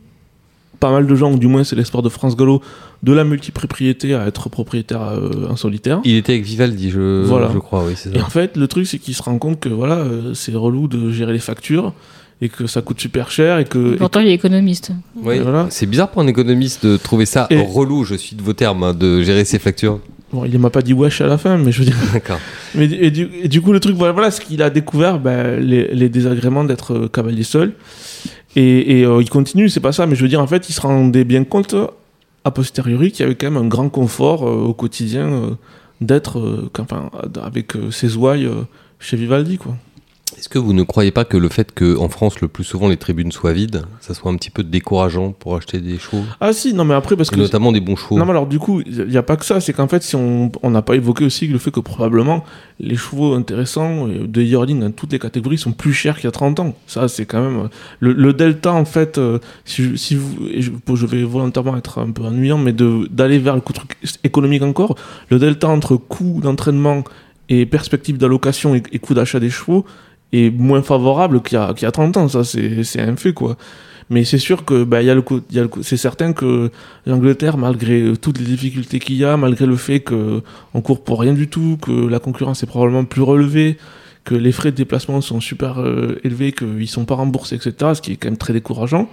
pas 0.82 0.90
mal 0.90 1.06
de 1.06 1.14
gens, 1.14 1.32
ou 1.32 1.38
du 1.38 1.46
moins 1.46 1.62
c'est 1.64 1.76
l'espoir 1.76 2.02
de 2.02 2.08
France 2.08 2.36
Gallo, 2.36 2.60
de 3.04 3.12
la 3.12 3.22
multipropriété 3.24 4.14
à 4.14 4.26
être 4.26 4.48
propriétaire 4.48 5.02
euh, 5.02 5.48
en 5.48 5.54
solitaire. 5.56 6.00
Il 6.04 6.16
était 6.16 6.32
avec 6.32 6.44
Vivaldi, 6.44 6.90
je, 6.90 7.22
Voilà. 7.24 7.50
je 7.54 7.58
crois, 7.58 7.84
oui, 7.86 7.92
c'est 7.96 8.14
Et 8.14 8.18
ça. 8.18 8.24
en 8.26 8.30
fait, 8.30 8.56
le 8.56 8.66
truc, 8.66 8.86
c'est 8.88 8.98
qu'il 8.98 9.14
se 9.14 9.22
rend 9.22 9.38
compte 9.38 9.60
que 9.60 9.68
voilà, 9.68 9.98
euh, 9.98 10.34
c'est 10.34 10.54
relou 10.54 10.88
de 10.88 11.12
gérer 11.12 11.32
les 11.32 11.38
factures 11.38 11.92
et 12.40 12.48
que 12.48 12.66
ça 12.66 12.82
coûte 12.82 13.00
super 13.00 13.30
cher 13.30 13.58
et 13.60 13.64
que. 13.64 13.94
et 13.94 13.96
Pourtant, 13.96 14.18
il 14.20 14.26
est 14.28 14.34
économiste. 14.34 14.90
Oui, 15.22 15.38
voilà. 15.38 15.68
C'est 15.70 15.86
bizarre 15.86 16.10
pour 16.10 16.20
un 16.22 16.26
économiste 16.26 16.84
de 16.84 16.96
trouver 16.96 17.24
ça 17.26 17.46
Et- 17.50 17.56
relou, 17.60 18.02
je 18.04 18.16
suis 18.16 18.34
de 18.34 18.42
vos 18.42 18.52
termes, 18.52 18.82
hein, 18.82 18.92
de 18.94 19.22
gérer 19.22 19.44
ses 19.44 19.60
factures. 19.60 20.00
Bon, 20.32 20.44
il 20.46 20.58
m'a 20.58 20.70
pas 20.70 20.80
dit 20.82 20.94
wesh 20.94 21.20
à 21.20 21.26
la 21.26 21.36
fin, 21.38 21.58
mais 21.58 21.70
je 21.72 21.78
veux 21.80 21.84
dire. 21.84 21.96
D'accord. 22.12 22.38
Mais 22.74 22.86
et 22.86 23.10
du, 23.10 23.28
et 23.44 23.48
du 23.48 23.60
coup, 23.60 23.72
le 23.72 23.78
truc, 23.80 23.94
voilà, 23.94 24.12
voilà 24.12 24.30
ce 24.32 24.40
qu'il 24.40 24.62
a 24.62 24.70
découvert, 24.70 25.20
ben, 25.20 25.60
les, 25.60 25.94
les 25.94 26.08
désagréments 26.08 26.64
d'être 26.64 26.94
euh, 26.94 27.08
cavalier 27.08 27.42
seul. 27.44 27.74
Et, 28.54 29.04
euh, 29.04 29.22
il 29.22 29.30
continue, 29.30 29.68
c'est 29.68 29.80
pas 29.80 29.92
ça, 29.92 30.06
mais 30.06 30.14
je 30.14 30.22
veux 30.22 30.28
dire, 30.28 30.40
en 30.40 30.46
fait, 30.46 30.68
il 30.68 30.72
se 30.72 30.80
rendait 30.80 31.24
bien 31.24 31.44
compte, 31.44 31.74
a 32.44 32.50
posteriori, 32.50 33.10
qu'il 33.10 33.24
y 33.24 33.26
avait 33.26 33.34
quand 33.34 33.50
même 33.50 33.62
un 33.62 33.68
grand 33.68 33.88
confort 33.88 34.46
euh, 34.46 34.66
au 34.66 34.74
quotidien 34.74 35.32
euh, 35.32 35.50
d'être 36.00 36.68
enfin, 36.78 37.10
avec 37.42 37.74
ses 37.90 38.16
ouailles 38.16 38.48
chez 38.98 39.16
Vivaldi, 39.16 39.56
quoi. 39.56 39.76
Est-ce 40.38 40.48
que 40.48 40.58
vous 40.58 40.72
ne 40.72 40.82
croyez 40.82 41.10
pas 41.12 41.24
que 41.24 41.36
le 41.36 41.48
fait 41.48 41.72
qu'en 41.72 42.08
France, 42.08 42.40
le 42.40 42.48
plus 42.48 42.64
souvent, 42.64 42.88
les 42.88 42.96
tribunes 42.96 43.30
soient 43.32 43.52
vides, 43.52 43.82
ça 44.00 44.12
soit 44.14 44.30
un 44.30 44.36
petit 44.36 44.50
peu 44.50 44.62
décourageant 44.64 45.32
pour 45.32 45.56
acheter 45.56 45.78
des 45.80 45.98
chevaux? 45.98 46.22
Ah 46.40 46.52
si, 46.52 46.74
non, 46.74 46.84
mais 46.84 46.94
après, 46.94 47.16
parce 47.16 47.28
Et 47.30 47.34
que. 47.36 47.40
notamment 47.40 47.70
des 47.72 47.80
bons 47.80 47.96
chevaux 47.96 48.18
Non, 48.18 48.24
mais 48.24 48.30
alors 48.32 48.46
du 48.46 48.58
coup, 48.58 48.80
il 48.84 49.06
n'y 49.06 49.16
a 49.16 49.22
pas 49.22 49.36
que 49.36 49.44
ça, 49.44 49.60
c'est 49.60 49.72
qu'en 49.72 49.88
fait, 49.88 50.02
si 50.02 50.16
on 50.16 50.50
on 50.62 50.70
n'a 50.70 50.82
pas 50.82 50.94
évoqué 50.96 51.24
aussi 51.24 51.46
le 51.46 51.58
fait 51.58 51.70
que 51.70 51.80
probablement 51.80 52.44
les 52.80 52.96
chevaux 52.96 53.34
intéressants 53.34 54.08
euh, 54.08 54.26
de 54.26 54.42
yearling 54.42 54.80
dans 54.80 54.90
toutes 54.90 55.12
les 55.12 55.18
catégories 55.18 55.58
sont 55.58 55.72
plus 55.72 55.92
chers 55.92 56.16
qu'il 56.16 56.24
y 56.24 56.28
a 56.28 56.32
30 56.32 56.58
ans. 56.60 56.74
Ça, 56.86 57.06
c'est 57.08 57.26
quand 57.26 57.40
même. 57.42 57.58
euh, 57.64 57.68
Le, 58.00 58.12
le 58.12 58.32
delta, 58.32 58.72
en 58.72 58.84
fait, 58.84 59.18
euh, 59.18 59.38
si, 59.64 60.14
vous. 60.16 60.48
et 60.48 60.62
je, 60.62 60.70
je 60.94 61.06
vais 61.06 61.22
volontairement 61.22 61.76
être 61.76 61.98
un 62.00 62.10
peu 62.10 62.22
ennuyant, 62.24 62.58
mais 62.58 62.72
d'aller 62.72 63.38
vers 63.38 63.54
le 63.54 63.60
truc 63.60 63.96
économique 64.24 64.62
encore, 64.62 64.96
le 65.30 65.38
delta 65.38 65.68
entre 65.68 65.96
coût 65.96 66.40
d'entraînement 66.42 67.04
et 67.48 67.66
perspective 67.66 68.18
d'allocation 68.18 68.74
et, 68.74 68.82
et 68.92 68.98
coût 68.98 69.14
d'achat 69.14 69.38
des 69.40 69.50
chevaux 69.50 69.84
est 70.32 70.50
moins 70.50 70.82
favorable 70.82 71.42
qu'il 71.42 71.58
y, 71.58 71.74
qu'il 71.74 71.82
y 71.84 71.86
a 71.86 71.92
30 71.92 72.16
ans. 72.16 72.28
Ça, 72.28 72.44
c'est 72.44 73.00
un 73.00 73.16
fait, 73.16 73.32
quoi. 73.32 73.56
Mais 74.10 74.24
c'est 74.24 74.38
sûr 74.38 74.66
que 74.66 74.84
bah, 74.84 75.00
y 75.02 75.08
a 75.08 75.14
le 75.14 75.24
y 75.50 75.58
a 75.58 75.62
le 75.62 75.70
c'est 75.80 75.96
certain 75.96 76.34
que 76.34 76.70
l'Angleterre, 77.06 77.56
malgré 77.56 78.02
euh, 78.02 78.16
toutes 78.16 78.38
les 78.38 78.44
difficultés 78.44 78.98
qu'il 78.98 79.16
y 79.16 79.24
a, 79.24 79.38
malgré 79.38 79.64
le 79.64 79.76
fait 79.76 80.00
qu'on 80.00 80.80
court 80.82 81.02
pour 81.02 81.20
rien 81.20 81.32
du 81.32 81.48
tout, 81.48 81.78
que 81.80 82.08
la 82.08 82.18
concurrence 82.18 82.62
est 82.62 82.66
probablement 82.66 83.04
plus 83.04 83.22
relevée, 83.22 83.78
que 84.24 84.34
les 84.34 84.52
frais 84.52 84.70
de 84.70 84.76
déplacement 84.76 85.22
sont 85.22 85.40
super 85.40 85.80
euh, 85.80 86.20
élevés, 86.24 86.52
qu'ils 86.52 86.88
sont 86.88 87.06
pas 87.06 87.14
remboursés, 87.14 87.56
etc., 87.56 87.92
ce 87.94 88.02
qui 88.02 88.12
est 88.12 88.16
quand 88.16 88.28
même 88.28 88.36
très 88.36 88.52
décourageant, 88.52 89.08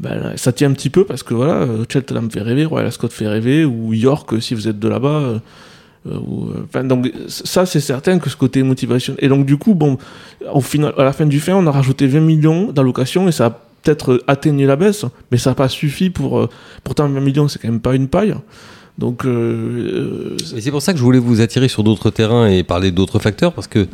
ben, 0.00 0.32
ça 0.36 0.52
tient 0.52 0.70
un 0.70 0.74
petit 0.74 0.90
peu 0.90 1.04
parce 1.04 1.22
que 1.22 1.34
voilà, 1.34 1.62
euh, 1.62 1.84
Cheltenham 1.88 2.28
fait 2.28 2.42
rêver, 2.42 2.64
Royal 2.64 2.88
Ascot 2.88 3.08
fait 3.08 3.28
rêver, 3.28 3.64
ou 3.64 3.94
York, 3.94 4.42
si 4.42 4.54
vous 4.54 4.66
êtes 4.66 4.80
de 4.80 4.88
là-bas. 4.88 5.40
Euh, 6.06 6.14
euh, 6.14 6.64
enfin, 6.64 6.84
donc 6.84 7.12
ça 7.28 7.64
c'est 7.66 7.80
certain 7.80 8.18
que 8.18 8.28
ce 8.28 8.36
côté 8.36 8.62
motivation. 8.62 9.14
Et 9.18 9.28
donc 9.28 9.46
du 9.46 9.56
coup 9.56 9.74
bon 9.74 9.98
au 10.52 10.60
final 10.60 10.92
à 10.98 11.04
la 11.04 11.12
fin 11.12 11.26
du 11.26 11.40
fin 11.40 11.54
on 11.54 11.66
a 11.66 11.70
rajouté 11.70 12.06
20 12.06 12.20
millions 12.20 12.72
d'allocations 12.72 13.28
et 13.28 13.32
ça 13.32 13.46
a 13.46 13.50
peut-être 13.50 14.22
atteigné 14.26 14.66
la 14.66 14.76
baisse 14.76 15.04
mais 15.30 15.38
ça 15.38 15.50
n'a 15.50 15.54
pas 15.54 15.68
suffi 15.68 16.10
pour 16.10 16.38
euh, 16.38 16.48
pourtant 16.84 17.08
20 17.08 17.20
millions 17.20 17.48
c'est 17.48 17.60
quand 17.60 17.68
même 17.68 17.80
pas 17.80 17.94
une 17.94 18.08
paille. 18.08 18.34
Donc 18.98 19.24
euh, 19.24 20.36
c'est 20.44 20.70
pour 20.70 20.82
ça 20.82 20.92
que 20.92 20.98
je 20.98 21.04
voulais 21.04 21.18
vous 21.18 21.40
attirer 21.40 21.68
sur 21.68 21.82
d'autres 21.82 22.10
terrains 22.10 22.46
et 22.48 22.62
parler 22.62 22.90
d'autres 22.90 23.18
facteurs, 23.18 23.52
parce 23.52 23.66
que 23.66 23.88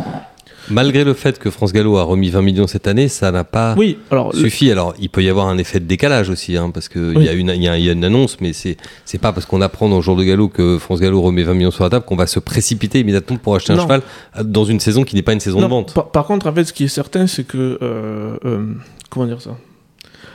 Malgré 0.71 1.05
le 1.05 1.15
fait 1.15 1.39
que 1.39 1.51
France 1.51 1.73
Gallo 1.73 1.97
a 1.97 2.03
remis 2.03 2.31
20 2.31 2.43
millions 2.43 2.67
cette 2.67 2.87
année, 2.87 3.09
ça 3.09 3.31
n'a 3.33 3.45
pas 3.45 3.75
Oui, 3.77 3.99
alors 4.11 4.33
le- 4.33 4.39
suffi. 4.39 4.71
Alors, 4.71 4.95
il 5.01 5.09
peut 5.11 5.23
y 5.23 5.29
avoir 5.29 5.49
un 5.49 5.59
effet 5.59 5.81
de 5.81 5.87
décalage 5.87 6.29
aussi, 6.31 6.57
hein, 6.57 6.71
parce 6.73 6.89
qu'il 6.89 7.17
Oui. 7.17 7.25
y, 7.25 7.29
a 7.29 7.33
une- 7.33 7.53
il 7.55 7.63
y 7.63 7.69
a 7.69 7.79
il 7.79 7.85
y 7.85 7.89
a 7.89 7.93
une 7.93 8.05
annonce, 8.05 8.41
mais 8.41 8.53
c'est 8.53 8.77
c'est 9.05 9.19
pas 9.19 9.33
parce 9.33 9.47
qu'on 9.47 9.61
apprend 9.61 9.89
dans 9.89 9.97
le 9.97 10.03
jour 10.03 10.17
de 10.17 10.25
Gallo 10.25 10.49
que 10.49 10.79
France 10.79 11.01
Gallo 11.01 11.21
remet 11.23 11.43
20 11.43 11.55
millions 11.55 11.71
sur 11.71 11.85
la 11.85 11.91
table 11.91 12.05
qu'on 12.05 12.17
va 12.17 12.27
se 12.27 12.39
précipiter 12.41 13.01
immédiatement 13.01 13.37
pour 13.37 13.55
acheter 13.55 13.73
un 13.73 13.77
Non. 13.77 13.83
cheval 13.83 14.03
euh, 14.39 14.43
dans 14.43 14.65
une 14.65 14.81
saison 14.81 15.05
qui 15.05 15.15
n'est 15.17 15.23
pas 15.23 15.33
une 15.33 15.41
saison 15.41 15.61
de 15.61 15.67
vente. 15.67 15.95
Par, 15.95 16.11
par 16.11 16.27
contre, 16.27 16.47
en 16.49 16.53
fait, 16.53 16.65
ce 16.65 16.73
qui 16.73 16.85
est 16.85 16.89
certain, 16.89 17.27
c'est 17.27 17.45
que. 17.45 17.79
euh, 17.83 18.37
euh, 18.45 18.65
comment 19.11 19.27
dire 19.27 19.41
ça? 19.41 19.57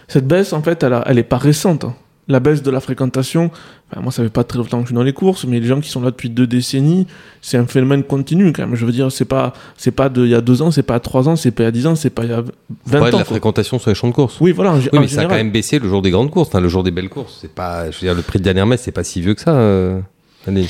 Cette 0.08 0.28
baisse, 0.28 0.54
en 0.54 0.62
fait, 0.62 0.84
elle, 0.84 0.94
a- 0.94 1.04
elle 1.08 1.18
est 1.20 1.24
pas 1.24 1.38
récente. 1.38 1.86
hein. 1.86 1.96
La 2.30 2.40
baisse 2.40 2.64
de 2.64 2.72
la 2.72 2.80
fréquentation, 2.80 3.52
enfin, 3.92 4.02
moi, 4.02 4.10
ça 4.14 4.24
fait 4.24 4.30
pas 4.30 4.46
très 4.46 4.58
longtemps 4.58 4.78
que 4.78 4.84
je 4.84 4.88
suis 4.88 4.96
dans 4.96 5.04
les 5.04 5.12
courses, 5.12 5.44
mais 5.46 5.60
les 5.60 5.68
gens 5.68 5.82
qui 5.82 5.90
sont 5.90 6.00
là 6.02 6.10
depuis 6.10 6.30
deux 6.30 6.48
décennies, 6.48 7.06
c'est 7.42 7.58
un 7.58 7.66
phénomène 7.68 8.04
continu 8.04 8.54
quand 8.54 8.66
même. 8.66 8.76
Je 8.76 8.86
veux 8.86 8.94
dire, 8.94 9.12
c'est 9.12 9.26
pas, 9.26 9.52
c'est 9.76 9.92
pas 9.92 10.08
de 10.08 10.24
il 10.24 10.30
y 10.32 10.36
a 10.36 10.40
deux 10.40 10.62
ans, 10.62 10.72
c'est 10.72 10.84
pas 10.84 11.02
trois 11.02 11.28
ans, 11.28 11.36
c'est 11.36 11.52
pas 11.52 11.64
il 11.64 11.66
y 11.66 11.68
a 11.68 11.72
dix 11.72 11.86
ans, 11.86 11.96
c'est 11.96 12.10
pas 12.10 12.24
il 12.24 12.30
y 12.30 12.34
a 12.34 12.42
20 12.86 13.02
Ouais, 13.02 13.10
de 13.12 13.16
ans. 13.16 13.18
la 13.20 13.24
quoi. 13.24 13.24
fréquentation 13.26 13.78
sur 13.78 13.90
les 13.90 13.96
champs 13.96 14.08
de 14.08 14.14
course. 14.14 14.38
Oui, 14.40 14.54
voilà. 14.54 14.72
en, 14.72 14.78
Oui, 14.78 14.88
en 14.94 15.02
mais 15.02 15.08
ça 15.10 15.22
a 15.22 15.26
quand 15.26 15.36
même 15.36 15.52
baissé 15.52 15.80
le 15.80 15.90
jour 15.90 16.02
des 16.02 16.12
grandes 16.12 16.32
courses, 16.32 16.54
le 16.54 16.70
jour 16.70 16.84
des 16.84 16.92
belles 16.92 17.10
courses. 17.10 17.40
C'est 17.42 17.54
pas, 17.54 17.92
je 17.92 17.98
veux 17.98 18.08
dire, 18.08 18.16
le 18.16 18.22
prix 18.22 18.40
de 18.40 18.44
dernière 18.46 18.68
messe, 18.68 18.84
c'est 18.84 18.92
pas 18.94 19.04
si 19.04 19.20
vieux 19.20 19.34
que 19.34 19.42
ça. 19.42 19.52
Euh... 19.56 20.00
Allez. 20.48 20.68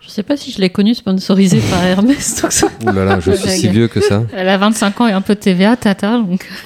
Je 0.00 0.08
sais 0.08 0.22
pas 0.22 0.36
si 0.36 0.52
je 0.52 0.60
l'ai 0.60 0.70
connu 0.70 0.94
sponsorisé 0.94 1.58
par 1.70 1.82
Hermès, 1.84 2.40
donc 2.42 2.52
ça- 2.52 2.68
Ouh 2.86 2.92
là 2.92 3.04
là, 3.04 3.18
je 3.20 3.32
suis 3.32 3.50
si 3.50 3.68
vieux 3.68 3.88
que 3.88 4.00
ça. 4.00 4.22
Elle 4.32 4.48
a 4.48 4.56
25 4.58 5.00
ans 5.00 5.08
et 5.08 5.12
un 5.12 5.20
peu 5.20 5.34
de 5.34 5.40
TVA, 5.40 5.76
Tata. 5.76 6.16
Donc... 6.18 6.48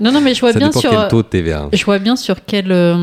Non, 0.00 0.10
non, 0.10 0.20
mais 0.20 0.34
je 0.34 0.40
vois 0.40 0.52
Ça 0.52 0.58
bien 0.58 0.66
dépend 0.70 0.80
sur. 0.80 0.90
quel 0.90 1.06
taux 1.08 1.22
de 1.22 1.28
TVA. 1.28 1.68
Je 1.72 1.84
vois 1.84 2.00
bien 2.00 2.16
sur 2.16 2.44
quel, 2.44 2.72
euh, 2.72 2.96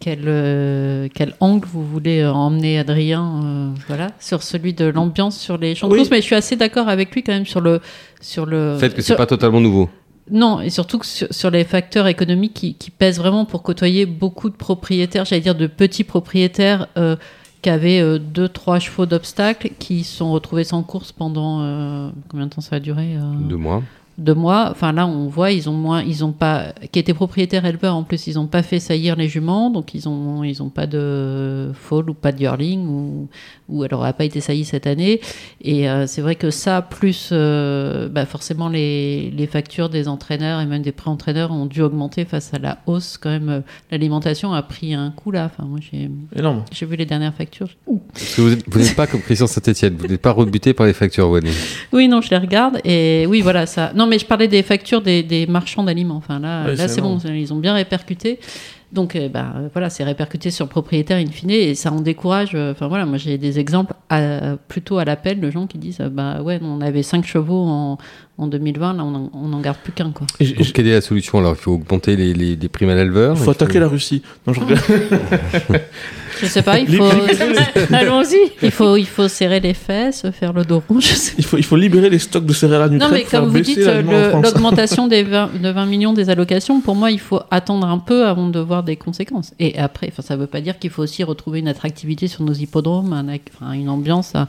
quel, 0.00 0.20
euh, 0.26 1.08
quel 1.14 1.34
angle 1.40 1.66
vous 1.72 1.84
voulez 1.84 2.20
euh, 2.20 2.32
emmener 2.32 2.78
Adrien, 2.78 3.40
euh, 3.44 3.70
voilà, 3.88 4.08
sur 4.20 4.42
celui 4.42 4.74
de 4.74 4.84
l'ambiance 4.86 5.38
sur 5.38 5.58
les 5.58 5.74
champs 5.74 5.88
de 5.88 5.92
Oui. 5.92 5.98
course, 5.98 6.10
mais 6.10 6.18
je 6.18 6.26
suis 6.26 6.34
assez 6.34 6.56
d'accord 6.56 6.88
avec 6.88 7.14
lui 7.14 7.22
quand 7.22 7.32
même 7.32 7.46
sur 7.46 7.60
le, 7.60 7.80
sur 8.20 8.46
le. 8.46 8.76
Fait 8.78 8.88
que 8.90 8.96
c'est 8.96 9.08
sur- 9.08 9.16
pas 9.16 9.26
totalement 9.26 9.60
nouveau. 9.60 9.88
Non, 10.30 10.60
et 10.60 10.68
surtout 10.70 10.98
que 10.98 11.06
sur, 11.06 11.26
sur 11.30 11.50
les 11.50 11.64
facteurs 11.64 12.06
économiques 12.06 12.52
qui, 12.54 12.74
qui 12.74 12.90
pèsent 12.90 13.18
vraiment 13.18 13.44
pour 13.46 13.62
côtoyer 13.62 14.04
beaucoup 14.04 14.50
de 14.50 14.56
propriétaires, 14.56 15.24
j'allais 15.24 15.40
dire 15.40 15.54
de 15.54 15.66
petits 15.66 16.04
propriétaires 16.04 16.86
euh, 16.98 17.16
qui 17.62 17.70
avaient 17.70 18.00
euh, 18.00 18.18
deux, 18.18 18.48
trois 18.48 18.78
chevaux 18.78 19.06
d'obstacles, 19.06 19.70
qui 19.78 20.04
se 20.04 20.16
sont 20.18 20.30
retrouvés 20.30 20.64
sans 20.64 20.82
course 20.82 21.12
pendant 21.12 21.60
euh, 21.62 22.10
combien 22.28 22.44
de 22.46 22.50
temps 22.52 22.60
ça 22.60 22.76
a 22.76 22.80
duré 22.80 23.16
euh, 23.16 23.20
Deux 23.48 23.56
mois. 23.56 23.82
Deux 24.18 24.34
mois. 24.34 24.68
Enfin 24.70 24.92
là, 24.92 25.06
on 25.06 25.28
voit, 25.28 25.52
ils 25.52 25.68
ont 25.70 25.72
moins, 25.72 26.02
ils 26.02 26.24
ont 26.24 26.32
pas, 26.32 26.72
qui 26.92 26.98
étaient 26.98 27.14
propriétaires 27.14 27.64
éleveurs 27.64 27.94
en 27.94 28.02
plus, 28.02 28.26
ils 28.26 28.34
n'ont 28.34 28.46
pas 28.48 28.62
fait 28.62 28.80
saillir 28.80 29.16
les 29.16 29.28
juments, 29.28 29.70
donc 29.70 29.94
ils 29.94 30.08
ont, 30.08 30.42
ils 30.44 30.62
ont 30.62 30.68
pas 30.70 30.86
de 30.86 31.70
fall 31.74 32.10
ou 32.10 32.14
pas 32.14 32.32
de 32.32 32.40
yearling 32.40 32.86
ou, 32.88 33.28
ou 33.68 33.84
elle 33.84 33.90
n'aura 33.92 34.12
pas 34.12 34.24
été 34.24 34.40
saillie 34.40 34.64
cette 34.64 34.86
année. 34.86 35.20
Et 35.62 35.88
euh, 35.88 36.06
c'est 36.06 36.20
vrai 36.20 36.34
que 36.34 36.50
ça, 36.50 36.82
plus 36.82 37.30
euh, 37.32 38.08
bah, 38.08 38.26
forcément 38.26 38.68
les, 38.68 39.30
les 39.30 39.46
factures 39.46 39.88
des 39.88 40.08
entraîneurs 40.08 40.60
et 40.60 40.66
même 40.66 40.82
des 40.82 40.92
pré-entraîneurs 40.92 41.52
ont 41.52 41.66
dû 41.66 41.80
augmenter 41.82 42.24
face 42.24 42.52
à 42.52 42.58
la 42.58 42.78
hausse 42.86 43.18
quand 43.18 43.30
même. 43.30 43.62
L'alimentation 43.90 44.52
a 44.52 44.62
pris 44.62 44.94
un 44.94 45.10
coup 45.10 45.30
là. 45.30 45.44
Enfin 45.46 45.68
moi 45.68 45.78
j'ai, 45.80 46.10
Énorme. 46.34 46.64
j'ai 46.72 46.86
vu 46.86 46.96
les 46.96 47.06
dernières 47.06 47.34
factures. 47.34 47.68
Parce 48.12 48.34
que 48.34 48.40
vous 48.42 48.52
êtes- 48.52 48.64
vous 48.68 48.78
n'êtes 48.80 48.96
pas 48.96 49.06
comme 49.06 49.20
Christian 49.20 49.46
Saint-Etienne, 49.46 49.94
vous 49.96 50.06
n'êtes 50.08 50.20
pas 50.22 50.32
rebuté 50.32 50.74
par 50.74 50.86
les 50.86 50.92
factures, 50.92 51.28
Wally. 51.30 51.50
Oui, 51.92 52.08
non, 52.08 52.20
je 52.20 52.30
les 52.30 52.36
regarde. 52.38 52.80
Et 52.84 53.26
oui, 53.28 53.40
voilà, 53.42 53.66
ça. 53.66 53.92
Non, 53.94 54.07
mais 54.08 54.18
je 54.18 54.26
parlais 54.26 54.48
des 54.48 54.62
factures 54.62 55.00
des, 55.02 55.22
des 55.22 55.46
marchands 55.46 55.82
d'aliments. 55.84 56.16
Enfin, 56.16 56.38
là, 56.40 56.64
Ouais, 56.66 56.74
là 56.76 56.88
c'est 56.88 57.00
bon, 57.00 57.18
ils 57.18 57.52
ont 57.52 57.56
bien 57.58 57.74
répercuté. 57.74 58.38
Donc, 58.90 59.16
euh, 59.16 59.28
bah, 59.28 59.52
euh, 59.56 59.68
voilà, 59.74 59.90
c'est 59.90 60.02
répercuté 60.02 60.50
sur 60.50 60.64
le 60.64 60.70
propriétaire 60.70 61.18
in 61.18 61.26
fine 61.30 61.50
et 61.50 61.74
ça 61.74 61.92
en 61.92 62.00
décourage. 62.00 62.52
euh, 62.54 62.72
Enfin, 62.72 62.88
voilà, 62.88 63.04
moi 63.04 63.18
j'ai 63.18 63.36
des 63.36 63.58
exemples 63.58 63.92
à- 64.08 64.56
plutôt 64.66 64.96
à 64.96 65.04
l'appel 65.04 65.40
de 65.40 65.50
gens 65.50 65.66
qui 65.66 65.76
disent 65.76 66.00
euh, 66.00 66.08
Bah 66.08 66.40
ouais, 66.40 66.58
on 66.62 66.80
avait 66.80 67.02
5 67.02 67.26
chevaux 67.26 67.66
en, 67.66 67.98
en 68.38 68.46
2020, 68.46 68.94
là, 68.94 69.04
on 69.04 69.14
en- 69.14 69.30
on 69.34 69.48
n'en 69.48 69.60
garde 69.60 69.76
plus 69.84 69.92
qu'un, 69.92 70.10
quoi. 70.10 70.26
Et 70.40 70.52
Donc, 70.54 70.72
quelle 70.72 70.86
est 70.86 70.92
la 70.94 71.02
solution 71.02 71.38
alors 71.38 71.52
Il 71.52 71.60
faut 71.60 71.72
augmenter 71.72 72.16
les, 72.16 72.32
les, 72.32 72.56
les 72.56 72.68
primes 72.70 72.88
à 72.88 72.94
l'éleveur 72.94 73.34
Il 73.36 73.40
il 73.40 73.44
faut 73.44 73.50
attaquer 73.50 73.78
la 73.78 73.88
Russie. 73.88 74.22
Non, 74.46 74.54
je 74.54 74.60
regarde. 74.60 74.82
Je 76.40 76.46
sais 76.46 76.62
pas, 76.62 76.78
il 76.78 76.88
faut, 76.94 77.04
Allons-y. 77.92 78.52
il 78.62 78.70
faut, 78.70 78.96
il 78.96 79.06
faut 79.06 79.28
serrer 79.28 79.60
les 79.60 79.74
fesses, 79.74 80.24
faire 80.32 80.52
le 80.52 80.64
dos 80.64 80.82
sais 81.00 81.34
il, 81.38 81.44
faut, 81.44 81.56
il 81.56 81.64
faut 81.64 81.76
libérer 81.76 82.10
les 82.10 82.18
stocks 82.18 82.46
de 82.46 82.52
céréales 82.52 82.90
en 82.90 82.94
Non, 82.94 83.08
mais 83.10 83.24
comme 83.24 83.48
vous 83.48 83.60
dites, 83.60 83.78
l'augmentation 84.42 85.06
des 85.08 85.22
20, 85.22 85.60
de 85.60 85.68
20 85.70 85.86
millions 85.86 86.12
des 86.12 86.30
allocations, 86.30 86.80
pour 86.80 86.94
moi, 86.94 87.10
il 87.10 87.20
faut 87.20 87.40
attendre 87.50 87.86
un 87.86 87.98
peu 87.98 88.26
avant 88.26 88.48
de 88.48 88.60
voir 88.60 88.82
des 88.82 88.96
conséquences. 88.96 89.52
Et 89.58 89.78
après, 89.78 90.12
ça 90.20 90.36
ne 90.36 90.40
veut 90.40 90.46
pas 90.46 90.60
dire 90.60 90.78
qu'il 90.78 90.90
faut 90.90 91.02
aussi 91.02 91.24
retrouver 91.24 91.58
une 91.60 91.68
attractivité 91.68 92.28
sur 92.28 92.42
nos 92.42 92.52
hippodromes, 92.54 93.12
un 93.12 93.72
une 93.72 93.88
ambiance, 93.88 94.32
euh, 94.34 94.44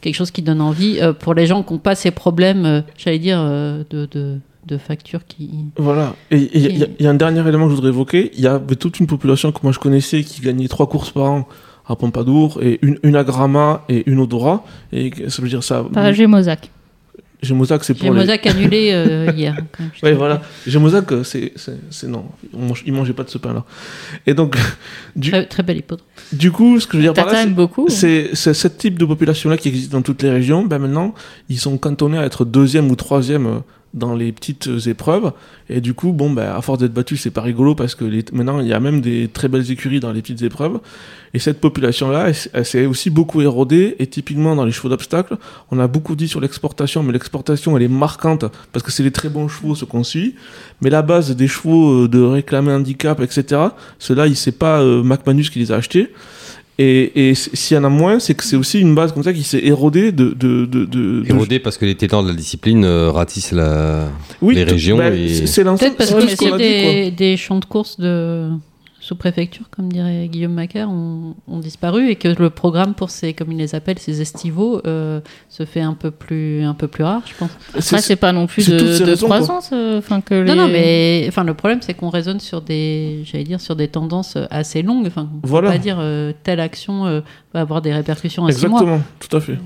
quelque 0.00 0.14
chose 0.14 0.30
qui 0.30 0.42
donne 0.42 0.60
envie 0.60 0.98
euh, 1.00 1.12
pour 1.12 1.34
les 1.34 1.46
gens 1.46 1.62
qui 1.62 1.72
n'ont 1.72 1.78
pas 1.78 1.94
ces 1.94 2.10
problèmes, 2.10 2.64
euh, 2.64 2.80
j'allais 2.96 3.18
dire, 3.18 3.38
euh, 3.40 3.82
de, 3.90 4.06
de, 4.10 4.38
de 4.68 4.78
factures 4.78 5.26
qui. 5.26 5.50
Voilà. 5.76 6.14
Et 6.30 6.36
et 6.36 6.58
il 6.58 6.78
y, 6.78 6.84
a- 6.84 6.86
y 7.00 7.02
y 7.04 7.06
un 7.06 7.14
dernier 7.14 7.40
élément 7.48 7.64
que 7.64 7.70
je 7.70 7.76
voudrais 7.76 7.90
évoquer. 7.90 8.30
Il 8.34 8.40
y 8.40 8.46
avait 8.46 8.76
toute 8.76 9.00
une 9.00 9.06
population 9.06 9.50
que 9.50 9.58
moi 9.62 9.72
je 9.72 9.78
connaissais 9.80 10.22
qui 10.22 10.40
gagnait 10.40 10.68
trois 10.68 10.88
courses 10.88 11.10
par 11.10 11.24
an 11.30 11.48
à 11.90 11.96
Pompadour, 11.96 12.58
et 12.62 12.78
une, 12.82 12.98
une 13.02 13.16
à 13.16 13.24
Grama 13.24 13.84
et 13.88 14.08
une 14.10 14.20
Odora. 14.20 14.64
Et 14.92 15.10
que- 15.10 15.28
ça 15.30 15.40
veut 15.42 15.48
dire 15.48 15.64
ça. 15.64 15.84
Pas 15.92 16.12
Gémozac. 16.12 16.70
Gémozac, 17.40 17.84
c'est 17.84 17.94
pour 17.94 18.12
les. 18.12 18.18
Mosaque 18.20 18.46
annulé 18.48 18.90
euh, 18.92 19.30
hier. 19.36 19.56
trouve. 20.00 20.12
voilà. 20.14 20.42
Gémozac, 20.66 21.12
euh, 21.12 21.22
c'est, 21.22 21.52
non. 22.08 22.24
On 22.52 22.66
mange- 22.66 22.82
il 22.84 22.92
mangeait 22.92 23.12
pas 23.12 23.22
de 23.22 23.30
ce 23.30 23.38
pain-là. 23.38 23.64
Et 24.26 24.34
donc, 24.34 24.56
du, 25.16 25.30
Très, 25.30 25.46
très 25.46 25.62
bel 25.62 25.76
hippodrome. 25.78 26.04
du 26.32 26.50
coup, 26.50 26.80
ce 26.80 26.88
que 26.88 26.94
je 26.94 26.96
veux 26.98 27.02
dire 27.04 27.14
par 27.14 27.32
là, 27.32 27.46
beaucoup. 27.46 27.86
c'est 27.88 28.34
ce 28.34 28.66
type 28.68 28.98
de 28.98 29.04
population-là 29.04 29.56
qui 29.56 29.68
existe 29.68 29.92
dans 29.92 30.02
toutes 30.02 30.22
les 30.24 30.30
régions. 30.30 30.64
Ben 30.66 30.80
maintenant, 30.80 31.14
ils 31.48 31.60
sont 31.60 31.78
cantonnés 31.78 32.18
à 32.18 32.24
être 32.24 32.44
deuxième 32.44 32.90
ou 32.90 32.96
troisième 32.96 33.46
euh, 33.46 33.58
dans 33.94 34.14
les 34.14 34.32
petites 34.32 34.68
épreuves. 34.86 35.32
Et 35.70 35.80
du 35.80 35.94
coup, 35.94 36.12
bon, 36.12 36.30
ben, 36.30 36.52
à 36.54 36.60
force 36.62 36.78
d'être 36.78 36.92
battu, 36.92 37.16
c'est 37.16 37.30
pas 37.30 37.40
rigolo 37.42 37.74
parce 37.74 37.94
que 37.94 38.04
les- 38.04 38.24
maintenant, 38.32 38.60
il 38.60 38.66
y 38.68 38.72
a 38.72 38.80
même 38.80 39.00
des 39.00 39.28
très 39.28 39.48
belles 39.48 39.70
écuries 39.70 40.00
dans 40.00 40.12
les 40.12 40.20
petites 40.22 40.42
épreuves. 40.42 40.78
Et 41.34 41.38
cette 41.38 41.60
population-là, 41.60 42.30
elle, 42.52 42.64
s'est 42.64 42.86
aussi 42.86 43.10
beaucoup 43.10 43.42
érodée. 43.42 43.96
Et 43.98 44.06
typiquement, 44.06 44.56
dans 44.56 44.64
les 44.64 44.72
chevaux 44.72 44.88
d'obstacle, 44.88 45.36
on 45.70 45.78
a 45.78 45.86
beaucoup 45.86 46.16
dit 46.16 46.28
sur 46.28 46.40
l'exportation, 46.40 47.02
mais 47.02 47.12
l'exportation, 47.12 47.76
elle 47.76 47.82
est 47.82 47.88
marquante 47.88 48.44
parce 48.72 48.82
que 48.84 48.90
c'est 48.90 49.02
les 49.02 49.10
très 49.10 49.28
bons 49.28 49.48
chevaux, 49.48 49.74
ce 49.74 49.84
qu'on 49.84 50.04
suit. 50.04 50.34
Mais 50.80 50.90
la 50.90 51.02
base 51.02 51.34
des 51.34 51.48
chevaux 51.48 52.04
euh, 52.04 52.08
de 52.08 52.20
réclamer 52.20 52.72
handicap, 52.72 53.20
etc., 53.20 53.60
ceux-là, 53.98 54.26
il 54.26 54.36
sait 54.36 54.52
pas 54.52 54.80
euh, 54.80 55.02
McManus 55.02 55.50
qui 55.50 55.58
les 55.58 55.72
a 55.72 55.76
achetés. 55.76 56.12
Et, 56.80 57.34
s'il 57.34 57.76
y 57.76 57.80
en 57.80 57.82
a 57.84 57.88
moins, 57.88 58.20
c'est 58.20 58.34
que 58.34 58.44
c'est 58.44 58.54
aussi 58.54 58.78
une 58.80 58.94
base 58.94 59.10
comme 59.12 59.24
ça 59.24 59.32
qui 59.32 59.42
s'est 59.42 59.58
érodée 59.64 60.12
de. 60.12 60.26
de, 60.28 60.64
de, 60.64 60.84
de- 60.84 61.22
de- 61.22 61.24
Érodé 61.28 61.58
parce 61.58 61.76
que 61.76 61.84
les 61.84 61.96
tétans 61.96 62.22
de 62.22 62.28
la 62.28 62.34
discipline 62.34 62.84
euh, 62.84 63.10
ratissent 63.10 63.50
la. 63.52 64.08
Oui, 64.40 64.54
les 64.54 64.62
régions 64.62 64.96
ben, 64.98 65.12
et- 65.12 65.28
c'est- 65.28 65.46
C'est 65.48 65.64
l'ensemble. 65.64 65.94
Peut-être 65.94 65.96
parce 65.96 66.10
c'est 66.10 66.14
que 66.16 66.20
tout 66.22 66.28
ce 66.28 66.36
qu'on 66.36 66.44
aussi 66.54 66.54
a 66.54 66.58
dit, 66.78 66.82
quoi. 66.84 66.92
des, 66.92 67.10
des 67.10 67.36
champs 67.36 67.58
de 67.58 67.64
course 67.64 67.98
de 67.98 68.48
sous-préfecture, 69.08 69.64
comme 69.70 69.90
dirait 69.90 70.28
Guillaume 70.28 70.52
Macaire, 70.52 70.90
ont, 70.90 71.34
ont 71.48 71.58
disparu 71.58 72.10
et 72.10 72.16
que 72.16 72.28
le 72.28 72.50
programme 72.50 72.92
pour 72.94 73.08
ces, 73.08 73.32
comme 73.32 73.50
il 73.52 73.58
les 73.58 73.74
appelle, 73.74 73.98
ces 73.98 74.20
estivaux, 74.20 74.82
euh, 74.86 75.20
se 75.48 75.64
fait 75.64 75.80
un 75.80 75.94
peu 75.94 76.10
plus, 76.10 76.62
un 76.62 76.74
peu 76.74 76.88
plus 76.88 77.04
rare, 77.04 77.22
je 77.26 77.34
pense. 77.34 77.50
Après, 77.74 78.02
c'est 78.02 78.16
pas 78.16 78.32
non 78.32 78.46
plus 78.46 78.68
de, 78.68 79.14
croissance. 79.24 79.70
euh, 79.72 79.98
Enfin, 79.98 80.20
que 80.20 80.34
Non, 80.34 80.52
les- 80.52 80.58
non, 80.58 80.68
mais 80.68 81.24
enfin, 81.28 81.42
le 81.44 81.54
problème, 81.54 81.80
c'est 81.80 81.94
qu'on 81.94 82.10
raisonne 82.10 82.38
sur 82.40 82.60
des, 82.60 83.22
j'allais 83.24 83.44
dire, 83.44 83.60
sur 83.62 83.76
des 83.76 83.88
tendances 83.88 84.36
assez 84.50 84.82
longues. 84.82 85.06
Enfin, 85.06 85.28
on 85.34 85.40
peut 85.40 85.48
Voilà. 85.48 85.70
pas 85.70 85.78
dire 85.78 85.96
euh, 85.98 86.32
telle 86.42 86.60
action 86.60 87.06
euh, 87.06 87.20
va 87.54 87.60
avoir 87.62 87.80
des 87.80 87.94
répercussions 87.94 88.44
à 88.44 88.52
six 88.52 88.66
mois. 88.66 88.80
Exactement, 88.82 89.02
tout 89.20 89.34
à 89.36 89.40
fait. 89.40 89.58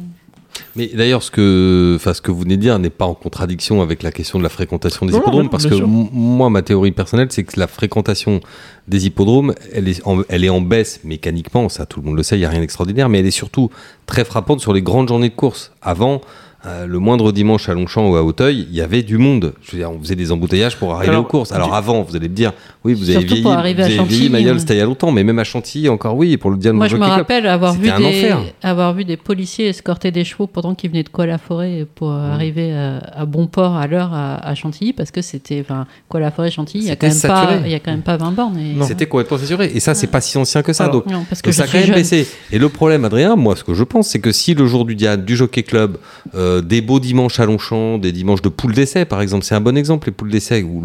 Mais 0.76 0.88
d'ailleurs, 0.88 1.22
ce 1.22 1.30
que, 1.30 1.94
enfin, 1.96 2.14
ce 2.14 2.20
que 2.20 2.30
vous 2.30 2.40
venez 2.40 2.56
de 2.56 2.62
dire 2.62 2.78
n'est 2.78 2.90
pas 2.90 3.04
en 3.04 3.14
contradiction 3.14 3.82
avec 3.82 4.02
la 4.02 4.12
question 4.12 4.38
de 4.38 4.42
la 4.42 4.48
fréquentation 4.48 5.06
des 5.06 5.12
Non, 5.12 5.20
hippodromes, 5.20 5.44
non, 5.44 5.48
parce 5.48 5.66
que 5.66 5.74
moi, 5.74 6.50
ma 6.50 6.62
théorie 6.62 6.92
personnelle, 6.92 7.28
c'est 7.30 7.44
que 7.44 7.58
la 7.58 7.66
fréquentation 7.66 8.40
des 8.88 9.06
hippodromes, 9.06 9.54
elle 9.72 9.88
est, 9.88 10.06
en, 10.06 10.22
elle 10.28 10.44
est 10.44 10.48
en 10.48 10.60
baisse 10.60 11.00
mécaniquement, 11.04 11.68
ça 11.68 11.86
tout 11.86 12.00
le 12.00 12.06
monde 12.06 12.16
le 12.16 12.22
sait, 12.22 12.36
il 12.36 12.40
n'y 12.40 12.44
a 12.44 12.50
rien 12.50 12.60
d'extraordinaire, 12.60 13.08
mais 13.08 13.20
elle 13.20 13.26
est 13.26 13.30
surtout 13.30 13.70
très 14.06 14.24
frappante 14.24 14.60
sur 14.60 14.72
les 14.72 14.82
grandes 14.82 15.08
journées 15.08 15.28
de 15.28 15.34
course. 15.34 15.72
Avant, 15.82 16.20
euh, 16.66 16.86
le 16.86 16.98
moindre 16.98 17.32
dimanche 17.32 17.68
à 17.68 17.74
Longchamp 17.74 18.08
ou 18.10 18.16
à 18.16 18.22
Auteuil, 18.22 18.66
il 18.70 18.74
y 18.76 18.80
avait 18.80 19.02
du 19.02 19.18
monde. 19.18 19.52
Je 19.62 19.72
veux 19.72 19.78
dire, 19.78 19.90
on 19.90 19.98
faisait 19.98 20.14
des 20.16 20.30
embouteillages 20.30 20.76
pour 20.76 20.94
arriver 20.94 21.10
Alors, 21.10 21.24
aux 21.24 21.26
courses. 21.28 21.50
Alors 21.52 21.68
du- 21.70 21.74
avant, 21.74 22.02
vous 22.02 22.14
allez 22.16 22.28
me 22.28 22.34
dire, 22.34 22.52
oui, 22.84 22.94
vous 22.94 23.04
avez 23.04 23.12
Surtout 23.14 23.26
vieilli, 23.28 23.42
pour 23.42 23.52
arriver 23.52 23.74
vous 23.74 23.80
à 23.82 23.84
avez 23.84 23.94
vieilli, 23.94 24.08
Chantilly, 24.10 24.28
Mayol, 24.30 24.52
ouais. 24.54 24.58
c'était 24.60 24.74
il 24.74 24.78
y 24.78 24.80
a 24.80 24.84
longtemps, 24.84 25.10
mais 25.10 25.24
même 25.24 25.38
à 25.38 25.44
Chantilly, 25.44 25.88
encore 25.88 26.16
oui, 26.16 26.36
pour 26.36 26.50
le 26.50 26.56
Diane 26.56 26.76
Moi, 26.76 26.88
je 26.88 26.96
me 26.96 27.04
rappelle 27.04 27.46
avoir 27.46 27.74
vu, 27.74 27.90
des, 27.90 28.32
avoir 28.62 28.94
vu 28.94 29.04
des 29.04 29.16
policiers 29.16 29.68
escorter 29.68 30.10
des 30.12 30.24
chevaux 30.24 30.46
pendant 30.46 30.74
qu'ils 30.74 30.90
venaient 30.90 31.02
de 31.02 31.08
Quoi-la-Forêt 31.08 31.86
pour 31.94 32.10
Mmh. 32.12 32.30
arriver 32.32 32.72
à, 32.72 32.98
à 32.98 33.24
bon 33.26 33.46
port 33.46 33.74
à 33.76 33.86
l'heure 33.86 34.10
à, 34.12 34.34
à 34.36 34.54
Chantilly, 34.54 34.92
parce 34.92 35.10
que 35.10 35.22
c'était, 35.22 35.60
enfin, 35.60 35.86
Quoi-la-Forêt-Chantilly, 36.08 36.84
il 36.84 36.88
y 36.88 36.90
a 36.90 36.96
quand 36.96 37.08
même 37.08 37.20
pas, 37.20 37.28
saturé. 37.46 37.60
il 37.64 37.72
y 37.72 37.74
a 37.74 37.80
quand 37.80 37.90
même 37.90 38.02
pas 38.02 38.16
20 38.16 38.30
bornes. 38.32 38.58
et-. 38.58 38.84
C'était 38.84 39.06
complètement 39.06 39.38
censuré. 39.38 39.72
Et 39.74 39.80
ça, 39.80 39.94
c'est 39.94 40.06
pas 40.06 40.20
si 40.20 40.36
ancien 40.38 40.62
que 40.62 40.72
ça. 40.72 40.84
Alors, 40.84 40.96
donc, 41.02 41.06
Non, 41.06 41.24
parce 41.28 41.42
que 41.42 41.50
ça 41.52 41.64
a 41.64 41.66
quand 41.66 41.78
même 41.80 41.94
baissé. 41.94 42.26
Et 42.52 42.58
le 42.58 42.68
problème, 42.68 43.04
Adrien, 43.04 43.34
moi, 43.36 43.56
ce 43.56 43.64
que 43.64 43.74
je 43.74 43.82
pense, 43.84 44.08
c'est 44.08 44.20
que 44.20 44.30
si 44.32 44.54
le 44.54 44.66
jour 44.66 44.84
du 44.84 44.94
Diane, 44.94 45.24
du 45.24 45.36
Jockey 45.36 45.62
Club, 45.62 45.96
euh, 46.34 46.51
des 46.60 46.80
beaux 46.82 47.00
dimanches 47.00 47.40
à 47.40 47.46
Longchamp, 47.46 47.98
des 47.98 48.12
dimanches 48.12 48.42
de 48.42 48.48
poules 48.48 48.74
d'essai, 48.74 49.04
par 49.04 49.20
exemple, 49.22 49.44
c'est 49.44 49.54
un 49.54 49.60
bon 49.60 49.76
exemple, 49.76 50.08
les 50.08 50.12
poules 50.12 50.30
d'essai, 50.30 50.62
où 50.62 50.82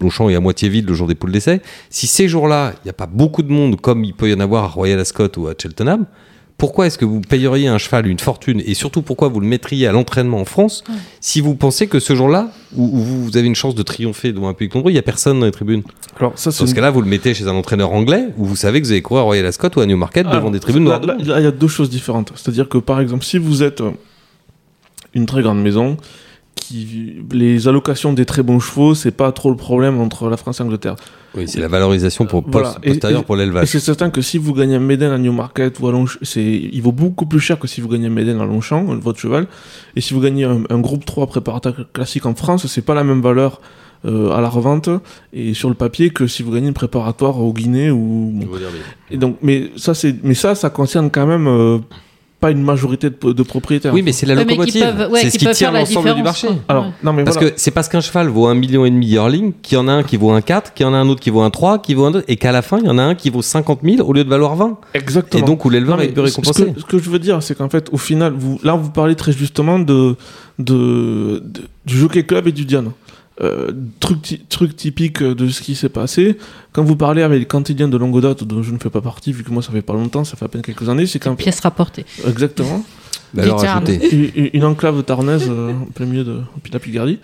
Longchamp 0.00 0.28
est 0.28 0.34
à 0.36 0.40
moitié 0.40 0.68
vide 0.68 0.88
le 0.88 0.94
jour 0.94 1.08
des 1.08 1.14
poules 1.14 1.32
d'essai. 1.32 1.60
Si 1.90 2.06
ces 2.06 2.28
jours-là, 2.28 2.74
il 2.76 2.86
n'y 2.86 2.90
a 2.90 2.94
pas 2.94 3.06
beaucoup 3.06 3.42
de 3.42 3.50
monde, 3.50 3.80
comme 3.80 4.04
il 4.04 4.14
peut 4.14 4.30
y 4.30 4.34
en 4.34 4.40
avoir 4.40 4.64
à 4.64 4.68
Royal 4.68 5.00
Ascot 5.00 5.28
ou 5.38 5.48
à 5.48 5.54
Cheltenham, 5.60 6.06
pourquoi 6.56 6.88
est-ce 6.88 6.98
que 6.98 7.04
vous 7.04 7.20
payeriez 7.20 7.68
un 7.68 7.78
cheval 7.78 8.08
une 8.08 8.18
fortune 8.18 8.60
et 8.66 8.74
surtout 8.74 9.00
pourquoi 9.00 9.28
vous 9.28 9.38
le 9.38 9.46
mettriez 9.46 9.86
à 9.86 9.92
l'entraînement 9.92 10.40
en 10.40 10.44
France 10.44 10.82
si 11.20 11.40
vous 11.40 11.54
pensez 11.54 11.86
que 11.86 12.00
ce 12.00 12.16
jour-là, 12.16 12.50
où, 12.74 12.82
où 12.82 12.98
vous 13.00 13.36
avez 13.36 13.46
une 13.46 13.54
chance 13.54 13.76
de 13.76 13.82
triompher 13.84 14.32
devant 14.32 14.48
un 14.48 14.54
public 14.54 14.74
nombreux, 14.74 14.90
il 14.90 14.94
n'y 14.94 14.98
a 14.98 15.02
personne 15.02 15.38
dans 15.38 15.46
les 15.46 15.52
tribunes? 15.52 15.82
Alors, 16.18 16.32
ça, 16.34 16.50
Dans 16.50 16.56
ce 16.56 16.64
une- 16.64 16.74
cas-là, 16.74 16.90
vous 16.90 17.00
le 17.00 17.06
mettez 17.06 17.32
chez 17.32 17.46
un 17.46 17.54
entraîneur 17.54 17.92
anglais 17.92 18.24
où 18.38 18.44
vous 18.44 18.56
savez 18.56 18.80
que 18.80 18.86
vous 18.86 18.90
allez 18.92 19.02
courir 19.02 19.20
à 19.20 19.24
Royal 19.26 19.46
Ascot 19.46 19.68
ou 19.76 19.80
à 19.80 19.86
Newmarket 19.86 20.26
Alors, 20.26 20.40
devant 20.40 20.50
des 20.50 20.58
tribunes 20.58 20.82
noires. 20.82 21.00
là, 21.00 21.14
là, 21.16 21.38
il 21.38 21.44
y 21.44 21.46
a 21.46 21.52
deux 21.52 21.68
choses 21.68 21.90
différentes. 21.90 22.32
C'est-à-dire 22.34 22.68
que, 22.68 22.78
par 22.78 23.00
exemple, 23.00 23.24
si 23.24 23.38
vous 23.38 23.62
êtes 23.62 23.80
euh, 23.80 23.92
une 25.14 25.26
très 25.26 25.42
grande 25.42 25.60
maison, 25.62 25.96
qui, 26.54 27.16
les 27.32 27.68
allocations 27.68 28.12
des 28.12 28.24
très 28.26 28.42
bons 28.42 28.58
chevaux, 28.58 28.94
c'est 28.94 29.12
pas 29.12 29.30
trop 29.32 29.50
le 29.50 29.56
problème 29.56 30.00
entre 30.00 30.28
la 30.28 30.36
France 30.36 30.60
et 30.60 30.64
l'Angleterre. 30.64 30.96
Oui, 31.36 31.46
c'est 31.46 31.60
la 31.60 31.68
valorisation 31.68 32.26
pour 32.26 32.42
Voilà. 32.48 32.68
post- 32.70 32.78
Et- 32.82 32.88
postérieure 32.90 33.20
et- 33.20 33.24
pour 33.24 33.36
Et 33.36 33.40
l'élevage. 33.40 33.68
c'est 33.68 33.78
certain 33.80 34.10
que 34.10 34.20
si 34.22 34.38
vous 34.38 34.54
gagnez 34.54 34.74
un 34.74 34.80
Méden 34.80 35.12
à 35.12 35.18
Newmarket 35.18 35.78
ou 35.78 35.86
à 35.88 35.92
Longchamp, 35.92 36.18
il 36.36 36.80
vaut 36.82 36.90
beaucoup 36.92 37.26
plus 37.26 37.38
cher 37.40 37.58
que 37.58 37.68
si 37.68 37.80
vous 37.80 37.88
gagnez 37.88 38.06
un 38.06 38.10
Méden 38.10 38.40
à 38.40 38.44
Longchamp, 38.44 38.84
votre 38.98 39.20
cheval. 39.20 39.46
Et 39.94 40.00
si 40.00 40.14
vous 40.14 40.20
gagnez 40.20 40.44
un, 40.44 40.62
un 40.68 40.80
groupe 40.80 41.04
3 41.04 41.26
préparateur 41.28 41.74
classique 41.92 42.26
en 42.26 42.34
France, 42.34 42.66
c'est 42.66 42.82
pas 42.84 42.94
la 42.94 43.04
même 43.04 43.20
valeur 43.20 43.60
euh, 44.04 44.30
à 44.30 44.40
la 44.40 44.48
revente 44.48 44.88
et 45.32 45.54
sur 45.54 45.68
le 45.68 45.74
papier 45.74 46.10
que 46.10 46.26
si 46.28 46.42
vous 46.44 46.52
gagnez 46.52 46.68
une 46.68 46.74
préparatoire 46.74 47.40
au 47.40 47.52
Guinée 47.52 47.90
ou. 47.90 48.32
Et 49.10 49.16
donc, 49.16 49.36
mais 49.42 49.70
ça, 49.76 49.92
c'est, 49.94 50.16
mais 50.22 50.34
ça, 50.34 50.54
ça 50.54 50.70
concerne 50.70 51.10
quand 51.10 51.26
même 51.26 51.46
euh, 51.48 51.78
pas 52.40 52.50
une 52.52 52.62
majorité 52.62 53.10
de, 53.10 53.32
de 53.32 53.42
propriétaires. 53.42 53.92
Oui, 53.92 54.02
mais 54.02 54.12
c'est 54.12 54.24
la 54.26 54.36
locomotive. 54.36 55.08
ouais, 55.10 55.20
c'est 55.22 55.30
qui 55.38 55.44
ce 55.44 55.50
qui 55.50 55.54
tire 55.56 55.72
l'ensemble 55.72 56.14
du 56.14 56.22
marché. 56.22 56.46
Alors, 56.68 56.84
Ouais. 56.84 56.90
non, 57.02 57.12
mais 57.12 57.24
Parce 57.24 57.36
voilà. 57.36 57.50
que 57.50 57.58
c'est 57.60 57.72
parce 57.72 57.88
qu'un 57.88 58.00
cheval 58.00 58.28
vaut 58.28 58.46
un 58.46 58.54
million 58.54 58.84
et 58.84 58.90
demi 58.90 59.06
yearling 59.08 59.52
qu'il 59.60 59.76
y 59.76 59.78
en 59.80 59.88
a 59.88 59.92
un 59.92 60.02
qui 60.04 60.16
vaut 60.16 60.30
un 60.30 60.40
4, 60.40 60.72
qu'il 60.72 60.86
y 60.86 60.88
en 60.88 60.94
a 60.94 60.98
un 60.98 61.08
autre 61.08 61.20
qui 61.20 61.30
vaut 61.30 61.40
un 61.40 61.50
3, 61.50 61.80
qui 61.80 61.94
vaut 61.94 62.04
un 62.04 62.12
2, 62.12 62.24
et 62.28 62.36
qu'à 62.36 62.52
la 62.52 62.62
fin, 62.62 62.78
il 62.78 62.86
y 62.86 62.88
en 62.88 62.98
a 62.98 63.02
un 63.02 63.14
qui 63.16 63.30
vaut 63.30 63.42
50 63.42 63.80
000 63.82 64.08
au 64.08 64.12
lieu 64.12 64.22
de 64.22 64.28
valoir 64.30 64.54
20. 64.54 64.78
Exactement. 64.94 65.42
Et 65.42 65.46
donc 65.46 65.64
où 65.64 65.70
l'éleveur 65.70 66.00
est 66.00 66.08
peu 66.08 66.26
ce- 66.26 66.32
ce 66.32 66.36
récompensé. 66.38 66.72
que, 66.74 66.80
ce 66.80 66.84
que 66.86 66.98
je 66.98 67.10
veux 67.10 67.18
dire, 67.18 67.42
c'est 67.42 67.56
qu'en 67.56 67.68
fait, 67.68 67.88
au 67.92 67.98
final, 67.98 68.32
vous, 68.36 68.60
là, 68.62 68.74
vous 68.76 68.90
parlez 68.90 69.16
très 69.16 69.32
justement 69.32 69.78
de, 69.80 70.14
de, 70.60 71.42
de- 71.44 71.62
du 71.86 71.98
Jockey 71.98 72.22
Club 72.24 72.46
et 72.46 72.52
du 72.52 72.64
Diane. 72.64 72.90
Euh, 73.40 73.70
truc, 74.00 74.20
ty- 74.22 74.40
truc 74.48 74.74
typique 74.74 75.22
de 75.22 75.48
ce 75.48 75.62
qui 75.62 75.76
s'est 75.76 75.88
passé. 75.88 76.36
Quand 76.72 76.82
vous 76.82 76.96
parlez 76.96 77.22
avec 77.22 77.38
les 77.38 77.46
cantiliens 77.46 77.86
de 77.86 77.96
longue 77.96 78.20
date, 78.20 78.42
dont 78.42 78.64
je 78.64 78.72
ne 78.72 78.78
fais 78.78 78.90
pas 78.90 79.00
partie, 79.00 79.32
vu 79.32 79.44
que 79.44 79.50
moi 79.52 79.62
ça 79.62 79.70
fait 79.70 79.80
pas 79.82 79.92
longtemps, 79.92 80.24
ça 80.24 80.36
fait 80.36 80.44
à 80.44 80.48
peine 80.48 80.62
quelques 80.62 80.88
années, 80.88 81.06
c'est 81.06 81.20
qu'en 81.20 81.36
Pièce 81.36 81.60
rapportée. 81.60 82.04
exactement 82.26 82.84
une, 84.34 84.50
une 84.54 84.64
enclave 84.64 85.02
tarnaise 85.04 85.46
euh, 85.48 85.70
en 85.72 85.84
plein 85.86 86.06
milieu 86.06 86.24
de 86.24 86.40
la 86.72 86.78
Picardie. 86.80 87.20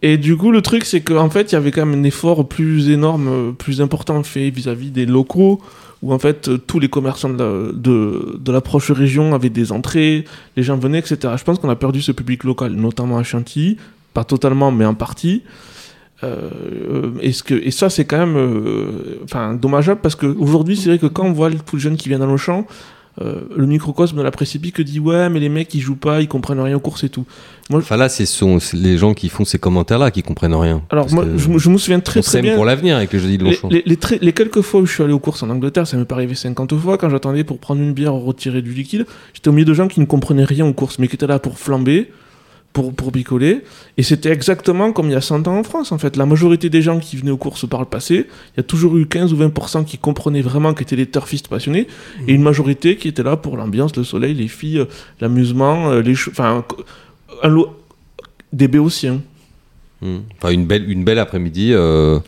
Et 0.00 0.16
du 0.16 0.36
coup, 0.36 0.50
le 0.50 0.62
truc, 0.62 0.84
c'est 0.84 1.00
qu'en 1.02 1.28
fait, 1.30 1.52
il 1.52 1.54
y 1.54 1.56
avait 1.56 1.70
quand 1.70 1.84
même 1.84 1.98
un 2.00 2.04
effort 2.04 2.46
plus 2.48 2.88
énorme, 2.90 3.28
euh, 3.28 3.52
plus 3.52 3.80
important 3.82 4.22
fait 4.22 4.48
vis-à-vis 4.50 4.90
des 4.90 5.06
locaux, 5.06 5.60
où 6.02 6.12
en 6.12 6.18
fait, 6.18 6.50
tous 6.66 6.78
les 6.78 6.88
commerçants 6.88 7.30
de 7.30 7.42
la, 7.42 7.72
de, 7.72 8.38
de 8.38 8.52
la 8.52 8.60
proche 8.60 8.90
région 8.90 9.34
avaient 9.34 9.48
des 9.50 9.72
entrées, 9.72 10.24
les 10.56 10.62
gens 10.62 10.76
venaient, 10.76 10.98
etc. 10.98 11.34
Je 11.38 11.44
pense 11.44 11.58
qu'on 11.58 11.70
a 11.70 11.76
perdu 11.76 12.00
ce 12.02 12.12
public 12.12 12.44
local, 12.44 12.72
notamment 12.72 13.16
à 13.18 13.22
Chantilly, 13.22 13.78
pas 14.14 14.24
totalement, 14.24 14.70
mais 14.72 14.86
en 14.86 14.94
partie. 14.94 15.42
Euh, 16.22 17.10
est-ce 17.20 17.42
que, 17.42 17.54
et 17.54 17.70
ça, 17.70 17.90
c'est 17.90 18.04
quand 18.04 18.18
même 18.18 18.36
euh, 18.36 19.18
enfin, 19.24 19.54
dommageable 19.54 20.00
parce 20.00 20.14
qu'aujourd'hui, 20.14 20.76
c'est 20.76 20.88
vrai 20.88 20.98
que 20.98 21.06
quand 21.06 21.24
on 21.26 21.32
voit 21.32 21.50
tous 21.50 21.76
les 21.76 21.82
jeunes 21.82 21.96
qui 21.96 22.08
viennent 22.08 22.22
à 22.22 22.26
Longchamp, 22.26 22.66
euh, 23.20 23.42
le 23.54 23.66
microcosme 23.66 24.16
de 24.16 24.22
la 24.22 24.30
précipice 24.30 24.72
que 24.72 24.82
dit 24.82 24.98
ouais, 25.00 25.28
mais 25.28 25.38
les 25.38 25.48
mecs 25.48 25.72
ils 25.74 25.80
jouent 25.80 25.94
pas, 25.96 26.20
ils 26.20 26.26
comprennent 26.28 26.60
rien 26.60 26.76
aux 26.76 26.80
courses 26.80 27.04
et 27.04 27.08
tout. 27.08 27.24
Enfin 27.72 27.96
là, 27.96 28.08
c'est 28.08 28.24
les 28.72 28.96
gens 28.98 29.12
qui 29.14 29.28
font 29.28 29.44
ces 29.44 29.58
commentaires-là 29.58 30.10
qui 30.10 30.22
comprennent 30.22 30.54
rien. 30.54 30.82
Alors, 30.90 31.12
moi, 31.12 31.24
je, 31.36 31.48
me- 31.48 31.58
je 31.58 31.68
me 31.70 31.78
souviens 31.78 32.00
très 32.00 32.20
on 32.20 32.22
très 32.22 32.42
bien. 32.42 32.54
pour 32.56 32.64
l'avenir 32.64 32.96
avec 32.96 33.12
les 33.12 33.18
jeudis 33.20 33.38
de 33.38 33.44
Les, 33.44 33.50
Longchamp. 33.50 33.68
les, 33.68 33.82
les 33.84 33.96
très- 33.96 34.18
les 34.20 34.32
quelques 34.32 34.62
fois 34.62 34.80
où 34.80 34.86
je 34.86 34.92
suis 34.94 35.02
allé 35.02 35.12
aux 35.12 35.18
courses 35.20 35.42
en 35.42 35.50
Angleterre, 35.50 35.86
ça 35.86 35.96
m'est 35.96 36.04
pas 36.06 36.14
arrivé 36.16 36.34
50 36.34 36.74
fois, 36.76 36.96
quand 36.98 37.08
j'attendais 37.10 37.44
pour 37.44 37.58
prendre 37.58 37.80
une 37.82 37.92
bière 37.92 38.14
ou 38.14 38.20
retirer 38.20 38.62
du 38.62 38.72
liquide, 38.72 39.04
j'étais 39.34 39.48
au 39.48 39.52
milieu 39.52 39.66
de 39.66 39.74
gens 39.74 39.88
qui 39.88 40.00
ne 40.00 40.06
comprenaient 40.06 40.44
rien 40.44 40.66
aux 40.66 40.72
courses, 40.72 40.98
mais 40.98 41.06
qui 41.06 41.14
étaient 41.16 41.26
là 41.28 41.38
pour 41.38 41.58
flamber, 41.58 42.10
pour, 42.74 42.92
pour 42.92 43.10
picoler. 43.12 43.62
Et 43.96 44.02
c'était 44.02 44.30
exactement 44.30 44.92
comme 44.92 45.06
il 45.06 45.12
y 45.12 45.16
a 45.16 45.22
100 45.22 45.48
ans 45.48 45.56
en 45.56 45.62
France, 45.62 45.92
en 45.92 45.96
fait. 45.98 46.16
La 46.16 46.26
majorité 46.26 46.68
des 46.68 46.82
gens 46.82 46.98
qui 46.98 47.16
venaient 47.16 47.30
aux 47.30 47.38
courses 47.38 47.66
par 47.66 47.80
le 47.80 47.86
passé, 47.86 48.26
il 48.26 48.56
y 48.58 48.60
a 48.60 48.62
toujours 48.64 48.98
eu 48.98 49.06
15 49.06 49.32
ou 49.32 49.36
20% 49.36 49.84
qui 49.86 49.96
comprenaient 49.96 50.42
vraiment, 50.42 50.74
qui 50.74 50.82
étaient 50.82 50.96
des 50.96 51.08
turfistes 51.08 51.48
passionnés, 51.48 51.86
et 52.28 52.34
une 52.34 52.42
majorité 52.42 52.96
qui 52.96 53.08
était 53.08 53.22
là 53.22 53.36
pour 53.36 53.56
l'ambiance, 53.56 53.96
le 53.96 54.04
soleil, 54.04 54.34
les 54.34 54.48
filles, 54.48 54.80
euh, 54.80 54.84
l'amusement, 55.20 55.88
euh, 55.90 56.02
les... 56.02 56.12
Enfin, 56.28 56.64
un 57.42 57.48
lot- 57.48 57.70
des 58.52 58.68
béotiens. 58.68 59.22
Hmm. 60.02 60.18
Enfin, 60.36 60.52
une 60.52 60.66
belle, 60.66 60.90
une 60.90 61.04
belle 61.04 61.18
après-midi 61.20 61.70
euh, 61.72 62.18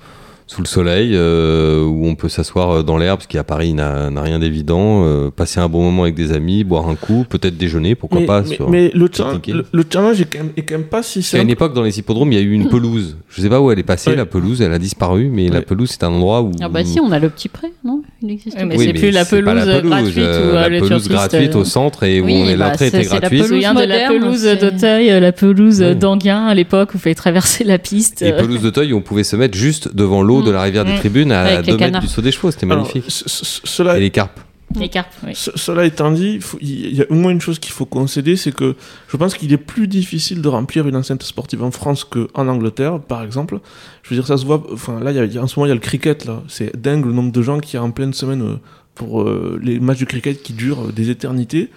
sous 0.49 0.61
le 0.63 0.67
soleil 0.69 1.11
euh, 1.15 1.83
où 1.85 2.07
on 2.07 2.15
peut 2.15 2.29
s'asseoir 2.29 2.71
euh, 2.71 2.83
dans 2.85 2.99
l'herbe, 2.99 3.21
ce 3.21 3.27
qui 3.27 3.37
à 3.37 3.43
Paris 3.43 3.75
n'a 3.75 4.11
n'a 4.11 4.23
rien 4.23 4.39
d'évident. 4.39 5.05
euh, 5.05 5.29
passer 5.31 5.59
un 5.59 5.69
bon 5.69 5.83
moment 5.83 6.05
avec 6.05 6.15
des 6.15 6.31
amis, 6.33 6.63
boire 6.63 6.89
un 6.89 6.95
coup, 6.95 7.25
peut-être 7.29 7.57
déjeuner, 7.57 7.97
pourquoi 7.97 8.21
mais, 8.21 8.27
pas. 8.27 8.43
mais, 8.43 8.55
sur... 8.55 8.71
mais 8.71 8.91
le, 8.95 9.09
le, 9.49 9.65
le 9.73 9.85
challenge 9.93 10.21
est 10.21 10.25
quand, 10.27 10.39
même, 10.39 10.53
est 10.57 10.63
quand 10.63 10.75
même 10.79 10.85
pas 10.87 11.03
si 11.03 11.19
À 11.19 11.23
simple. 11.23 11.43
une 11.45 11.51
époque, 11.51 11.75
dans 11.75 11.83
les 11.83 11.99
hippodromes, 11.99 12.31
il 12.31 12.37
y 12.37 12.39
a 12.39 12.45
eu 12.45 12.53
une 12.53 12.69
pelouse. 12.69 13.17
Je 13.29 13.43
sais 13.43 13.49
pas 13.49 13.61
où 13.61 13.73
elle 13.73 13.79
est 13.81 13.83
passée, 13.83 14.11
Ouais. 14.11 14.17
la 14.17 14.25
pelouse, 14.27 14.63
elle 14.63 14.73
a 14.73 14.79
disparu, 14.79 15.29
mais 15.33 15.49
la 15.49 15.63
pelouse, 15.63 15.91
c'est 15.91 16.05
un 16.05 16.13
endroit 16.13 16.43
où. 16.43 16.53
Ah 16.61 16.69
bah 16.69 16.85
si, 16.85 17.01
on 17.01 17.11
a 17.11 17.19
le 17.19 17.29
petit 17.29 17.49
pré, 17.49 17.73
non? 17.85 18.03
Il 18.23 18.31
existe. 18.31 18.57
Ouais, 18.57 18.65
mais 18.67 18.77
pas. 18.77 18.83
c'est 18.83 18.93
plus 18.93 19.11
la 19.11 19.25
c'est 19.25 19.43
pas 19.43 19.53
pelouse 19.53 19.83
gratuite 19.91 20.19
euh, 20.19 20.69
la 20.69 20.81
pelouse 20.81 21.09
gratuite 21.09 21.57
euh, 21.57 21.61
au 21.61 21.65
centre 21.65 22.05
et 22.05 22.21
où 22.21 22.27
oui, 22.27 22.43
on 22.45 22.49
est- 22.49 22.57
bah, 22.57 22.69
l'entrée 22.69 22.89
c'est- 22.91 22.99
était 23.01 23.09
c'est 23.09 23.15
la 23.15 23.21
gratuite. 23.21 23.43
Me 23.43 23.47
souviens 23.49 23.75
de 23.75 23.83
la 23.83 24.09
pelouse 24.09 24.45
d'Auteuil, 24.61 25.21
la 25.21 25.33
pelouse 25.33 25.79
d'Anguin 25.81 26.47
à 26.47 26.55
l'époque 26.55 26.91
où 26.95 26.99
il 26.99 27.01
fallait 27.01 27.15
traverser 27.17 27.65
la 27.65 27.79
piste. 27.79 28.23
Et 28.23 28.33
pelouse 28.33 28.63
de 28.63 28.71
Teuil, 28.71 28.95
on 28.95 29.01
pouvait 29.01 29.25
se 29.25 29.35
mettre 29.35 29.57
juste 29.59 29.95
devant 29.95 30.23
l'eau 30.23 30.36
de 30.43 30.51
la 30.51 30.63
rivière 30.63 30.85
des 30.85 30.93
Mm. 30.95 30.99
Tribunes 30.99 31.33
à 31.33 31.41
Avec 31.43 31.57
les 31.59 31.63
2 31.65 31.73
mètres 31.73 31.79
canards. 31.79 32.01
du 32.03 32.09
saut 32.09 32.23
des 32.23 32.33
chevaux, 32.33 32.51
c'était 32.51 32.67
Alors, 32.71 32.79
magnifique. 32.87 33.05
ce- 33.09 33.29
ce- 33.29 33.61
cela, 33.65 33.97
Et 33.97 34.01
les 34.01 34.11
carpes. 34.11 34.41
Les 34.75 34.89
carpes, 34.89 35.13
oui. 35.25 35.31
cela 35.35 35.85
étant 35.85 36.11
dit, 36.11 36.41
il 36.61 36.95
y 36.97 37.01
a 37.01 37.07
au 37.09 37.15
moins 37.15 37.31
une 37.31 37.41
chose 37.41 37.59
qu'il 37.61 37.71
faut 37.73 37.87
concéder, 37.87 38.35
c'est 38.37 38.53
que 38.53 38.75
je 39.09 39.17
pense 39.17 39.35
qu'il 39.35 39.53
est 39.53 39.57
plus 39.59 39.87
difficile 39.87 40.43
de 40.43 40.49
remplir 40.49 40.89
une 40.89 40.97
enceinte 40.97 41.23
sportive 41.23 41.63
en 41.63 41.71
France 41.71 42.05
qu'en 42.05 42.49
Angleterre, 42.49 42.99
par 43.01 43.23
exemple. 43.23 43.61
Je 44.03 44.11
veux 44.11 44.17
dire, 44.17 44.27
ça 44.27 44.37
se 44.37 44.45
voit. 44.45 44.63
Enfin, 44.73 44.99
là, 45.01 45.13
il 45.13 45.17
y 45.17 45.21
a- 45.21 45.25
il 45.25 45.33
y 45.33 45.39
a- 45.39 45.43
en 45.43 45.47
ce 45.47 45.59
moment, 45.59 45.67
il 45.67 45.69
y 45.69 45.73
a 45.73 45.77
le 45.77 45.81
cricket. 45.81 46.25
Là, 46.25 46.43
c'est 46.49 46.77
dingue 46.81 47.07
le 47.07 47.13
nombre 47.13 47.31
de 47.31 47.43
gens 47.43 47.61
qui 47.61 47.77
y 47.77 47.79
a 47.79 47.83
en 47.83 47.93
pleine 47.93 48.13
semaine 48.13 48.43
euh, 48.43 48.55
pour 48.97 49.23
euh, 49.23 49.59
les 49.63 49.79
matchs 49.79 50.01
de 50.01 50.05
cricket 50.05 50.43
qui 50.43 50.53
durent 50.53 50.89
euh, 50.89 50.93
des 50.93 51.11
éternités. 51.11 51.71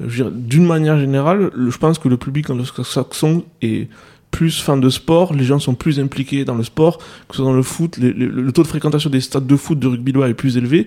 Je 0.00 0.04
veux 0.06 0.30
dire, 0.30 0.30
D'une 0.32 0.66
manière 0.66 0.98
générale, 0.98 1.50
le- 1.54 1.70
je 1.70 1.78
pense 1.78 1.98
que 1.98 2.08
le 2.08 2.16
public 2.16 2.48
anglo-saxon 2.48 3.44
est 3.62 3.88
plus 4.36 4.60
fan 4.66 4.80
de 4.80 4.90
sport, 4.90 5.32
les 5.32 5.44
gens 5.50 5.58
sont 5.58 5.74
plus 5.74 5.98
impliqués 5.98 6.44
dans 6.44 6.54
le 6.62 6.64
sport, 6.72 6.98
que 6.98 7.32
ce 7.32 7.36
soit 7.36 7.46
dans 7.50 7.56
le 7.56 7.62
foot, 7.74 7.96
les- 7.96 8.12
les- 8.20 8.26
le 8.48 8.52
taux 8.52 8.62
de 8.62 8.68
fréquentation 8.74 9.08
des 9.16 9.22
stades 9.28 9.46
de 9.46 9.56
foot 9.56 9.78
de 9.78 9.86
rugby 9.92 10.12
est 10.30 10.34
plus 10.34 10.56
élevé, 10.60 10.80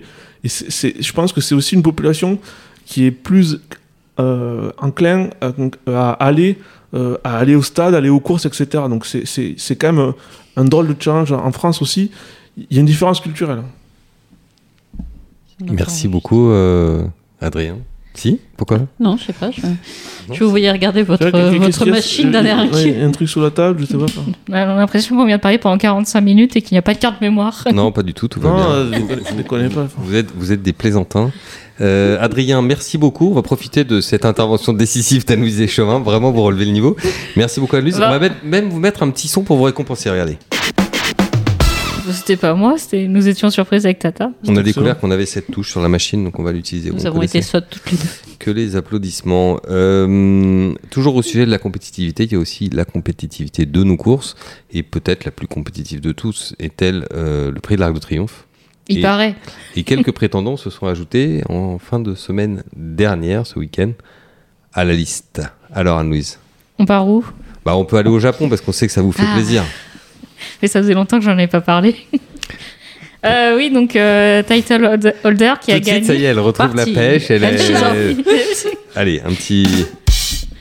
et 0.44 0.48
c'est- 0.48 0.70
c'est- 0.70 0.96
je 1.08 1.12
pense 1.12 1.32
que 1.32 1.40
c'est 1.40 1.56
aussi 1.60 1.74
une 1.74 1.82
population 1.90 2.38
qui 2.86 3.04
est 3.06 3.10
plus 3.10 3.48
euh, 4.18 4.70
enclin 4.78 5.30
à, 5.40 5.48
à 6.10 6.10
aller, 6.30 6.58
euh, 6.92 7.16
à 7.24 7.38
aller 7.38 7.54
au 7.54 7.62
stade, 7.62 7.94
aller 7.94 8.10
aux 8.10 8.20
courses, 8.20 8.44
etc. 8.44 8.84
Donc 8.92 9.06
c'est- 9.06 9.26
c'est 9.32 9.54
c'est 9.64 9.76
quand 9.80 9.92
même 9.94 10.12
un 10.56 10.64
drôle 10.72 10.88
de 10.92 10.96
challenge 11.02 11.32
en 11.32 11.52
France 11.52 11.80
aussi. 11.80 12.10
Il 12.58 12.66
y 12.74 12.76
a 12.76 12.80
une 12.80 12.86
différence 12.94 13.20
culturelle. 13.20 13.62
Merci 15.60 16.06
beaucoup, 16.08 16.50
euh, 16.50 17.04
Adrien. 17.40 17.78
Si 18.14 18.38
Pourquoi 18.56 18.80
Non, 18.98 19.16
je 19.16 19.26
sais 19.26 19.32
pas. 19.32 19.50
Je, 19.50 19.60
je 20.34 20.44
vous 20.44 20.50
voyais 20.50 20.70
regarder 20.70 21.02
votre, 21.02 21.28
vrai 21.28 21.56
votre 21.58 21.78
qu'il 21.78 21.86
y 21.86 21.90
a 21.90 21.92
machine 21.92 22.30
d'un 22.32 22.44
air 22.44 22.58
Ouais, 22.58 22.64
inquiet. 22.64 23.00
Un 23.02 23.10
truc 23.12 23.28
sous 23.28 23.40
la 23.40 23.50
table, 23.50 23.80
je 23.80 23.86
sais 23.86 23.96
pas. 23.96 24.04
enfin. 24.04 24.22
On 24.48 24.52
a 24.52 24.66
l'impression 24.66 25.16
qu'on 25.16 25.24
vient 25.26 25.36
de 25.36 25.40
parler 25.42 25.58
pendant 25.58 25.78
45 25.78 26.20
minutes 26.20 26.56
et 26.56 26.62
qu'il 26.62 26.74
n'y 26.74 26.78
a 26.78 26.82
pas 26.82 26.92
de 26.94 26.98
carte 26.98 27.20
mémoire. 27.20 27.64
Non, 27.72 27.92
pas 27.92 28.02
du 28.02 28.12
tout, 28.12 28.26
tout 28.28 28.40
va 28.40 28.50
Non, 28.50 28.56
bien. 28.56 28.66
euh, 28.70 28.90
je 29.30 29.34
déconne 29.36 29.68
pas. 29.70 29.82
enfin. 29.82 29.94
Vous 29.98 30.14
êtes, 30.16 30.28
vous 30.36 30.52
êtes 30.52 30.60
des 30.62 30.72
plaisantins. 30.72 31.30
Euh, 31.80 32.18
Adrien, 32.20 32.60
merci 32.60 32.98
beaucoup. 32.98 33.30
On 33.30 33.34
va 33.34 33.42
profiter 33.42 33.84
de 33.84 34.00
cette 34.02 34.24
intervention 34.26 34.72
décisive 34.74 35.24
d'Anne-Louise 35.24 35.64
Chemin. 35.68 36.00
Vraiment, 36.00 36.30
vous 36.32 36.42
relevez 36.42 36.66
le 36.66 36.72
niveau. 36.72 36.96
Merci 37.36 37.58
beaucoup, 37.60 37.76
Anne-Louise. 37.76 37.96
On 37.96 38.00
Va. 38.00 38.10
va 38.10 38.18
mettre- 38.18 38.36
même 38.44 38.68
vous 38.68 38.80
mettre 38.80 39.02
un 39.02 39.10
petit 39.10 39.28
son 39.28 39.42
pour 39.44 39.56
vous 39.56 39.62
récompenser. 39.64 40.10
Regardez. 40.10 40.36
C'était 42.12 42.36
pas 42.36 42.54
moi, 42.54 42.76
c'était 42.78 43.06
nous 43.08 43.28
étions 43.28 43.50
surprises 43.50 43.84
avec 43.86 43.98
Tata. 43.98 44.30
On 44.46 44.56
a 44.56 44.62
découvert 44.62 44.98
qu'on 44.98 45.10
avait 45.10 45.26
cette 45.26 45.50
touche 45.50 45.70
sur 45.70 45.80
la 45.80 45.88
machine, 45.88 46.22
donc 46.24 46.38
on 46.38 46.42
va 46.42 46.52
l'utiliser. 46.52 46.90
Nous 46.90 47.02
On 47.02 47.06
avons 47.06 47.22
été 47.22 47.42
sottes 47.42 47.66
toutes 47.70 47.90
les 47.90 47.96
deux. 47.98 48.04
que 48.38 48.50
les 48.50 48.76
applaudissements. 48.76 49.60
Euh, 49.68 50.72
toujours 50.90 51.14
au 51.16 51.22
sujet 51.22 51.46
de 51.46 51.50
la 51.50 51.58
compétitivité, 51.58 52.24
il 52.24 52.32
y 52.32 52.36
a 52.36 52.38
aussi 52.38 52.68
la 52.70 52.84
compétitivité 52.84 53.66
de 53.66 53.82
nos 53.84 53.96
courses. 53.96 54.34
Et 54.72 54.82
peut-être 54.82 55.24
la 55.24 55.30
plus 55.30 55.46
compétitive 55.46 56.00
de 56.00 56.12
tous 56.12 56.54
est-elle 56.58 57.06
euh, 57.12 57.50
le 57.50 57.60
prix 57.60 57.76
de 57.76 57.80
l'Arc 57.80 57.94
de 57.94 57.98
Triomphe. 58.00 58.46
Il 58.88 58.98
Et- 58.98 59.02
paraît. 59.02 59.34
Et 59.76 59.84
quelques 59.84 60.12
prétendants 60.12 60.56
se 60.56 60.70
sont 60.70 60.86
ajoutés 60.86 61.42
en 61.48 61.78
fin 61.78 62.00
de 62.00 62.14
semaine 62.14 62.64
dernière, 62.74 63.46
ce 63.46 63.58
week-end, 63.58 63.92
à 64.72 64.84
la 64.84 64.94
liste. 64.94 65.42
Alors, 65.72 65.98
Anne-Louise? 65.98 66.38
On 66.78 66.86
part 66.86 67.06
où? 67.08 67.24
Bah, 67.64 67.76
On 67.76 67.84
peut 67.84 67.98
aller 67.98 68.08
au 68.10 68.18
Japon 68.18 68.48
parce 68.48 68.60
qu'on 68.62 68.72
sait 68.72 68.86
que 68.86 68.92
ça 68.92 69.02
vous 69.02 69.12
fait 69.12 69.22
Ah. 69.26 69.34
plaisir. 69.34 69.62
Mais 70.62 70.68
ça 70.68 70.80
faisait 70.80 70.94
longtemps 70.94 71.18
que 71.18 71.24
j'en 71.24 71.32
avais 71.32 71.46
pas 71.46 71.60
parlé. 71.60 71.94
Euh, 73.22 73.54
oui, 73.54 73.70
donc 73.70 73.96
euh, 73.96 74.42
title 74.42 74.98
holder- 75.24 75.52
qui 75.60 75.72
Tout 75.72 75.76
a 75.76 75.78
de 75.78 75.84
suite, 75.84 75.84
gagné. 75.84 76.04
ça 76.06 76.14
y 76.14 76.24
est, 76.24 76.28
elle 76.28 76.38
retrouve 76.38 76.74
Parti. 76.74 76.94
la 76.94 77.00
pêche. 77.00 77.30
Elle 77.30 77.44
est... 77.44 78.16
Allez, 78.96 79.20
un 79.22 79.32
petit. 79.34 79.66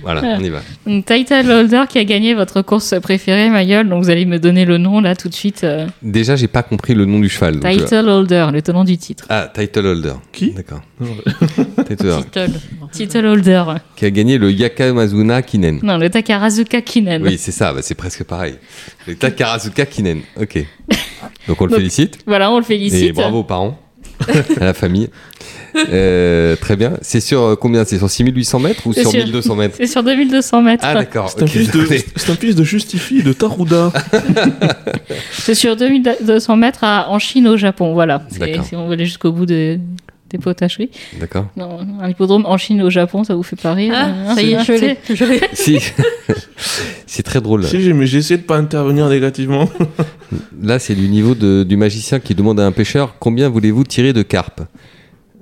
Voilà, 0.02 0.22
on 0.38 0.44
y 0.44 0.50
va. 0.50 0.60
Donc, 0.86 1.06
title 1.06 1.50
holder 1.50 1.84
qui 1.88 2.00
a 2.00 2.04
gagné 2.04 2.34
votre 2.34 2.62
course 2.62 2.96
préférée, 3.02 3.50
ma 3.50 3.64
gueule. 3.64 3.88
Donc 3.88 4.04
vous 4.04 4.10
allez 4.10 4.26
me 4.26 4.40
donner 4.40 4.66
le 4.66 4.78
nom 4.78 5.00
là 5.00 5.16
tout 5.16 5.30
de 5.30 5.34
suite. 5.34 5.64
euh, 5.64 5.88
Déjà, 6.02 6.36
j'ai 6.36 6.50
pas 6.50 6.62
compris 6.64 6.96
le 6.96 7.06
nom 7.06 7.20
du 7.20 7.30
cheval. 7.30 7.60
donc 7.62 7.72
je- 7.72 7.78
title 7.80 8.10
holder, 8.10 8.48
le 8.52 8.62
tenant 8.62 8.84
du 8.84 8.98
titre. 8.98 9.26
Ah, 9.30 9.50
title 9.54 9.86
holder. 9.86 10.14
Qui? 10.34 10.52
D'accord. 10.52 10.82
Title 11.90 12.08
holder. 12.08 12.24
Title. 12.32 12.60
Title 12.92 13.26
holder. 13.26 13.64
Qui 13.96 14.06
a 14.06 14.12
gagné 14.12 14.38
le 14.38 14.52
Yakamazuna 14.52 15.42
Kinen. 15.42 15.80
Non, 15.84 15.98
le 15.98 16.10
Takarazuka 16.10 16.82
Kinen. 16.82 17.24
Oui, 17.24 17.38
c'est 17.38 17.52
ça, 17.52 17.74
bah, 17.74 17.82
c'est 17.82 17.96
presque 17.96 18.24
pareil. 18.24 18.56
Le 19.08 19.16
Takarazuka 19.16 19.86
Kinen. 19.86 20.22
Ok. 20.40 20.66
Donc 21.48 21.62
on 21.62 21.66
le 21.66 21.72
Donc, 21.72 21.80
félicite. 21.80 22.20
Voilà, 22.26 22.52
on 22.52 22.58
le 22.60 22.64
Et 22.64 22.68
félicite. 22.68 23.14
bravo 23.16 23.40
aux 23.40 23.44
parents, 23.44 23.80
à 24.60 24.66
la 24.66 24.74
famille. 24.74 25.10
Euh, 25.76 26.56
très 26.56 26.76
bien. 26.76 26.94
C'est 27.02 27.20
sur 27.20 27.42
euh, 27.42 27.56
combien? 27.56 27.86
C'est 27.86 28.00
sur 28.00 28.10
6800 28.10 28.60
mètres 28.60 28.88
ou 28.88 28.94
sur 28.94 29.10
sur- 29.12 29.24
1200 29.24 29.56
mètres? 29.56 29.76
C'est 29.78 29.86
sur 29.86 30.04
2200 30.04 30.62
mètres. 30.64 30.84
Ah 30.86 30.96
d'accord. 30.96 31.30
C'est 31.30 31.42
un, 31.44 31.46
ok, 31.46 31.52
fils 31.52 31.72
de, 31.72 31.80
désolé. 31.82 32.06
c'est 32.16 32.32
un 32.32 32.36
fils 32.36 32.56
de 32.56 32.64
Justify 32.64 33.22
de 33.22 33.34
Taruda. 33.34 33.92
C'est 35.32 35.54
sur 35.56 35.76
2200 35.76 36.56
mètres 36.56 36.84
à- 36.84 37.10
en 37.10 37.20
Chine, 37.20 37.48
au 37.48 37.58
Japon. 37.58 37.94
Voilà. 37.94 38.24
Si 38.64 38.76
on 38.76 38.88
veut 38.88 38.94
aller 38.94 39.06
jusqu'au 39.06 39.32
bout 39.32 39.46
de- 39.46 39.80
des 40.30 40.38
potacheries. 40.38 40.90
D'accord. 41.20 41.48
Un 41.58 42.10
hippodrome 42.10 42.46
en 42.46 42.58
Chine, 42.58 42.82
au 42.82 42.90
Japon, 42.90 43.24
ça 43.24 43.36
vous 43.36 43.44
fait 43.44 43.56
pas 43.56 43.74
rire 43.74 43.94
Ah, 43.96 44.06
hein, 44.30 44.36
ça 44.36 44.42
y 44.42 44.54
est, 44.54 44.64
je 44.64 44.74
l'ai. 44.74 45.42
Si. 45.54 45.80
c'est 47.08 47.24
très 47.24 47.42
drôle. 47.42 47.64
Si, 47.66 47.82
j'ai- 47.82 47.94
mais 47.94 48.06
j'ai 48.08 48.20
essayé 48.20 48.38
de 48.38 48.44
pas 48.46 48.58
intervenir 48.58 49.10
négativement. 49.10 49.70
Là, 50.62 50.80
c'est 50.80 50.96
du 50.96 51.08
niveau 51.10 51.36
de- 51.36 51.64
du 51.64 51.78
magicien 51.78 52.20
qui 52.20 52.36
demande 52.36 52.60
à 52.60 52.66
un 52.66 52.72
pêcheur 52.72 53.16
combien 53.20 53.50
voulez-vous 53.50 53.84
tirer 53.84 54.14
de 54.14 54.22
carpe? 54.22 54.62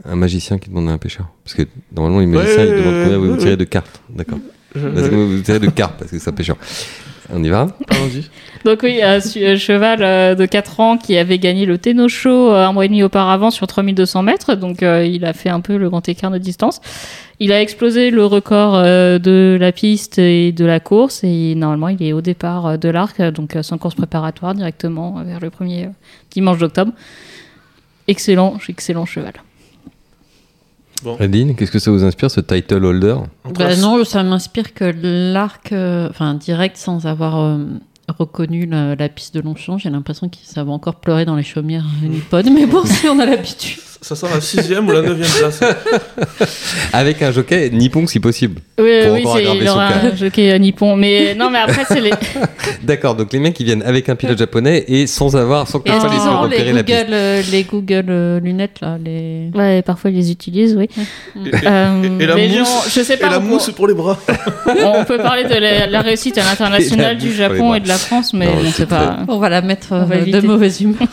Un 0.06 0.16
magicien 0.16 0.58
qui 0.58 0.70
demande 0.70 0.90
à 0.90 0.94
un 0.94 0.98
pêcheur. 0.98 1.28
Parce 1.44 1.54
que 1.56 1.64
normalement, 1.94 2.20
les 2.20 2.26
magiciens, 2.28 2.58
Ouais, 2.64 2.68
ils 2.70 2.78
demandent 2.78 2.94
ouais, 2.96 3.04
combien 3.04 3.18
voulez-vous 3.18 3.34
ouais, 3.34 3.40
tirer 3.40 3.52
ouais. 3.52 3.58
de 3.58 3.64
carpe. 3.66 3.98
D'accord. 4.10 4.40
Je- 4.76 4.88
Parce 4.88 5.10
que 5.10 5.16
vous 5.16 5.42
tirez 5.42 5.60
de 5.60 5.70
carpe, 5.70 5.98
parce 6.00 6.12
que 6.12 6.20
c'est 6.20 6.30
un 6.30 6.34
pêcheur. 6.34 6.58
On 7.34 7.44
y 7.44 7.50
va 7.50 7.68
Allons-y. 7.90 8.30
Donc 8.66 8.84
oui, 8.84 9.02
un 9.02 9.18
un 9.18 9.56
cheval 9.56 10.02
euh, 10.02 10.36
de 10.36 10.46
4 10.46 10.80
ans 10.80 10.98
qui 10.98 11.18
avait 11.18 11.40
gagné 11.40 11.66
le 11.66 11.78
Tenno 11.78 12.08
Show 12.08 12.52
euh, 12.52 12.66
un 12.66 12.74
mois 12.74 12.86
et 12.86 12.88
demi 12.88 13.04
auparavant 13.04 13.52
sur 13.52 13.68
3200 13.68 14.24
mètres, 14.24 14.56
donc 14.56 14.84
euh, 14.84 15.06
il 15.06 15.26
a 15.26 15.34
fait 15.34 15.50
un 15.50 15.62
peu 15.62 15.78
le 15.78 15.90
grand 15.90 16.08
écart 16.08 16.32
de 16.32 16.38
distance. 16.38 16.82
Il 17.40 17.52
a 17.52 17.62
explosé 17.62 18.10
le 18.10 18.26
record 18.26 18.76
euh, 18.76 19.20
de 19.20 19.58
la 19.60 19.72
piste 19.72 20.18
et 20.18 20.52
de 20.52 20.66
la 20.66 20.80
course 20.80 21.24
et 21.24 21.54
normalement 21.54 21.90
il 21.90 22.02
est 22.02 22.12
au 22.12 22.22
départ 22.22 22.66
euh, 22.66 22.78
de 22.78 22.90
l'arc, 22.90 23.20
euh, 23.20 23.30
donc 23.30 23.56
euh, 23.56 23.62
sans 23.62 23.78
course 23.78 23.94
préparatoire 23.94 24.56
directement 24.56 25.20
euh, 25.20 25.24
vers 25.24 25.40
le 25.40 25.50
premier 25.50 25.86
euh, 25.86 25.90
dimanche 26.32 26.58
d'octobre. 26.58 26.94
Excellent, 28.08 28.58
excellent 28.68 29.06
cheval. 29.06 29.34
Adeline, 31.20 31.56
qu'est-ce 31.56 31.72
que 31.72 31.80
ça 31.80 31.92
vous 31.92 32.04
inspire, 32.04 32.32
ce 32.32 32.42
title 32.42 32.84
holder? 32.86 33.16
Bah 33.56 33.76
non, 33.76 34.04
ça 34.04 34.24
m'inspire 34.24 34.74
que 34.74 34.94
l'arc, 35.34 35.72
euh, 35.72 36.10
enfin 36.10 36.34
direct 36.34 36.78
sans 36.78 37.06
avoir 37.06 37.40
euh, 37.40 37.66
reconnu 38.08 38.66
la, 38.66 38.96
la 38.96 39.10
piste 39.10 39.36
de 39.36 39.42
Longchamp, 39.42 39.78
j'ai 39.78 39.90
l'impression 39.90 40.30
que 40.30 40.38
ça 40.44 40.64
va 40.64 40.72
encore 40.72 40.96
pleurer 40.96 41.26
dans 41.26 41.36
les 41.36 41.44
chaumières 41.44 41.86
nippones. 42.02 42.50
Mais 42.54 42.66
bon, 42.66 42.84
si 42.86 43.08
on 43.08 43.20
a 43.20 43.26
l'habitude. 43.26 43.80
Ça 44.08 44.16
sent 44.16 44.28
la 44.34 44.40
sixième 44.40 44.88
ou 44.88 44.92
la 44.94 45.02
neuvième 45.02 45.28
place. 45.30 45.60
Avec 46.94 47.22
un 47.22 47.32
jockey 47.32 47.70
nippon 47.72 48.08
si 48.08 48.20
possible. 48.20 48.62
Oui, 48.80 49.02
Pour 49.04 49.14
oui, 49.14 49.20
il 49.22 49.68
son 49.68 49.74
aura 49.74 49.90
cas. 49.90 49.96
un 50.12 50.16
jockey 50.16 50.52
euh, 50.54 50.58
nippon, 50.58 50.96
mais 50.96 51.36
non, 51.36 51.50
mais 51.50 51.60
après 51.60 51.84
c'est 51.88 52.00
les 52.00 52.12
D'accord, 52.84 53.16
donc 53.16 53.34
les 53.34 53.40
mecs 53.40 53.54
qui 53.54 53.64
viennent 53.64 53.84
avec 53.84 54.08
un 54.08 54.16
pilote 54.16 54.38
japonais 54.38 54.86
et 54.88 55.08
sans 55.08 55.36
avoir, 55.36 55.68
sans 55.68 55.80
que 55.80 55.90
Et 55.90 55.92
le 55.92 55.98
est-ce 55.98 56.06
cheval 56.06 56.16
ait 56.16 56.20
qu'ils 56.20 56.30
pu 56.30 56.36
ont 56.36 56.46
les 56.48 56.56
repérer 56.58 56.74
la 56.74 56.84
piste. 56.84 56.98
Google, 57.00 57.14
euh, 57.14 57.42
les 57.52 57.64
Google 57.64 58.06
euh, 58.10 58.40
lunettes 58.40 58.80
là, 58.82 58.98
les. 59.04 59.50
Ouais, 59.54 59.82
parfois 59.82 60.10
ils 60.12 60.16
les 60.18 60.32
utilisent, 60.32 60.76
oui. 60.78 60.88
Et, 61.46 61.50
et- 61.50 61.54
Euh, 61.68 62.20
et 62.20 62.26
la 62.26 62.36
les 62.36 62.48
mousse, 62.48 62.58
gens- 62.60 62.84
je 62.90 63.02
sais 63.02 63.16
et 63.16 63.18
pas. 63.18 63.30
la 63.30 63.40
on- 63.40 63.42
mousse 63.42 63.70
pour 63.76 63.88
les 63.88 63.94
bras. 63.94 64.18
on 64.68 65.04
peut 65.04 65.18
parler 65.18 65.44
de 65.44 65.54
la, 65.56 65.88
la 65.88 66.02
réussite 66.02 66.38
à 66.38 66.44
l'international 66.50 67.18
du 67.18 67.28
les 67.30 67.34
Japon 67.36 67.74
et 67.76 67.80
de 67.82 67.88
la 67.88 67.98
France, 67.98 68.34
mais 68.34 68.46
Non, 68.48 68.54
bon, 68.64 68.72
c'est 68.74 68.86
pas. 68.88 69.18
On 69.28 69.38
va 69.40 69.50
la 69.50 69.62
mettre 69.62 69.94
euh, 69.94 70.06
de 70.26 70.40
mauvaise 70.48 70.80
humeur. 70.82 71.08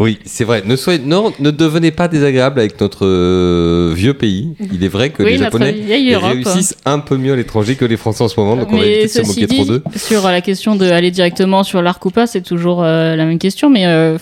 Oui, 0.00 0.18
c'est 0.24 0.44
vrai. 0.44 0.62
Ne, 0.64 0.76
soyez, 0.76 0.98
non, 0.98 1.30
ne 1.38 1.50
devenez 1.50 1.90
pas 1.90 2.08
désagréable 2.08 2.58
avec 2.58 2.80
notre 2.80 3.06
euh, 3.06 3.92
vieux 3.94 4.14
pays. 4.14 4.54
Il 4.72 4.82
est 4.82 4.88
vrai 4.88 5.10
que 5.10 5.22
Oui, 5.22 5.32
les 5.32 5.38
Japonais 5.38 5.74
Europe. 6.12 6.32
réussissent 6.32 6.74
un 6.86 7.00
peu 7.00 7.18
mieux 7.18 7.34
à 7.34 7.36
l'étranger 7.36 7.76
que 7.76 7.84
les 7.84 7.98
Français 7.98 8.24
en 8.24 8.28
ce 8.28 8.40
moment, 8.40 8.56
donc 8.56 8.72
on 8.72 8.78
va 8.78 8.86
éviter 8.86 8.98
Mais 9.14 9.22
de 9.22 9.26
se 9.26 9.40
moquer 9.40 9.46
trop 9.46 9.62
dit, 9.64 9.68
d'eux. 9.68 9.82
sur 9.96 10.22
la 10.24 10.40
question 10.40 10.74
de 10.74 10.86
aller 10.86 11.10
directement 11.10 11.62
sur 11.64 11.82
l'arc 11.82 12.04
ou 12.06 12.10
pas, 12.10 12.26
c'est 12.26 12.40
toujours 12.40 12.82
euh, 12.82 13.14
la 13.14 13.26
même 13.26 13.38
question, 13.38 13.68
mais 13.68 13.86
euh, 13.86 14.16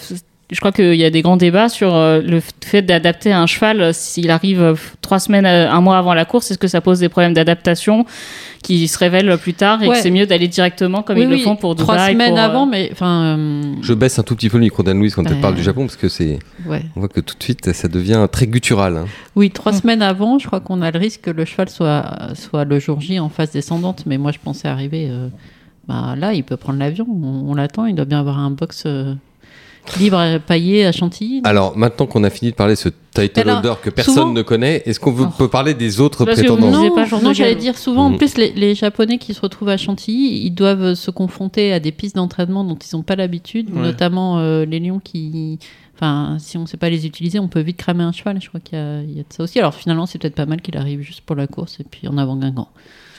je 0.51 0.59
crois 0.61 0.73
qu'il 0.73 0.95
y 0.95 1.05
a 1.05 1.11
des 1.11 1.21
grands 1.23 1.37
débats 1.37 1.69
sur 1.69 1.95
euh, 1.95 2.21
le 2.23 2.41
fait 2.65 2.81
d'adapter 2.83 3.33
un 3.33 3.47
cheval 3.47 3.81
euh, 3.83 3.91
s'il 3.93 4.31
arrive 4.31 4.63
euh, 4.63 4.75
trois 5.03 5.19
semaines, 5.19 5.45
un 5.45 5.81
mois 5.83 5.99
avant 5.99 6.15
la 6.15 6.25
course. 6.25 6.51
Est-ce 6.51 6.59
que 6.59 6.69
ça 6.69 6.81
pose 6.81 7.01
des 7.01 7.09
problèmes 7.11 7.35
d'adaptation 7.35 8.07
qui 8.63 8.89
se 8.89 8.99
révèlent 8.99 9.37
plus 9.39 9.55
tard 9.55 9.83
et 9.83 9.89
Ouais. 9.89 9.97
que 9.97 10.01
c'est 10.03 10.11
mieux 10.11 10.27
d'aller 10.27 10.49
directement 10.49 11.03
comme 11.03 11.17
Oui, 11.19 11.25
ils 11.25 11.29
oui, 11.29 11.37
le 11.39 11.43
font 11.45 11.57
pour 11.57 11.75
trois 11.77 11.95
Dubaï 11.97 12.13
semaines 12.15 12.31
pour, 12.31 12.39
euh, 12.39 12.43
avant, 12.45 12.67
mais 12.67 12.89
enfin. 12.93 13.37
euh, 13.39 13.63
Je 13.83 13.93
baisse 13.95 14.19
un 14.19 14.23
tout 14.23 14.35
petit 14.37 14.49
peu 14.49 14.57
le 14.57 14.65
micro 14.65 14.83
d'Anne-Louise 14.83 15.15
quand 15.15 15.25
elle 15.31 15.41
parle 15.41 15.55
du 15.55 15.63
Japon, 15.63 15.83
parce 15.83 15.97
que 15.97 16.09
c'est, 16.09 16.39
ouais. 16.67 16.83
on 16.97 17.01
voit 17.01 17.09
que 17.09 17.21
tout 17.21 17.37
de 17.39 17.43
suite, 17.43 17.73
ça 17.73 17.89
devient 17.89 18.27
très 18.33 18.47
guttural. 18.47 18.97
hein. 18.97 19.05
Oui, 19.37 19.51
trois 19.51 19.73
semaines 19.73 20.03
avant, 20.03 20.39
je 20.39 20.47
crois 20.47 20.61
qu'on 20.61 20.81
a 20.83 20.91
le 20.91 20.99
risque 20.99 21.21
que 21.23 21.31
le 21.31 21.45
cheval 21.45 21.69
soit, 21.69 22.05
soit 22.35 22.65
le 22.65 22.79
jour 22.79 23.01
J 23.01 23.21
en 23.21 23.29
phase 23.29 23.51
descendante. 23.53 24.05
Mais 24.07 24.17
moi, 24.19 24.33
je 24.33 24.39
pensais 24.43 24.67
arriver. 24.69 25.09
euh, 25.11 25.29
bah, 25.87 26.15
là, 26.19 26.33
il 26.35 26.43
peut 26.43 26.57
prendre 26.57 26.79
l'avion. 26.79 27.07
On, 27.09 27.51
on 27.51 27.55
l'attend. 27.55 27.87
Il 27.87 27.95
doit 27.95 28.05
bien 28.05 28.21
avoir 28.21 28.39
un 28.39 28.51
box 28.51 28.83
euh, 28.87 29.15
libre 29.97 30.19
à 30.19 30.39
pailler 30.39 30.85
à 30.87 30.93
Chantilly. 30.93 31.41
Alors, 31.45 31.77
maintenant 31.77 32.07
qu'on 32.07 32.25
a 32.25 32.31
fini 32.31 32.51
de 32.51 32.57
parler 32.57 32.75
de 32.75 32.79
ce 32.79 32.89
title 33.15 33.41
Alors, 33.41 33.57
holder 33.59 33.73
que 33.83 33.91
personne 33.91 34.15
souvent- 34.15 34.33
ne 34.33 34.43
connaît, 34.43 34.83
est-ce 34.87 35.01
qu'on 35.01 35.15
Oh. 35.19 35.27
peut 35.37 35.49
parler 35.49 35.75
des 35.75 36.01
autres 36.01 36.25
Parce 36.25 36.39
prétendants 36.41 36.71
non, 36.71 36.95
non 37.23 37.33
j'allais 37.33 37.55
dire 37.55 37.77
souvent, 37.79 38.07
en 38.07 38.17
plus, 38.17 38.37
les, 38.37 38.53
les 38.53 38.75
Japonais 38.75 39.19
qui 39.19 39.35
se 39.35 39.41
retrouvent 39.41 39.69
à 39.71 39.77
Chantilly, 39.77 40.43
ils 40.45 40.51
doivent 40.51 40.95
se 40.95 41.11
confronter 41.11 41.73
à 41.73 41.81
des 41.81 41.93
pistes 41.93 42.17
d'entraînement 42.17 42.65
dont 42.65 42.77
ils 42.77 42.97
n'ont 42.97 43.03
pas 43.03 43.17
l'habitude, 43.17 43.71
Ouais. 43.75 43.81
notamment 43.83 44.39
euh, 44.39 44.65
les 44.65 44.81
lions 44.81 45.01
qui. 45.03 45.59
Enfin, 45.95 46.37
si 46.39 46.57
on 46.57 46.61
ne 46.63 46.67
sait 46.67 46.77
pas 46.77 46.91
les 46.91 47.07
utiliser, 47.07 47.41
on 47.41 47.49
peut 47.49 47.59
vite 47.61 47.77
cramer 47.77 48.05
un 48.05 48.13
cheval. 48.13 48.41
Je 48.41 48.49
crois 48.49 48.61
qu'il 48.61 48.79
y, 48.79 48.81
a- 48.81 49.03
il 49.03 49.11
y 49.17 49.21
a 49.21 49.25
de 49.25 49.33
ça 49.33 49.43
aussi. 49.43 49.59
Alors 49.59 49.75
finalement, 49.75 50.07
c'est 50.07 50.19
peut-être 50.19 50.37
pas 50.37 50.47
mal 50.47 50.61
qu'il 50.63 50.77
arrive 50.77 51.01
juste 51.01 51.23
pour 51.23 51.35
la 51.35 51.49
course 51.49 51.79
et 51.81 51.85
puis 51.85 52.07
en 52.07 52.17
avant 52.19 52.37
Guingamp. 52.37 52.69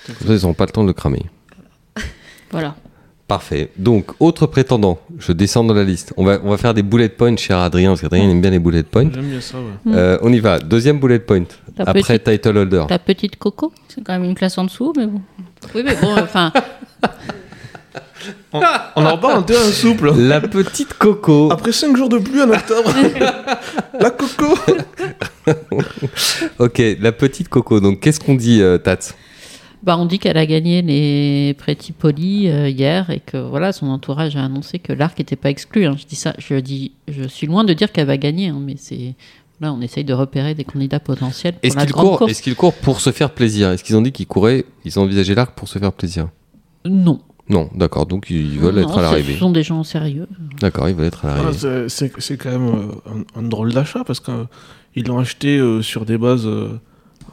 Comme 0.08 0.16
ça, 0.28 0.34
ils 0.34 0.42
n'auront 0.42 0.54
pas 0.54 0.66
le 0.66 0.72
temps 0.72 0.84
de 0.84 0.88
le 0.88 0.94
cramer. 0.94 1.24
Voilà. 2.52 2.76
Parfait. 3.30 3.70
Donc, 3.78 4.08
autre 4.20 4.48
prétendant, 4.48 4.98
je 5.20 5.32
descends 5.34 5.64
dans 5.64 5.76
la 5.76 5.84
liste. 5.84 6.14
On 6.18 6.26
va, 6.26 6.40
on 6.44 6.50
va 6.50 6.58
faire 6.58 6.74
des 6.74 6.82
bullet 6.82 7.10
points, 7.10 7.38
cher 7.38 7.60
Adrien, 7.60 7.92
parce 7.92 8.02
qu'Adrien 8.02 8.28
aime 8.28 8.42
bien 8.42 8.50
les 8.50 8.58
bullet 8.58 8.82
points. 8.82 9.08
J'aime 9.14 9.30
bien 9.30 9.40
ça, 9.40 9.58
ouais. 9.60 9.66
Mm. 9.86 9.94
Euh, 9.96 10.18
on 10.24 10.34
y 10.34 10.40
va. 10.40 10.58
Deuxième 10.58 11.00
bullet 11.00 11.20
point. 11.20 11.44
Après 11.78 12.02
petite- 12.02 12.24
title 12.42 12.58
holder. 12.58 12.86
La 12.90 12.98
petite 12.98 13.36
Coco 13.36 13.72
C'est 13.88 14.04
quand 14.04 14.14
même 14.14 14.24
une 14.24 14.34
classe 14.34 14.58
en 14.58 14.64
dessous, 14.64 14.94
mais 14.98 15.06
bon. 15.06 15.22
Oui, 15.76 15.84
mais 15.86 15.96
bon, 16.02 16.12
enfin, 16.18 16.52
On, 18.52 18.62
on 18.96 19.06
en 19.06 19.12
reparle 19.16 19.38
en 19.38 19.44
terrain 19.44 19.72
souple. 19.72 20.12
La 20.18 20.42
petite 20.42 20.96
Coco. 20.96 21.52
Après 21.52 21.72
5 21.72 21.96
jours 21.96 22.10
de 22.10 22.18
pluie 22.18 22.42
en 22.42 22.50
octobre. 22.50 22.92
la 24.00 24.10
coco. 24.10 24.58
Ok, 26.58 26.82
la 27.00 27.12
petite 27.12 27.48
Coco. 27.50 27.80
Donc, 27.80 28.00
qu'est-ce 28.00 28.20
qu'on 28.20 28.34
dit, 28.34 28.60
euh, 28.64 28.80
Tats? 28.80 29.14
Bah, 29.84 29.98
on 29.98 30.06
dit 30.06 30.20
qu'elle 30.20 30.38
a 30.38 30.46
gagné 30.46 30.82
les 30.82 31.54
Pretty 31.58 31.92
Poly 31.94 32.50
euh, 32.50 32.70
hier 32.70 33.10
et 33.10 33.20
que 33.20 33.38
voilà, 33.38 33.72
son 33.72 33.88
entourage 33.88 34.36
a 34.36 34.44
annoncé 34.44 34.80
que 34.80 34.92
l'arc 34.94 35.18
n'était 35.20 35.36
pas 35.36 35.50
exclu. 35.50 35.86
hein. 35.86 35.96
Je 35.98 36.06
dis 36.06 36.16
ça, 36.16 36.34
je 36.38 36.56
dis, 36.56 36.92
je 37.08 37.24
suis 37.28 37.48
loin 37.48 37.64
de 37.64 37.74
dire 37.74 37.92
qu'elle 37.92 38.08
va 38.08 38.18
gagner, 38.18 38.48
hein, 38.50 38.60
mais 38.62 38.76
c'est 38.78 39.16
là, 39.62 39.74
on 39.74 39.82
essaye 39.82 40.04
de 40.04 40.14
repérer 40.14 40.54
des 40.54 40.64
candidats 40.64 41.00
potentiels 41.00 41.54
pour 41.54 41.64
Est-ce 41.64 41.76
la 41.78 41.86
qu'ils 41.86 41.94
grande 41.94 42.08
courent, 42.08 42.18
course. 42.20 42.32
est-ce 42.32 42.42
qu'ils 42.42 42.56
courent 42.56 42.74
pour 42.74 43.00
se 43.02 43.12
faire 43.12 43.32
plaisir? 43.32 43.70
Est-ce 43.72 43.84
qu'ils 43.84 43.96
ont 43.98 44.02
dit 44.02 44.12
qu'ils 44.12 44.28
couraient, 44.28 44.66
ils 44.86 45.00
ont 45.00 45.04
envisagé 45.04 45.34
l'arc 45.36 45.54
pour 45.54 45.68
se 45.68 45.80
faire 45.80 45.92
plaisir? 45.94 46.28
Non, 46.86 47.20
Non, 47.50 47.70
d'accord, 47.76 48.06
donc 48.06 48.30
ils 48.30 48.60
veulent 48.60 48.76
Non, 48.76 48.82
être 48.82 48.98
à 49.00 49.02
l'arrivée. 49.02 49.34
Ce 49.34 49.40
sont 49.40 49.50
des 49.50 49.64
gens 49.64 49.84
sérieux. 49.84 50.28
D'accord, 50.62 50.88
ils 50.88 50.96
veulent 50.96 51.08
être 51.08 51.26
à 51.26 51.34
Ah, 51.34 51.42
l'arrivée. 51.44 51.90
c'est- 51.90 52.38
quand 52.38 52.52
même 52.52 52.68
euh, 52.68 53.24
un, 53.36 53.40
un 53.40 53.44
drôle 53.48 53.74
d'achat 53.74 54.04
parce 54.06 54.20
qu'ils 54.22 55.06
l'ont 55.08 55.20
acheté 55.20 55.58
euh, 55.58 55.82
sur 55.82 56.06
des 56.06 56.18
bases, 56.18 56.46
euh, 56.46 56.80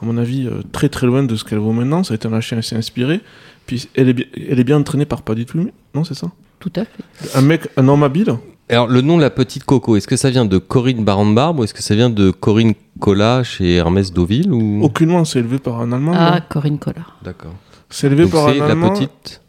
à 0.01 0.05
mon 0.05 0.17
avis, 0.17 0.45
euh, 0.47 0.61
très 0.71 0.89
très 0.89 1.07
loin 1.07 1.23
de 1.23 1.35
ce 1.35 1.43
qu'elle 1.43 1.59
vaut 1.59 1.71
maintenant. 1.73 2.03
Ça 2.03 2.13
a 2.13 2.15
été 2.15 2.27
un 2.27 2.33
achat 2.33 2.57
assez 2.57 2.75
inspiré. 2.75 3.21
Puis 3.65 3.89
elle 3.95 4.09
est, 4.09 4.13
bi- 4.13 4.27
elle 4.49 4.59
est 4.59 4.63
bien 4.63 4.77
entraînée 4.77 5.05
par 5.05 5.21
pas 5.23 5.35
du 5.35 5.45
tout. 5.45 5.57
lui. 5.57 5.67
Non, 5.95 6.03
c'est 6.03 6.13
ça? 6.13 6.27
Tout 6.59 6.71
à 6.75 6.85
fait. 6.85 7.37
Un 7.37 7.41
mec, 7.41 7.67
un 7.77 7.87
homme 7.87 8.03
habile? 8.03 8.35
Alors, 8.69 8.87
le 8.87 8.99
nom 9.01 9.17
la 9.17 9.29
petite 9.29 9.63
Coco, 9.63 9.95
est-ce 9.95 10.07
que 10.07 10.17
ça 10.17 10.29
vient 10.29 10.43
de 10.45 10.57
Corinne 10.57 11.03
Baron-Barbe 11.05 11.59
ou 11.59 11.63
est-ce 11.63 11.73
que 11.73 11.81
ça 11.83 11.95
vient 11.95 12.09
de 12.09 12.31
Corinne 12.31 12.73
Collat 12.99 13.43
chez 13.43 13.75
Hermès 13.75 14.11
Deauville 14.11 14.51
ou... 14.51 14.83
Aucunement, 14.83 15.23
c'est 15.23 15.39
élevé 15.39 15.57
par 15.59 15.79
un 15.81 15.91
Allemand. 15.93 16.11
Ah, 16.15 16.41
Corinne 16.49 16.77
Collard. 16.77 17.17
D'accord. 17.23 17.53
C'est 17.89 18.07
élevé 18.07 18.23
Donc, 18.23 18.31
par 18.33 18.49
c'est 18.49 18.59
un 18.59 18.65
la 18.65 18.71
Allemand. 18.73 18.89
petite 18.93 19.41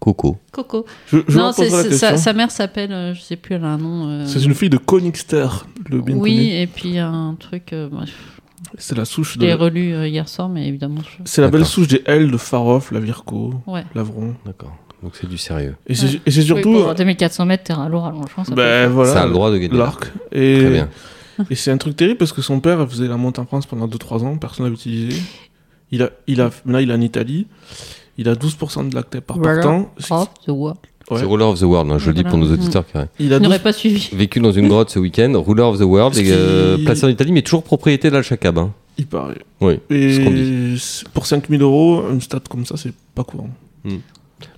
Coco. 0.00 0.38
Coco. 0.52 0.86
Je, 1.12 1.18
je 1.28 1.38
non, 1.38 1.52
c'est, 1.52 1.68
la 1.70 1.82
c'est- 1.84 1.92
sa, 1.98 2.16
sa 2.16 2.32
mère 2.32 2.50
s'appelle, 2.50 2.92
euh, 2.92 3.14
je 3.14 3.20
sais 3.20 3.36
plus, 3.36 3.54
elle 3.56 3.64
a 3.64 3.68
un 3.68 3.78
nom. 3.78 4.08
euh, 4.08 4.26
C'est 4.26 4.42
une 4.44 4.54
fille 4.54 4.70
de 4.70 4.76
Königster, 4.78 5.48
le 5.90 6.00
bien 6.00 6.16
Oui, 6.16 6.36
connu. 6.36 6.48
et 6.62 6.66
puis 6.66 6.98
un 6.98 7.36
truc. 7.38 7.72
euh, 7.72 7.88
bref, 7.90 8.37
C'est 8.76 8.96
la 8.96 9.04
souche 9.04 9.34
je 9.34 9.40
l'ai 9.40 9.50
de. 9.52 9.54
relu 9.54 9.94
euh, 9.94 10.06
hier 10.08 10.28
soir, 10.28 10.48
mais 10.48 10.66
évidemment. 10.68 11.00
je- 11.02 11.22
C'est 11.24 11.40
la 11.40 11.48
belle 11.48 11.64
souche 11.64 11.88
des 11.88 12.02
L 12.06 12.30
de 12.30 12.36
Farof, 12.36 12.90
la 12.92 13.00
Virco, 13.00 13.54
Ouais. 13.66 13.84
l'Avron. 13.94 14.34
D'accord. 14.44 14.76
Donc, 15.02 15.12
c'est 15.14 15.28
du 15.28 15.38
sérieux. 15.38 15.76
Et 15.86 15.94
c'est 15.94 16.06
et 16.26 16.30
c'est 16.30 16.40
Oui, 16.40 16.46
surtout. 16.46 16.72
pour 16.72 16.94
2400 16.94 17.46
mètres 17.46 17.62
terrain 17.64 17.88
lourd 17.88 18.04
à 18.06 18.10
Longchamp, 18.10 18.44
ça 18.44 18.54
ben 18.54 18.88
voilà. 18.90 19.12
ça 19.12 19.22
a 19.22 19.26
le 19.26 19.32
droit 19.32 19.50
de 19.50 19.58
gagner. 19.58 19.76
L'arc. 19.78 20.10
Et, 20.32 20.58
Très 20.58 20.70
bien. 20.70 20.88
et 21.50 21.54
c'est 21.54 21.70
un 21.70 21.78
truc 21.78 21.94
terrible 21.96 22.18
parce 22.18 22.32
que 22.32 22.42
son 22.42 22.58
père 22.60 22.88
faisait 22.90 23.06
la 23.06 23.16
monte 23.16 23.38
en 23.38 23.46
France 23.46 23.64
pendant 23.66 23.86
2-3 23.86 24.24
ans, 24.24 24.36
personne 24.38 24.64
l'avait 24.66 24.74
utilisé. 24.74 25.22
Il 25.92 26.02
a, 26.02 26.10
il 26.26 26.40
a, 26.40 26.50
là, 26.66 26.80
il 26.82 26.90
est 26.90 26.94
en 26.94 27.00
Italie. 27.00 27.46
Il 28.18 28.28
a 28.28 28.34
12% 28.34 28.88
de 28.90 28.94
lactate 28.96 29.20
par 29.24 29.38
Voilà. 29.38 29.62
partant. 29.62 29.92
Oh, 30.10 30.26
the. 30.74 30.87
Ouais. 31.10 31.18
C'est 31.20 31.24
Ruler 31.26 31.44
of 31.44 31.58
the 31.58 31.62
World, 31.62 31.90
hein, 31.90 31.98
je 31.98 32.08
le 32.08 32.14
dis 32.14 32.24
pour 32.24 32.36
nos 32.38 32.52
auditeurs 32.52 32.84
qui 32.86 32.92
Il 33.18 33.32
a 33.32 33.36
Je 33.36 33.38
12 33.38 33.42
n'aurais 33.42 33.58
pas 33.60 33.72
suivi. 33.72 34.10
vécu 34.12 34.40
dans 34.40 34.52
une 34.52 34.68
grotte 34.68 34.90
ce 34.90 34.98
week-end. 34.98 35.32
Ruler 35.46 35.62
of 35.62 35.78
the 35.78 35.82
World, 35.82 36.14
Ce 36.14 36.20
et, 36.20 36.28
euh, 36.30 36.76
placé 36.84 37.04
en 37.06 37.08
Italie, 37.08 37.32
mais 37.32 37.42
toujours 37.42 37.62
propriété 37.62 38.10
d'Al-Shakab. 38.10 38.58
hein. 38.58 38.72
Il 38.98 39.06
paraît. 39.06 39.38
Oui. 39.60 39.78
ce 39.90 40.24
qu'on 40.24 40.34
Et 40.34 40.76
c'est- 40.78 41.08
pour 41.08 41.24
5000 41.26 41.62
euros, 41.62 42.02
une 42.10 42.20
stat 42.20 42.40
comme 42.50 42.66
ça, 42.66 42.76
c'est 42.76 42.92
pas 43.14 43.24
courant. 43.24 43.48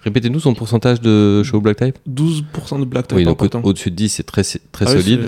Répétez-nous 0.03 0.41
son 0.41 0.55
pourcentage 0.55 1.01
de 1.01 1.43
show 1.43 1.61
black 1.61 1.77
type 1.79 1.99
12% 2.07 2.79
de 2.79 2.85
black 2.85 3.09
type 3.09 3.17
Oui, 3.17 3.25
donc 3.25 3.43
au- 3.43 3.49
potent. 3.49 3.65
au-dessus 3.65 3.91
de 3.91 3.97
10, 3.97 4.09
c'est 4.11 4.23
très, 4.25 4.43
très 4.43 4.87
Ah 4.87 4.89
solide. 4.89 5.21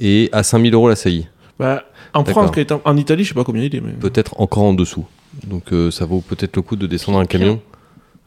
Et 0.00 0.28
à 0.32 0.42
5000 0.42 0.74
euros 0.74 0.88
la 0.88 0.96
saillie. 0.96 1.26
Bah, 1.58 1.84
en. 2.14 2.24
France, 2.24 2.50
en, 2.70 2.80
en 2.90 2.96
Italie, 2.96 3.22
je 3.24 3.28
sais 3.28 3.34
pas 3.34 3.44
combien 3.44 3.62
il 3.62 3.74
est, 3.76 3.80
mais. 3.80 3.92
Peut-être 3.92 4.40
encore 4.40 4.64
en 4.64 4.74
dessous. 4.74 5.04
Donc 5.46 5.72
euh, 5.72 5.90
ça 5.90 6.04
vaut 6.04 6.20
peut-être 6.20 6.56
le 6.56 6.62
coup 6.62 6.76
de 6.76 6.86
descendre 6.86 7.18
un 7.18 7.26
camion. 7.26 7.60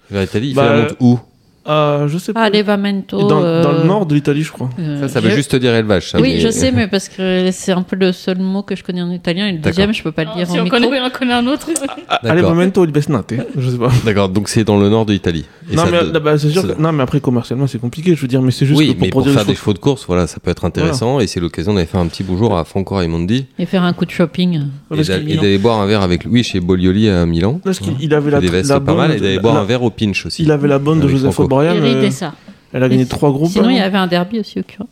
Vers 0.09 0.21
l'Italie, 0.21 0.49
il 0.49 0.55
Bah, 0.55 0.63
fait 0.63 0.69
la 0.75 0.81
monte 0.83 0.95
où? 1.01 1.19
Ah, 1.65 2.05
je 2.07 2.17
sais 2.17 2.31
pas. 2.33 2.43
Ah, 2.43 2.49
Levamento. 2.49 3.17
dans, 3.17 3.27
dans 3.27 3.43
euh, 3.43 3.81
le 3.81 3.87
nord 3.87 4.05
de 4.05 4.13
l'Italie, 4.13 4.43
je 4.43 4.51
crois. 4.51 4.69
euh, 4.79 5.01
Ça, 5.01 5.07
ça 5.09 5.19
veut 5.19 5.29
je- 5.31 5.35
juste 5.35 5.55
dire 5.55 5.73
élevage. 5.73 6.11
ça, 6.11 6.19
Oui, 6.21 6.33
mais- 6.35 6.39
je 6.39 6.49
sais, 6.49 6.71
mais 6.71 6.87
parce 6.87 7.09
que 7.09 7.49
c'est 7.51 7.71
un 7.71 7.81
peu 7.81 7.95
le 7.95 8.11
seul 8.11 8.37
mot 8.39 8.61
que 8.61 8.75
je 8.75 8.83
connais 8.83 9.01
en 9.01 9.09
italien 9.11 9.47
et 9.47 9.51
le 9.53 9.57
D'accord. 9.57 9.71
deuxième, 9.71 9.93
je 9.93 10.03
peux 10.03 10.11
pas 10.11 10.23
le 10.25 10.33
dire 10.35 10.45
Ah, 10.49 10.51
si 10.51 10.57
en 10.57 10.61
on 10.61 10.63
micro. 10.65 10.77
connaît, 10.79 10.99
on 11.01 11.09
connaît 11.09 11.33
un 11.33 11.47
autre. 11.47 11.67
Ah, 12.07 12.19
D'accord. 12.21 12.31
Allez, 12.31 12.41
momento 12.41 12.85
il 12.85 12.91
besnate, 12.91 13.33
je 13.57 13.69
sais 13.69 13.77
pas. 13.77 13.89
D'accord, 14.05 14.29
donc 14.29 14.47
c'est 14.49 14.63
dans 14.63 14.77
le 14.79 14.89
nord 14.89 15.05
de 15.05 15.13
l'Italie. 15.13 15.45
Et 15.71 15.75
non, 15.75 15.85
ça 15.85 15.91
mais, 15.91 15.99
te- 16.01 16.13
là, 16.13 16.19
bah, 16.19 16.37
sûr 16.37 16.61
que- 16.75 16.79
non, 16.81 16.91
mais 16.91 17.01
après, 17.03 17.19
commercialement, 17.19 17.65
c'est 17.67 17.79
compliqué, 17.79 18.15
je 18.15 18.21
veux 18.21 18.27
dire, 18.27 18.41
mais 18.41 18.51
c'est 18.51 18.65
juste 18.65 18.77
oui, 18.79 18.95
que 18.95 19.01
mais 19.01 19.09
pour 19.09 19.27
faire 19.27 19.45
des 19.45 19.55
chevaux 19.55 19.73
de 19.73 19.79
course, 19.79 20.05
voilà, 20.07 20.27
ça 20.27 20.39
peut 20.39 20.51
être 20.51 20.65
intéressant. 20.65 21.19
Et 21.19 21.27
c'est 21.27 21.39
l'occasion 21.39 21.73
d'aller 21.73 21.87
faire 21.87 22.01
un 22.01 22.07
petit 22.07 22.23
bonjour 22.23 22.55
à 22.57 22.63
Franco 22.63 22.95
Raimondi 22.95 23.45
Et 23.57 23.65
faire 23.65 23.83
un 23.83 23.93
coup 23.93 24.05
de 24.05 24.11
shopping. 24.11 24.61
Et 24.95 25.35
d'aller 25.35 25.57
boire 25.57 25.79
un 25.81 25.85
verre 25.87 26.01
avec 26.03 26.25
lui 26.25 26.43
chez 26.43 26.59
Bolioli 26.59 27.09
à 27.09 27.25
Milan. 27.25 27.59
Parce 27.63 27.79
qu'il 27.79 27.93
il 27.99 28.13
avait 28.13 28.29
la, 28.31 28.39
la 28.39 28.79
pas 28.79 28.93
mal 28.93 29.07
bonne 29.09 29.17
et 29.17 29.19
d'aller 29.19 29.37
de- 29.37 29.41
boire 29.41 29.57
un 29.57 29.63
verre 29.65 29.81
au 29.83 29.89
pinch 29.89 30.25
aussi. 30.27 30.43
Il 30.43 30.51
avait 30.51 30.67
la 30.67 30.77
bonne 30.79 30.99
de 30.99 31.07
Joseph 31.07 31.39
Eric 31.61 32.21
euh. 32.21 32.29
Elle 32.73 32.83
a 32.83 32.89
gagné 32.89 33.05
trois 33.05 33.31
groupes. 33.31 33.51
Sinon, 33.51 33.69
il 33.69 33.77
y 33.77 33.79
avait 33.79 33.97
un 33.97 34.07
derby 34.07 34.39
aussi 34.39 34.59
au 34.59 34.63
cura. 34.63 34.85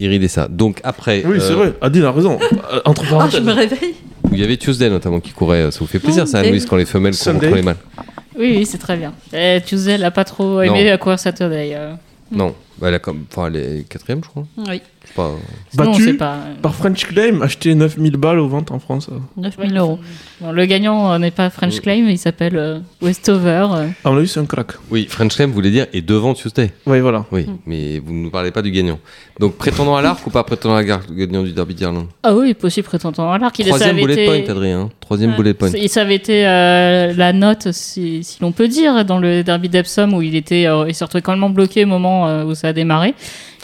Iridessa. 0.00 0.48
Donc 0.48 0.80
après, 0.84 1.22
Oui, 1.26 1.36
c'est 1.40 1.52
euh, 1.52 1.56
vrai. 1.56 1.72
Adil 1.80 2.04
a 2.04 2.12
raison. 2.12 2.38
Euh, 2.72 2.80
Entre 2.84 3.02
Ah, 3.02 3.06
je 3.06 3.10
parenthèses. 3.10 3.40
me 3.42 3.52
réveille. 3.52 3.94
il 4.32 4.38
y 4.38 4.44
avait 4.44 4.56
Tuesday 4.56 4.90
notamment 4.90 5.20
qui 5.20 5.32
courait. 5.32 5.70
Ça 5.70 5.78
vous 5.80 5.86
fait 5.86 5.98
plaisir 5.98 6.26
ça, 6.28 6.38
Sunday. 6.38 6.50
Louise, 6.50 6.66
quand 6.66 6.76
les 6.76 6.84
femelles 6.84 7.14
courent 7.16 7.32
contre 7.34 7.54
les 7.54 7.62
mâles 7.62 7.76
Oui, 8.38 8.56
oui, 8.58 8.66
c'est 8.66 8.78
très 8.78 8.96
bien. 8.96 9.12
Eh, 9.32 9.60
Tuesday, 9.64 9.92
elle 9.92 10.04
a 10.04 10.10
pas 10.10 10.24
trop 10.24 10.60
aimé 10.60 10.84
la 10.84 10.98
course 10.98 11.22
Saturday. 11.22 11.72
Euh. 11.74 11.94
Non, 12.30 12.54
bah, 12.80 12.88
elle, 12.88 12.94
a 12.94 12.98
comme... 12.98 13.24
enfin, 13.30 13.46
elle 13.48 13.56
est 13.56 13.88
quatrième, 13.88 14.22
je 14.24 14.28
crois. 14.28 14.44
Oui, 14.68 14.80
C'est 15.04 15.14
Pas... 15.14 15.30
Sinon, 15.70 15.84
on 15.84 15.90
Battu 15.92 16.04
sait 16.04 16.14
pas. 16.14 16.34
euh. 16.34 16.54
Par 16.62 16.74
French 16.74 17.06
Claim, 17.06 17.40
acheté 17.42 17.74
9000 17.74 18.16
balles 18.16 18.38
aux 18.38 18.48
ventes 18.48 18.70
en 18.70 18.78
France. 18.78 19.08
euh. 19.12 19.18
9000 19.36 19.76
euros. 19.76 19.98
Bon, 20.40 20.52
le 20.52 20.66
gagnant 20.66 21.12
euh, 21.12 21.18
n'est 21.18 21.30
pas 21.30 21.48
French. 21.50 21.80
Claim, 21.80 22.06
il 22.08 22.18
s'appelle 22.18 22.56
euh, 22.56 22.78
Westover. 23.02 23.66
euh. 23.72 23.88
À 24.04 24.10
mon 24.10 24.18
avis, 24.18 24.28
c'est 24.28 24.40
un 24.40 24.44
crack. 24.46 24.72
Oui, 24.90 25.06
French 25.08 25.34
Clem 25.36 25.50
voulait 25.52 25.70
dire 25.70 25.86
et 25.92 26.02
devant 26.02 26.34
Tuesday. 26.34 26.70
Oui, 26.86 27.00
voilà. 27.00 27.24
Oui, 27.32 27.44
Mm. 27.46 27.56
mais 27.66 27.98
vous 28.00 28.12
ne 28.12 28.22
nous 28.24 28.30
parlez 28.30 28.50
pas 28.50 28.62
du 28.62 28.70
gagnant. 28.70 28.98
Donc 29.38 29.56
prétendant 29.56 29.96
à 29.96 30.02
l'arc 30.02 30.26
ou 30.26 30.30
pas 30.30 30.42
prétendant 30.44 30.76
à 30.76 30.82
l'arc, 30.82 31.08
le 31.08 31.14
gagnant 31.14 31.42
du 31.42 31.52
Derby 31.52 31.74
d'Irlande? 31.74 32.06
Ah 32.22 32.34
oui, 32.34 32.54
possible 32.54 32.86
prétendant 32.86 33.30
à 33.30 33.38
l'arc. 33.38 33.58
Il- 33.58 33.64
ça 33.64 33.68
Troisième 33.70 33.90
avait 33.96 34.00
bullet 34.02 34.14
été- 34.14 34.24
point, 34.44 34.50
Adrien. 34.54 34.80
hein. 34.80 34.90
Troisième 35.00 35.30
Ouais. 35.30 35.36
bullet 35.36 35.54
point. 35.54 35.68
C'est- 35.70 35.88
Ça 35.88 36.02
avait 36.02 36.14
été 36.16 36.46
euh, 36.46 37.12
la 37.14 37.32
note, 37.32 37.68
si, 37.72 38.22
si 38.24 38.38
l'on 38.42 38.52
peut 38.52 38.68
dire, 38.68 39.04
dans 39.04 39.18
le 39.18 39.42
derby 39.44 39.68
d'Epsom 39.68 40.12
où 40.14 40.22
il 40.22 40.34
était, 40.34 40.66
euh, 40.66 40.86
il 40.88 40.94
s'est 40.94 41.04
retrouvé 41.04 41.22
complètement 41.22 41.50
bloqué 41.50 41.84
au 41.84 41.86
moment 41.86 42.26
euh, 42.28 42.44
où 42.44 42.54
ça 42.54 42.65
a 42.66 42.72
démarré. 42.72 43.14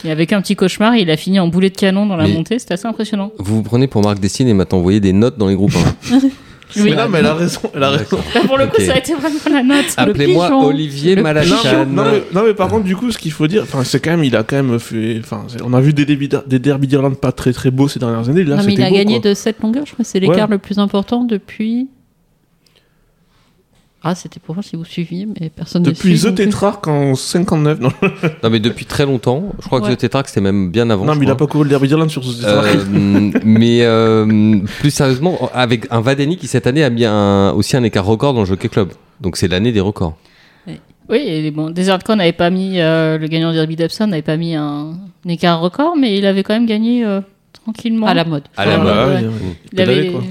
Et 0.05 0.11
avec 0.11 0.33
un 0.33 0.41
petit 0.41 0.55
cauchemar, 0.55 0.95
il 0.97 1.09
a 1.09 1.15
fini 1.17 1.39
en 1.39 1.47
boulet 1.47 1.69
de 1.69 1.77
canon 1.77 2.05
dans 2.05 2.17
la 2.17 2.27
Mais- 2.27 2.33
montée. 2.33 2.59
C'était 2.59 2.73
assez 2.73 2.87
impressionnant. 2.87 3.31
Vous 3.39 3.55
vous 3.57 3.63
prenez 3.63 3.87
pour 3.87 4.03
Marc 4.03 4.19
Destine 4.19 4.47
et 4.49 4.53
maintenant 4.53 4.79
envoyez 4.79 4.99
des 4.99 5.13
notes 5.13 5.37
dans 5.37 5.47
les 5.47 5.55
groupes. 5.55 5.73
hein. 6.11 6.19
Oui. 6.75 6.85
Mais 6.85 6.95
non, 6.95 7.07
mais 7.07 7.19
elle 7.19 7.27
a 7.27 7.35
raison. 7.35 7.59
Elle 7.75 7.83
a 7.83 7.89
raison. 7.91 8.17
Pour 8.47 8.57
le 8.57 8.65
coup, 8.65 8.81
ça 8.81 8.93
a 8.95 8.97
été 8.97 9.13
vraiment 9.13 9.37
la 9.51 9.61
note. 9.61 9.85
Appelez-moi. 9.95 10.65
Olivier 10.65 11.15
Malachan. 11.17 11.55
mais, 11.63 11.85
non, 11.85 12.03
mais, 12.11 12.23
non, 12.33 12.41
mais 12.47 12.55
par 12.55 12.67
contre, 12.67 12.83
du 12.85 12.95
coup, 12.95 13.11
ce 13.11 13.19
qu'il 13.19 13.31
faut 13.31 13.45
dire, 13.45 13.61
enfin, 13.61 13.83
c'est 13.83 13.99
quand 13.99 14.09
même, 14.09 14.23
il 14.23 14.35
a 14.35 14.41
quand 14.41 14.55
même 14.55 14.79
fait. 14.79 15.21
On 15.63 15.71
a 15.73 15.79
vu 15.81 15.93
des 15.93 16.03
derby 16.03 16.29
des 16.47 16.57
derby 16.57 16.87
d'Irlande 16.87 17.17
pas 17.19 17.31
très 17.31 17.53
très 17.53 17.69
beaux 17.69 17.87
ces 17.87 17.99
dernières 17.99 18.27
années. 18.27 18.43
Là, 18.43 18.55
non, 18.55 18.63
mais 18.65 18.73
il 18.73 18.81
a 18.81 18.89
beau, 18.89 18.95
gagné 18.95 19.19
quoi. 19.21 19.29
de 19.29 19.35
7 19.35 19.59
longueurs, 19.61 19.85
je 19.85 19.93
crois 19.93 20.03
que 20.03 20.09
c'est 20.09 20.19
l'écart 20.19 20.49
Ouais. 20.49 20.55
le 20.55 20.57
plus 20.57 20.79
important 20.79 21.23
depuis. 21.25 21.89
Ah, 24.05 24.15
c'était 24.15 24.39
pour 24.41 24.53
voir 24.55 24.65
si 24.65 24.75
vous 24.75 24.83
suiviez, 24.83 25.25
mais 25.39 25.49
personne 25.49 25.81
ne 25.83 25.87
Depuis 25.91 26.17
suit. 26.17 26.27
The 26.27 26.35
donc- 26.35 26.35
Tetrarch 26.37 26.87
en 26.87 27.15
59. 27.15 27.79
Non, 27.79 27.89
Non, 28.43 28.49
mais 28.49 28.59
depuis 28.59 28.85
très 28.85 29.05
longtemps. 29.05 29.53
Je 29.61 29.65
crois 29.67 29.79
que 29.79 29.85
Ouais. 29.85 29.91
le 29.91 29.95
Tétrac, 29.95 30.27
c'était 30.27 30.41
même 30.41 30.71
bien 30.71 30.89
avant. 30.89 31.05
non 31.05 31.13
je 31.13 31.19
mais 31.19 31.25
il 31.25 31.29
a 31.31 31.35
crois. 31.35 31.47
pas 31.47 31.51
couru 31.51 31.63
le 31.63 31.69
derby 31.69 31.87
d'Irlande 31.87 32.09
sur 32.09 32.21
The 32.21 32.35
Tetrarch. 32.41 32.65
Euh, 32.93 33.31
mais 33.45 33.79
euh, 33.83 34.59
plus 34.79 34.91
sérieusement, 34.91 35.49
avec 35.53 35.87
un 35.89 36.01
Vadeni 36.01 36.35
qui 36.35 36.47
cette 36.47 36.67
année 36.67 36.83
a 36.83 36.89
mis 36.89 37.05
un- 37.05 37.51
aussi 37.53 37.77
un 37.77 37.83
écart 37.83 38.05
record 38.05 38.33
dans 38.33 38.41
le 38.41 38.45
Jockey 38.45 38.67
Club. 38.67 38.89
Donc 39.21 39.37
c'est 39.37 39.47
l'année 39.47 39.71
des 39.71 39.79
records. 39.81 40.17
Oui, 41.09 41.19
et 41.25 41.51
bon, 41.51 41.69
Desert 41.69 41.99
Con 42.03 42.15
n'avait 42.15 42.31
pas 42.31 42.49
mis, 42.49 42.79
euh, 42.79 43.17
le 43.17 43.27
gagnant 43.27 43.51
du 43.51 43.57
derby 43.57 43.75
d'Epsom 43.75 44.07
n'avait 44.07 44.21
pas 44.21 44.37
mis 44.37 44.55
un, 44.55 44.91
un 45.25 45.29
écart 45.29 45.59
record, 45.59 45.95
mais 45.97 46.17
il 46.17 46.25
avait 46.25 46.43
quand 46.43 46.53
même 46.53 46.65
gagné 46.65 47.05
euh, 47.05 47.19
tranquillement. 47.51 48.07
À 48.07 48.13
la 48.13 48.23
mode. 48.23 48.43
À 48.55 48.65
la 48.65 48.77
mode. 48.77 48.93
Ah, 48.95 49.07
ouais. 49.07 49.21
Il 49.73 49.81
avait- 49.81 49.93
pédalait, 49.95 50.11
quoi. 50.11 50.21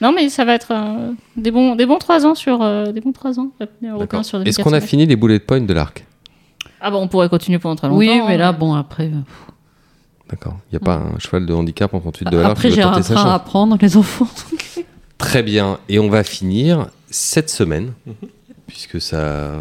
Non, 0.00 0.12
mais 0.12 0.28
ça 0.28 0.44
va 0.44 0.54
être 0.54 0.72
euh, 0.72 1.12
des 1.36 1.50
bons, 1.50 1.76
des 1.76 1.86
bons 1.86 1.98
trois 1.98 2.26
ans 2.26 2.34
sur 2.34 2.62
euh, 2.62 2.92
des 2.92 3.00
bons 3.00 3.12
trois 3.12 3.38
ans. 3.38 3.50
Européens 3.82 4.22
sur 4.22 4.40
Est-ce 4.42 4.58
qu'on 4.58 4.70
a 4.70 4.80
2400. 4.80 4.86
fini 4.86 5.06
les 5.06 5.16
bullet 5.16 5.38
points 5.38 5.60
de 5.60 5.72
l'arc? 5.72 6.04
Ah 6.80 6.90
bon, 6.90 6.98
on 7.02 7.08
pourrait 7.08 7.28
continuer 7.28 7.58
pendant 7.58 7.76
très 7.76 7.88
longtemps. 7.88 7.98
Oui, 7.98 8.20
mais 8.26 8.36
là, 8.36 8.48
hein. 8.48 8.52
bon, 8.52 8.74
après. 8.74 9.06
euh, 9.06 9.20
D'accord. 10.28 10.58
Il 10.70 10.74
n'y 10.74 10.82
a 10.82 10.84
pas 10.84 10.96
un 10.96 11.18
cheval 11.18 11.46
de 11.46 11.54
handicap 11.54 11.94
en 11.94 12.00
38 12.00 12.30
de 12.30 12.36
l'arc 12.38 12.52
Après, 12.52 12.70
j'ai 12.70 12.82
un 12.82 13.00
train 13.00 13.32
à 13.32 13.38
prendre, 13.38 13.76
les 13.80 13.96
enfants. 13.96 14.26
Très 15.18 15.42
bien. 15.42 15.78
Et 15.88 15.98
on 15.98 16.08
va 16.10 16.24
finir 16.24 16.88
cette 17.08 17.48
semaine, 17.50 17.92
puisque 18.66 19.00
ça 19.00 19.52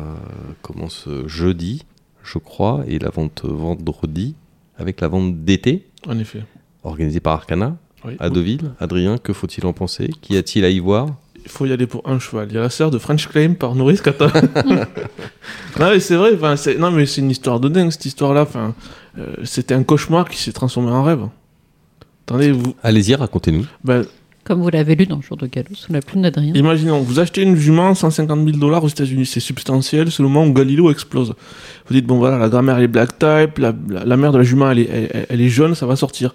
commence 0.61 1.07
jeudi, 1.27 1.84
je 2.23 2.38
crois, 2.39 2.84
et 2.88 2.97
la 2.99 3.09
vente 3.09 3.45
vendredi, 3.45 4.36
avec 4.77 4.99
la 5.01 5.07
vente 5.09 5.43
d'été, 5.43 5.88
En 6.07 6.17
effet. 6.17 6.43
organisée 6.84 7.19
par 7.19 7.34
Arcana, 7.34 7.77
Oui. 8.06 8.16
à 8.20 8.30
Deauville. 8.30 8.72
Adrien, 8.80 9.18
que 9.18 9.34
faut-il 9.34 9.66
en 9.66 9.74
penser? 9.74 10.10
Qu'y 10.22 10.38
a-t-il 10.38 10.66
à 10.66 10.70
y 10.70 10.80
voir? 10.80 11.08
Il 11.45 11.51
faut 11.51 11.66
y 11.66 11.72
aller 11.74 11.88
pour 11.88 12.08
un 12.08 12.20
cheval. 12.20 12.47
Il 12.49 12.56
y 12.56 12.58
a 12.58 12.62
la 12.62 12.70
sœur 12.70 12.89
de 12.91 12.97
French 12.97 13.28
Claim 13.28 13.54
par 13.56 13.76
Norris 13.76 13.99
Kata. 14.04 14.28
non, 15.80 15.89
mais 15.91 15.99
c'est 15.99 16.16
vrai. 16.16 16.32
Non, 16.80 16.91
mais 16.91 17.06
c'est 17.06 17.22
une 17.22 17.32
histoire 17.32 17.60
de 17.60 17.70
dingue 17.70 17.91
cette 17.91 18.06
histoire-là. 18.06 18.43
Enfin, 18.43 18.74
euh, 19.18 19.36
c'était 19.43 19.74
un 19.74 19.84
cauchemar 19.84 20.30
qui 20.30 20.38
s'est 20.38 20.54
transformé 20.54 20.91
en 20.91 21.04
rêve. 21.04 21.28
Attendez, 22.26 22.51
vous. 22.51 22.76
Allez-y, 22.84 23.16
racontez-nous. 23.16 23.66
Ben, 23.84 24.06
Comme 24.45 24.62
vous 24.62 24.70
l'avez 24.70 24.95
lu 24.95 25.06
dans 25.06 25.18
le 25.18 25.22
jour 25.22 25.36
de 25.36 25.47
galop, 25.47 25.76
sous 25.76 25.91
la 25.91 26.01
plume 26.01 26.22
d'Adrien. 26.22 26.54
Imaginons, 26.54 27.01
vous 27.01 27.20
achetez 27.20 27.41
une 27.41 27.58
jument 27.58 27.93
150 27.93 28.45
000 28.45 28.58
dollars 28.58 28.84
aux 28.84 28.88
États-Unis, 28.88 29.26
c'est 29.26 29.39
substantiel, 29.41 30.10
c'est 30.12 30.24
le 30.24 30.30
moment 30.30 30.45
où 30.45 30.54
Galileo 30.54 30.89
explose. 30.91 31.34
Vous 31.88 31.93
dites, 31.93 32.06
bon 32.06 32.18
voilà, 32.20 32.38
la 32.38 32.47
grand-mère 32.47 32.78
elle 32.78 32.84
est 32.84 32.88
black 32.88 33.20
type, 33.20 33.58
la, 33.58 33.74
la, 33.89 34.06
la 34.06 34.18
mère 34.18 34.32
de 34.32 34.38
la 34.38 34.43
jument 34.45 34.72
elle 34.72 34.80
est, 34.80 34.89
elle, 35.14 35.26
elle 35.30 35.41
est 35.41 35.49
jaune, 35.49 35.76
ça 35.76 35.86
va 35.86 35.95
sortir. 35.97 36.34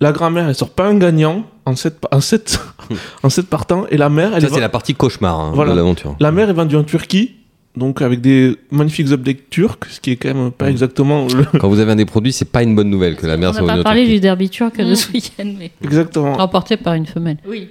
La 0.00 0.12
grand-mère 0.12 0.48
elle 0.48 0.54
sort 0.54 0.70
pas 0.70 0.86
un 0.88 0.94
gagnant 0.96 1.44
en 1.66 1.76
7 1.76 2.06
en 2.10 2.20
sept, 2.20 2.58
en 3.22 3.28
sept 3.28 3.46
partants, 3.46 3.86
et 3.90 3.96
la 3.96 4.08
mère 4.08 4.32
elle 4.34 4.42
Ça, 4.42 4.48
est, 4.48 4.50
c'est 4.54 4.60
la 4.60 4.68
partie 4.70 4.94
cauchemar 4.94 5.38
hein, 5.38 5.52
Voilà. 5.54 5.72
de 5.72 5.76
l'aventure. 5.76 6.16
la 6.20 6.32
mère 6.32 6.48
est 6.48 6.54
vendue 6.54 6.76
en 6.76 6.84
Turquie, 6.84 7.34
donc 7.76 8.00
avec 8.02 8.20
des 8.22 8.56
magnifiques 8.70 9.10
updates 9.12 9.50
turcs, 9.50 9.78
ce 9.90 10.00
qui 10.00 10.12
est 10.12 10.16
quand 10.16 10.32
même 10.34 10.50
pas 10.52 10.66
Mm. 10.66 10.70
exactement 10.70 11.26
le... 11.26 11.58
Quand 11.58 11.68
vous 11.68 11.78
avez 11.80 11.92
un 11.92 11.96
des 11.96 12.06
produits, 12.06 12.32
c'est 12.32 12.50
pas 12.50 12.62
une 12.62 12.74
bonne 12.74 12.88
nouvelle 12.90 13.16
que 13.16 13.26
la 13.26 13.36
mère 13.36 13.50
On 13.50 13.52
soit 13.52 13.62
n'a 13.62 13.72
venue 13.74 13.82
pas 13.84 13.90
en 13.90 13.92
parlé 13.92 14.00
Turquie. 14.02 14.14
du 14.14 14.20
derby 14.20 14.48
turc 14.50 14.76
de 14.78 14.84
Mm. 14.92 14.94
ce 14.96 15.12
week-end, 15.12 15.52
mais. 15.58 15.70
Exactement. 15.84 16.32
Remporté 16.34 16.76
par 16.78 16.94
une 16.94 17.06
femelle. 17.06 17.36
Oui. 17.46 17.68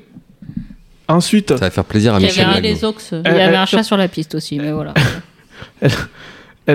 Ensuite, 1.07 1.49
Ça 1.49 1.55
va 1.65 1.71
faire 1.71 1.83
plaisir 1.85 2.13
à 2.13 2.19
Il 2.19 2.23
y 2.23 2.25
Michel 2.27 2.45
avait 2.45 2.57
un 2.57 2.61
les 2.61 2.85
ox. 2.85 3.09
Il 3.25 3.31
y 3.31 3.41
avait 3.41 3.55
un 3.55 3.65
chat 3.65 3.81
sur 3.81 3.97
la 3.97 4.07
piste 4.07 4.35
aussi, 4.35 4.59
mais 4.59 4.71
voilà. 4.71 4.93
Elle 5.81 5.89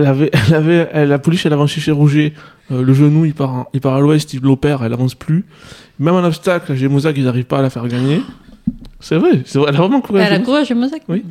avait, 0.06 0.30
elle 0.48 0.54
avait, 0.54 0.88
elle, 0.92 1.08
la 1.08 1.18
pouliche, 1.18 1.46
elle 1.46 1.52
avance 1.52 1.70
chez 1.70 1.92
Rouget. 1.92 2.32
Euh, 2.72 2.82
le 2.82 2.94
genou, 2.94 3.24
il 3.24 3.34
part, 3.34 3.66
il 3.72 3.80
part 3.80 3.94
à 3.94 4.00
l'ouest, 4.00 4.34
il 4.34 4.40
l'opère, 4.40 4.82
elle 4.82 4.92
avance 4.92 5.14
plus. 5.14 5.44
Même 5.98 6.14
en 6.14 6.24
obstacle, 6.24 6.74
j'ai 6.74 6.88
Moussa 6.88 7.12
qu'ils 7.12 7.24
n'arrivent 7.24 7.44
pas 7.44 7.58
à 7.58 7.62
la 7.62 7.70
faire 7.70 7.86
gagner. 7.86 8.20
C'est 9.00 9.16
vrai, 9.16 9.42
c'est 9.44 9.58
vrai, 9.58 9.68
elle 9.68 9.76
a 9.76 9.78
vraiment 9.78 10.00
couru 10.00 10.18
Elle 10.18 10.32
a 10.32 10.38
couru 10.40 10.64
Gémozac. 10.64 11.02
Oui. 11.08 11.22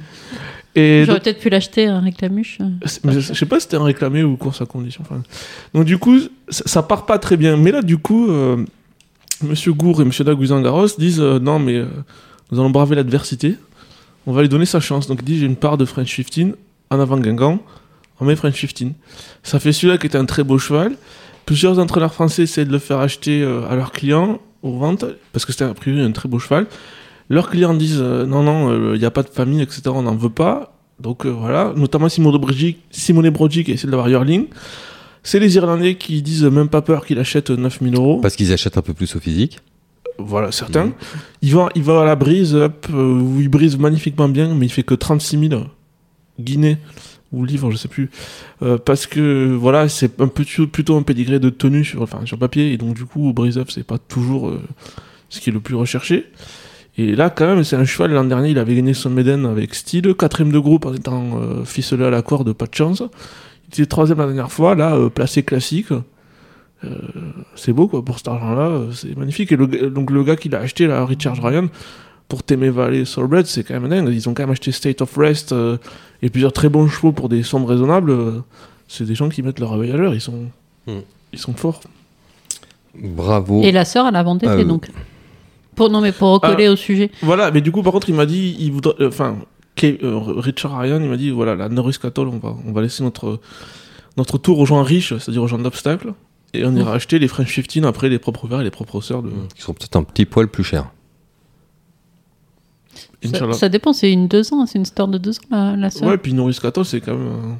J'aurais 0.76 1.06
donc- 1.06 1.20
peut-être 1.24 1.40
pu 1.40 1.50
l'acheter 1.50 1.88
un 1.88 2.00
réclamuche. 2.00 2.58
mais 3.04 3.14
je 3.20 3.34
sais 3.34 3.46
pas 3.46 3.60
si 3.60 3.64
c'était 3.64 3.78
un 3.78 3.84
réclamé 3.84 4.24
ou 4.24 4.38
course 4.38 4.62
à 4.62 4.66
condition. 4.66 5.04
enfin. 5.06 5.22
Donc 5.74 5.86
du 5.86 5.98
coup, 5.98 6.20
ça, 6.50 6.64
ça 6.66 6.84
part 6.84 7.06
pas 7.06 7.20
très 7.20 7.38
bien. 7.38 7.58
Mais 7.58 7.72
là, 7.72 7.82
du 7.82 7.98
coup, 7.98 8.30
euh, 8.30 8.64
Monsieur 9.44 9.74
Gour 9.74 10.02
et 10.02 10.06
Monsieur 10.06 10.24
Daguzan-Garros 10.24 10.88
disent 10.98 11.20
euh, 11.20 11.40
non, 11.40 11.60
mais 11.60 11.76
euh, 11.78 11.86
nous 12.52 12.60
allons 12.60 12.70
braver 12.72 12.96
l'adversité. 12.96 13.56
On 14.26 14.32
va 14.34 14.42
lui 14.42 14.50
donner 14.50 14.66
sa 14.66 14.80
chance. 14.80 15.08
Donc 15.08 15.20
il 15.22 15.26
dit 15.26 15.40
j'ai 15.40 15.46
une 15.46 15.56
part 15.58 15.78
de 15.78 15.86
French 15.86 16.16
15 16.16 16.54
en 16.90 17.00
avant 17.00 17.18
Guingamp. 17.18 17.60
On 18.20 18.26
met 18.26 18.36
French 18.36 18.66
15. 18.66 18.92
Ça 19.44 19.60
fait 19.60 19.72
celui-là 19.72 19.98
qui 19.98 20.08
était 20.08 20.18
un 20.18 20.26
très 20.26 20.44
beau 20.44 20.58
cheval. 20.58 20.96
Plusieurs 21.46 21.80
entraîneurs 21.80 22.14
français 22.14 22.44
essaient 22.44 22.66
de 22.66 22.72
le 22.72 22.80
faire 22.80 23.00
acheter 23.00 23.42
euh, 23.42 23.68
à 23.70 23.76
leurs 23.76 23.92
clients 23.92 24.40
aux 24.62 24.78
ventes 24.78 25.06
parce 25.34 25.46
que 25.46 25.52
c'était 25.52 25.66
a 25.66 25.74
priori 25.74 26.02
un 26.02 26.12
très 26.12 26.30
beau 26.30 26.40
cheval. 26.40 26.68
Leurs 27.30 27.50
clients 27.50 27.74
disent 27.74 28.00
euh, 28.02 28.26
non, 28.26 28.44
non, 28.44 28.94
il 28.94 29.00
n'y 29.00 29.06
a 29.06 29.12
pas 29.12 29.24
de 29.24 29.30
famille, 29.30 29.62
etc. 29.62 29.82
On 29.88 30.04
n'en 30.04 30.16
veut 30.16 30.30
pas. 30.30 30.74
Donc 31.00 31.26
euh, 31.26 31.30
voilà, 31.30 31.74
notamment 31.76 32.10
Simone 32.10 32.38
Brogic, 32.38 32.80
Simone 32.92 33.30
Brogic 33.30 33.70
essaie 33.70 33.88
d'avoir 33.88 34.10
Yearling. 34.10 34.48
C'est 35.24 35.40
les 35.40 35.56
Irlandais 35.56 35.96
qui 35.96 36.22
disent 36.22 36.46
euh, 36.46 36.50
même 36.50 36.70
pas 36.70 36.82
peur 36.82 37.06
qu'il 37.06 37.20
achète 37.20 37.50
9000 37.50 37.96
euros. 37.96 38.20
Parce 38.22 38.36
qu'ils 38.36 38.52
achètent 38.54 38.78
un 38.78 38.82
peu 38.82 38.94
plus 38.94 39.16
au 39.16 39.20
physique. 39.20 39.60
Voilà, 40.20 40.52
certains. 40.52 40.86
Mhm. 40.86 40.94
Il, 41.42 41.54
va, 41.56 41.70
il 41.76 41.84
va 41.84 42.02
à 42.02 42.06
la 42.06 42.16
brise, 42.16 42.56
hop, 42.56 42.88
euh, 42.94 43.20
où 43.20 43.42
il 43.42 43.50
brise 43.50 43.78
magnifiquement 43.78 44.30
bien, 44.30 44.54
mais 44.54 44.68
il 44.68 44.72
fait 44.72 44.84
que 44.84 44.94
36 44.94 45.50
000 45.50 45.64
guinées 46.40 46.78
ou 47.34 47.44
livres, 47.44 47.72
je 47.72 47.78
sais 47.78 47.88
plus. 47.88 48.10
Euh, 48.62 48.78
parce 48.78 49.08
que 49.08 49.54
voilà, 49.54 49.90
c'est 49.90 50.22
un 50.22 50.28
peu, 50.28 50.46
plutôt 50.68 50.96
un 50.96 51.02
pédigré 51.02 51.40
de 51.40 51.50
tenue 51.50 51.84
sur, 51.84 52.02
enfin, 52.02 52.22
sur 52.26 52.38
papier, 52.38 52.72
et 52.72 52.78
donc 52.78 52.94
du 52.94 53.06
coup, 53.06 53.34
brise-up, 53.34 53.72
c'est 53.72 53.86
pas 53.86 53.98
toujours 53.98 54.50
euh, 54.50 54.62
ce 55.30 55.42
qui 55.42 55.50
est 55.50 55.54
le 55.54 55.60
plus 55.60 55.76
recherché. 55.76 56.32
Et 56.98 57.16
là, 57.16 57.32
quand 57.32 57.48
même, 57.48 57.64
c'est 57.64 57.76
un 57.76 57.86
cheval. 57.86 58.12
L'an 58.12 58.24
dernier, 58.24 58.52
il 58.52 58.60
avait 58.60 58.76
gagné 58.76 58.94
son 58.94 59.10
Méden 59.10 59.48
avec 59.48 59.74
style, 59.74 60.14
quatrième 60.14 60.52
de 60.52 60.60
groupe 60.60 60.86
en 60.86 60.94
étant 60.94 61.42
euh, 61.42 61.66
ficelé 61.66 62.06
à 62.06 62.12
la 62.12 62.22
corde, 62.22 62.54
pas 62.54 62.68
de 62.68 62.76
chance. 62.76 63.02
Il 63.68 63.74
était 63.74 63.88
troisième 63.88 64.20
la 64.20 64.28
dernière 64.28 64.52
fois, 64.52 64.76
là, 64.76 65.10
placé 65.10 65.42
classique. 65.42 65.88
C'est 67.56 67.72
beau, 67.72 67.88
quoi, 67.88 68.04
pour 68.04 68.18
cet 68.18 68.28
argent-là, 68.28 68.92
c'est 68.92 69.18
magnifique. 69.18 69.54
Et 69.54 69.58
donc, 69.58 70.12
le 70.12 70.24
gars 70.24 70.36
qui 70.36 70.50
l'a 70.50 70.60
acheté, 70.60 70.86
là, 70.86 71.06
Richard 71.06 71.42
Ryan, 71.42 71.70
pour 72.34 72.42
Teme 72.42 72.68
Valley 72.70 73.06
Soulbred, 73.06 73.46
c'est 73.46 73.64
quand 73.64 73.80
même 73.80 73.88
dingue. 73.88 74.10
Ils 74.12 74.28
ont 74.28 74.34
quand 74.34 74.42
même 74.42 74.50
acheté 74.50 74.72
State 74.72 75.02
of 75.04 75.16
Rest 75.16 75.52
euh, 75.52 75.78
et 76.24 76.32
plusieurs 76.32 76.52
très 76.52 76.68
bons 76.68 76.88
chevaux 76.88 77.12
pour 77.12 77.30
des 77.30 77.44
sommes 77.44 77.66
raisonnables. 77.66 78.10
Euh, 78.10 78.42
C'est 78.88 79.04
des 79.06 79.14
gens 79.14 79.30
qui 79.30 79.44
mettent 79.44 79.60
leur 79.60 79.70
réveil 79.74 79.92
à 79.92 79.98
l'heure, 79.98 80.16
ils 80.16 80.22
sont, 80.22 80.46
Hmm. 80.88 81.02
ils 81.32 81.38
sont 81.38 81.54
forts. 81.54 81.82
Bravo. 82.96 83.62
Et 83.62 83.72
la 83.72 83.86
sœur, 83.86 84.08
elle 84.08 84.16
a 84.16 84.24
vendu 84.24 84.46
Ah, 84.50 84.56
oui. 84.56 84.66
donc. 84.66 84.90
Pour, 85.76 85.92
non, 85.92 86.02
mais 86.02 86.12
pour 86.12 86.30
recoller 86.30 86.68
au 86.70 86.76
sujet. 86.76 87.12
Voilà, 87.22 87.52
mais 87.52 87.62
du 87.62 87.72
coup, 87.72 87.84
par 87.84 87.94
contre, 87.94 88.10
il 88.10 88.16
m'a 88.16 88.26
dit, 88.26 88.56
il 88.60 88.72
voudrait, 88.72 88.96
euh, 89.00 89.10
enfin, 89.10 89.36
euh, 89.84 89.98
Richard 90.38 90.78
Ryan, 90.80 91.00
il 91.04 91.10
m'a 91.10 91.18
dit, 91.18 91.30
voilà, 91.30 91.54
la 91.56 91.70
Norris 91.70 91.98
Cattle, 92.02 92.22
on 92.28 92.40
va, 92.40 92.56
on 92.68 92.72
va 92.72 92.82
laisser 92.82 93.04
notre, 93.04 93.40
notre 94.18 94.40
tour 94.40 94.58
aux 94.58 94.66
gens 94.66 94.82
riches, 94.82 95.16
c'est-à-dire 95.20 95.44
aux 95.44 95.48
gens 95.48 95.60
d'obstacles, 95.60 96.14
et 96.56 96.66
on 96.66 96.76
ira 96.76 96.94
acheter 96.94 97.20
les 97.20 97.28
French 97.28 97.60
15 97.62 97.86
après 97.86 98.10
les 98.10 98.18
propres 98.20 98.48
verts 98.48 98.62
et 98.62 98.64
les 98.64 98.72
propres 98.72 99.02
sœurs 99.02 99.22
de. 99.22 99.30
Qui 99.56 99.62
seront 99.62 99.74
peut-être 99.74 99.96
un 99.96 100.04
petit 100.04 100.26
poil 100.26 100.48
plus 100.48 100.64
chers. 100.64 100.88
Ça, 103.28 103.38
Inch'Allah. 103.38 103.54
ça 103.54 103.70
dépend, 103.70 103.94
c'est 103.94 104.12
une 104.12 104.28
deux 104.28 104.54
ans, 104.54 104.66
c'est 104.66 104.78
une 104.80 104.86
store 104.86 105.08
de 105.08 105.18
deux 105.18 105.32
ans, 105.32 105.42
la, 105.52 105.76
la 105.76 105.90
sœur. 105.90 106.08
Ouais, 106.10 106.18
puis 106.18 106.34
Norris 106.34 106.58
Cattle, 106.62 106.86
c'est 106.86 107.02
quand 107.02 107.14
même. 107.14 107.28
euh, 107.28 107.54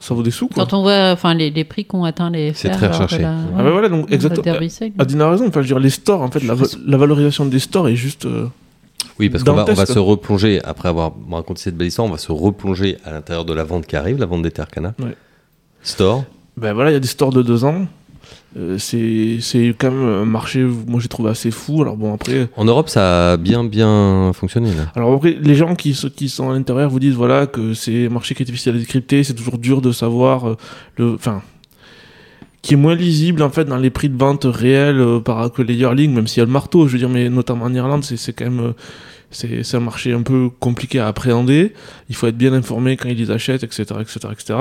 ça 0.00 0.14
vaut 0.14 0.22
des 0.22 0.30
sous, 0.30 0.48
quoi. 0.48 0.64
Quand 0.66 0.76
on 0.76 0.82
voit 0.82 1.12
enfin, 1.12 1.32
les, 1.34 1.50
les 1.50 1.64
prix 1.64 1.84
qu'ont 1.86 2.04
atteint 2.04 2.28
les 2.30 2.52
C'est 2.52 2.68
très 2.70 2.88
recherché. 2.88 3.18
la- 3.20 3.36
Ah 3.58 3.62
bah 3.62 3.70
voilà, 3.70 3.88
donc 3.88 4.10
exactement. 4.12 4.56
Adina 4.98 5.26
a 5.26 5.30
raison, 5.30 5.46
enfin, 5.48 5.60
je 5.62 5.68
veux 5.68 5.74
dire, 5.74 5.78
les 5.80 5.90
stores, 5.90 6.20
en 6.22 6.30
fait, 6.30 6.42
la, 6.42 6.54
va- 6.54 6.66
la 6.86 6.96
valorisation 6.96 7.46
des 7.46 7.58
stores 7.58 7.88
est 7.88 7.96
juste. 7.96 8.26
euh, 8.26 8.46
Oui, 9.18 9.30
parce 9.30 9.44
qu'on 9.44 9.52
va, 9.54 9.64
on 9.68 9.74
va 9.74 9.86
se 9.86 9.98
replonger, 9.98 10.60
après 10.64 10.88
avoir 10.88 11.12
raconté 11.30 11.60
cette 11.62 11.76
belle 11.76 11.86
histoire, 11.88 12.06
on 12.06 12.10
va 12.10 12.18
se 12.18 12.32
replonger 12.32 12.98
à 13.04 13.12
l'intérieur 13.12 13.44
de 13.44 13.54
la 13.54 13.64
vente 13.64 13.86
qui 13.86 13.96
arrive, 13.96 14.18
la 14.18 14.26
vente 14.26 14.42
des 14.42 14.50
Tercana. 14.50 14.92
Ouais. 14.98 15.16
Store. 15.82 16.24
Ben 16.56 16.72
voilà, 16.74 16.90
il 16.90 16.94
y 16.94 16.96
a 16.96 17.00
des 17.00 17.08
stores 17.08 17.32
de 17.32 17.42
deux 17.42 17.64
ans. 17.64 17.86
Euh, 18.56 18.78
c'est 18.78 19.74
quand 19.78 19.90
même 19.90 20.08
un 20.08 20.24
marché, 20.24 20.62
moi 20.62 21.00
j'ai 21.00 21.08
trouvé 21.08 21.30
assez 21.30 21.50
fou. 21.50 21.82
Alors 21.82 21.96
bon, 21.96 22.14
après. 22.14 22.48
En 22.56 22.64
Europe, 22.64 22.88
ça 22.88 23.32
a 23.32 23.36
bien, 23.36 23.64
bien 23.64 24.32
fonctionné, 24.32 24.70
là. 24.70 24.92
Alors 24.94 25.12
après, 25.12 25.36
les 25.40 25.54
gens 25.54 25.74
qui, 25.74 25.92
qui 26.14 26.28
sont 26.28 26.50
à 26.50 26.54
l'intérieur 26.54 26.90
vous 26.90 27.00
disent 27.00 27.14
voilà 27.14 27.46
que 27.46 27.74
c'est 27.74 28.06
un 28.06 28.10
marché 28.10 28.34
qui 28.34 28.42
est 28.42 28.46
difficile 28.46 28.74
à 28.74 28.78
décrypter, 28.78 29.24
c'est 29.24 29.34
toujours 29.34 29.58
dur 29.58 29.80
de 29.80 29.90
savoir 29.90 30.48
euh, 30.48 30.56
le, 30.96 31.14
enfin, 31.14 31.42
qui 32.62 32.74
est 32.74 32.78
moins 32.78 32.94
lisible 32.94 33.42
en 33.42 33.50
fait 33.50 33.66
dans 33.66 33.76
les 33.76 33.90
prix 33.90 34.08
de 34.08 34.16
vente 34.16 34.46
réels 34.46 34.98
euh, 34.98 35.20
par 35.20 35.52
que 35.52 35.60
les 35.60 35.74
yearlings, 35.74 36.12
même 36.12 36.26
s'il 36.26 36.38
y 36.38 36.42
a 36.42 36.46
le 36.46 36.52
marteau, 36.52 36.86
je 36.86 36.92
veux 36.92 36.98
dire, 36.98 37.10
mais 37.10 37.28
notamment 37.28 37.66
en 37.66 37.74
Irlande, 37.74 38.04
c'est 38.04 38.16
c'est 38.16 38.32
quand 38.32 38.46
même 38.46 38.60
euh, 38.60 38.72
c'est 39.34 39.74
un 39.74 39.80
marché 39.80 40.12
un 40.12 40.22
peu 40.22 40.48
compliqué 40.60 41.00
à 41.00 41.08
appréhender. 41.08 41.72
Il 42.08 42.14
faut 42.14 42.26
être 42.26 42.36
bien 42.36 42.52
informé 42.52 42.96
quand 42.96 43.08
ils 43.08 43.18
les 43.18 43.30
achètent, 43.30 43.64
etc., 43.64 43.82
etc., 44.00 44.18
etc. 44.32 44.58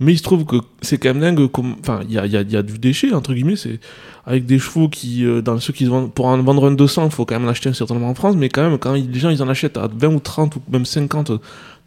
Mais 0.00 0.12
il 0.12 0.18
se 0.18 0.22
trouve 0.22 0.44
que 0.44 0.56
c'est 0.82 0.98
quand 0.98 1.14
même 1.14 1.20
dingue. 1.20 1.48
Enfin, 1.80 2.00
il 2.08 2.14
y 2.14 2.18
a, 2.18 2.62
du 2.62 2.78
déchet 2.78 3.12
entre 3.12 3.32
guillemets. 3.32 3.56
C'est 3.56 3.78
avec 4.26 4.44
des 4.46 4.58
chevaux 4.58 4.88
qui, 4.88 5.24
euh, 5.24 5.40
ceux 5.60 5.72
qui 5.72 5.88
pour 6.14 6.26
en 6.26 6.42
vendre 6.42 6.66
un 6.66 6.72
200, 6.72 7.06
il 7.06 7.10
faut 7.12 7.24
quand 7.24 7.36
même 7.36 7.46
en 7.46 7.50
acheter 7.50 7.68
un 7.68 7.74
certain 7.74 7.94
nombre 7.94 8.06
en 8.06 8.14
France. 8.14 8.34
Mais 8.36 8.48
quand 8.48 8.68
même, 8.68 8.78
quand 8.78 8.92
les 8.92 9.18
gens 9.18 9.30
ils 9.30 9.42
en 9.42 9.48
achètent 9.48 9.76
à 9.76 9.88
20 9.88 10.08
ou 10.08 10.20
30 10.20 10.56
ou 10.56 10.62
même 10.70 10.84
50 10.84 11.32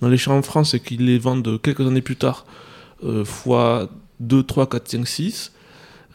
dans 0.02 0.08
les 0.08 0.18
champs 0.18 0.38
en 0.38 0.42
France 0.42 0.74
et 0.74 0.80
qu'ils 0.80 1.06
les 1.06 1.20
vendent 1.20 1.62
quelques 1.62 1.86
années 1.86 2.02
plus 2.02 2.16
tard, 2.16 2.46
euh, 3.04 3.26
fois 3.26 3.90
2, 4.20 4.44
3, 4.44 4.68
4, 4.68 4.88
5, 4.88 5.08
6, 5.08 5.52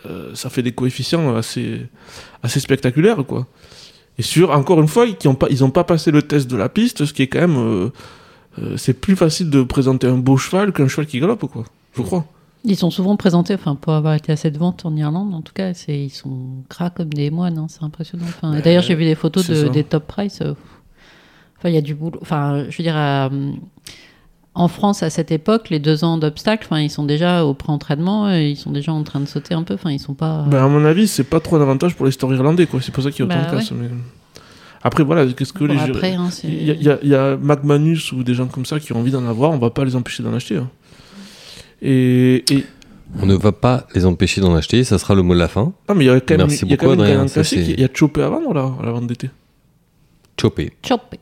euh, 0.07 0.35
ça 0.35 0.51
fait 0.51 0.63
des 0.63 0.73
coefficients 0.73 1.35
assez, 1.35 1.87
assez 2.43 2.61
spectaculaires, 2.61 3.25
quoi. 3.27 3.47
Et 4.19 4.23
sur, 4.23 4.51
encore 4.51 4.81
une 4.81 4.89
fois, 4.89 5.07
pas, 5.39 5.47
ils 5.51 5.61
n'ont 5.61 5.71
pas 5.71 5.85
passé 5.85 6.11
le 6.11 6.23
test 6.23 6.49
de 6.49 6.57
la 6.57 6.69
piste, 6.69 7.05
ce 7.05 7.13
qui 7.13 7.23
est 7.23 7.27
quand 7.27 7.41
même. 7.41 7.57
euh, 7.57 7.89
euh, 8.61 8.77
c'est 8.77 8.95
plus 8.95 9.17
facile 9.17 9.51
de 9.51 9.63
présenter 9.65 10.07
un 10.07 10.17
beau 10.19 10.37
cheval 10.37 10.73
qu'un 10.73 10.87
cheval 10.87 11.07
qui 11.07 11.19
galope, 11.19 11.45
quoi. 11.47 11.65
Je 11.97 12.03
crois. 12.03 12.25
Ils 12.67 12.77
sont 12.77 12.91
souvent 12.91 13.17
présentés, 13.17 13.53
enfin 13.55 13.75
pour 13.75 13.93
avoir 13.93 14.15
été 14.15 14.33
à 14.33 14.37
cette 14.37 14.57
vente 14.57 14.87
en 14.87 14.97
Irlande, 14.97 15.35
en 15.35 15.43
tout 15.43 15.53
cas, 15.53 15.75
c'est 15.75 15.99
ils 16.05 16.11
sont 16.11 16.63
gras 16.71 16.89
comme 16.91 17.13
des 17.13 17.31
moines, 17.31 17.59
hein, 17.59 17.67
c'est 17.69 17.83
impressionnant. 17.83 18.25
Enfin, 18.27 18.53
Ouais, 18.55 18.63
D'ailleurs, 18.63 18.83
j'ai 18.85 18.95
vu 18.95 19.05
des 19.05 19.15
photos 19.17 19.47
de, 19.49 19.69
des 19.69 19.85
top 19.85 20.07
price. 20.07 20.41
euh, 20.41 20.55
Enfin, 21.59 21.69
il 21.71 21.75
y 21.75 21.79
a 21.79 21.83
du 21.83 21.95
boulot. 21.95 22.19
Enfin, 22.23 22.65
je 22.71 22.79
veux 22.79 22.85
dire, 22.85 22.97
en 24.55 24.69
France 24.69 25.03
à 25.03 25.11
cette 25.11 25.33
époque, 25.33 25.71
les 25.71 25.79
deux 25.81 26.05
ans 26.05 26.17
d'obstacle, 26.19 26.67
enfin, 26.71 26.81
ils 26.81 26.91
sont 26.91 27.05
déjà 27.05 27.45
au 27.45 27.55
pré-entraînement, 27.55 28.31
et 28.33 28.51
ils 28.51 28.57
sont 28.57 28.71
déjà 28.71 28.93
en 28.93 29.03
train 29.03 29.21
de 29.21 29.27
sauter 29.27 29.55
un 29.55 29.63
peu. 29.65 29.75
Enfin, 29.75 29.91
ils 29.91 29.99
sont 29.99 30.15
pas. 30.15 30.45
Ben, 30.49 30.65
à 30.65 30.69
mon 30.69 30.85
avis, 30.85 31.09
c'est 31.09 31.25
pas 31.25 31.41
trop 31.41 31.57
un 31.57 31.61
avantage 31.63 31.95
pour 31.97 32.07
les 32.07 32.13
stores 32.13 32.33
irlandais, 32.35 32.67
quoi. 32.67 32.81
C'est 32.81 32.93
pour 32.93 33.03
ça 33.03 33.11
qu'il 33.11 33.21
y 33.21 33.23
a 33.23 33.27
autant 33.35 33.43
Bah, 33.45 33.51
de 33.53 33.57
casse. 33.59 33.73
mais- 33.73 33.89
Après, 34.87 35.03
voilà, 35.03 35.27
qu'est-ce 35.33 35.53
que 35.53 35.65
Bon, 35.65 35.73
les. 35.73 35.81
après, 35.81 36.13
hein, 36.15 36.29
c'est- 36.31 36.47
Il 36.47 36.69
y, 36.69 36.89
y 36.89 37.09
y 37.09 37.15
a 37.15 37.37
McManus 37.37 38.13
ou 38.13 38.23
des 38.23 38.35
gens 38.35 38.47
comme 38.47 38.67
ça 38.67 38.79
qui 38.79 38.93
ont 38.93 38.99
envie 38.99 39.11
d'en 39.11 39.27
avoir, 39.27 39.51
on 39.51 39.59
va 39.59 39.71
pas 39.71 39.85
les 39.85 39.97
empêcher 39.97 40.23
d'en 40.23 40.35
acheter. 40.35 40.57
hein. 40.59 40.69
Et, 41.83 42.45
et- 42.53 42.65
On 43.21 43.27
ne 43.27 43.35
va 43.35 43.53
pas 43.53 43.87
les 43.95 44.05
empêcher 44.07 44.41
d'en 44.41 44.55
acheter, 44.55 44.83
ça 44.85 44.99
sera 44.99 45.15
le 45.15 45.23
mot 45.23 45.35
de 45.35 45.39
la 45.39 45.49
fin. 45.49 45.73
Non, 45.89 45.95
mais 45.95 46.05
il 46.05 46.09
y 46.09 46.11
a 46.11 46.21
quand 46.21 46.37
même, 46.37 46.47
Merci 46.49 46.65
il 46.65 46.71
y 46.71 46.75
a 46.75 46.77
quand 46.77 46.87
beaucoup, 46.87 47.03
même 47.03 47.13
Adrien, 47.13 47.27
classique. 47.29 47.61
Il 47.69 47.81
y 47.81 47.85
a 47.85 47.89
Chopé 47.93 48.23
à 48.23 48.29
vendre 48.29 48.53
là, 48.55 48.73
à 48.81 48.87
la 48.87 48.93
vente 48.93 49.07
d'été. 49.07 49.31
Chopé, 50.41 50.73
Chopé. 50.87 51.19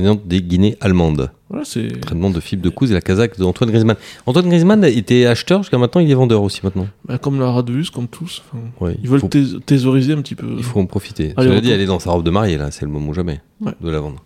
Gagnante 0.00 0.26
des 0.26 0.40
Guinées 0.42 0.76
allemandes. 0.80 1.30
Voilà. 1.48 1.64
Entraînement 1.96 2.30
de 2.30 2.40
Philippe 2.40 2.62
de 2.64 2.68
Couze 2.68 2.90
et 2.90 2.94
la 2.94 3.00
casaque 3.00 3.38
d'Antoine 3.38 3.70
Griezmann. 3.70 3.96
Antoine 4.26 4.48
Griezmann 4.48 4.84
était 4.84 5.26
acheteur 5.26 5.62
jusqu'à 5.62 5.78
maintenant, 5.78 6.00
il 6.00 6.10
est 6.10 6.14
vendeur 6.14 6.42
aussi 6.42 6.60
maintenant. 6.62 6.88
bah, 7.06 7.18
comme 7.18 7.40
la 7.40 7.50
Radevus, 7.50 7.86
comme 7.92 8.08
tous. 8.08 8.42
enfin, 8.52 8.62
Ouais, 8.80 8.96
ils 9.02 9.08
veulent 9.08 9.20
faut- 9.20 9.28
thés- 9.28 9.58
thésauriser 9.64 10.12
un 10.12 10.20
petit 10.22 10.34
peu. 10.34 10.46
Il 10.58 10.62
faut 10.64 10.80
en 10.80 10.86
profiter. 10.86 11.32
Allez, 11.36 11.48
Cela 11.48 11.58
on 11.58 11.62
dit, 11.62 11.70
elle 11.70 11.80
est 11.80 11.86
dans 11.86 11.98
sa 12.00 12.10
robe 12.10 12.24
de 12.24 12.30
mariée, 12.30 12.58
là, 12.58 12.70
c'est 12.70 12.84
le 12.84 12.90
moment 12.90 13.12
jamais 13.12 13.40
Ouais. 13.60 13.72
de 13.80 13.90
la 13.90 14.00
vendre. 14.00 14.22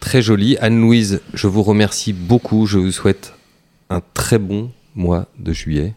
Très 0.00 0.22
jolie. 0.22 0.56
Anne-Louise, 0.58 1.20
je 1.34 1.46
vous 1.48 1.62
remercie 1.62 2.12
beaucoup. 2.12 2.66
Je 2.66 2.78
vous 2.78 2.92
souhaite 2.92 3.34
un 3.90 4.00
très 4.14 4.38
bon 4.38 4.70
mois 4.94 5.26
de 5.38 5.52
juillet 5.52 5.94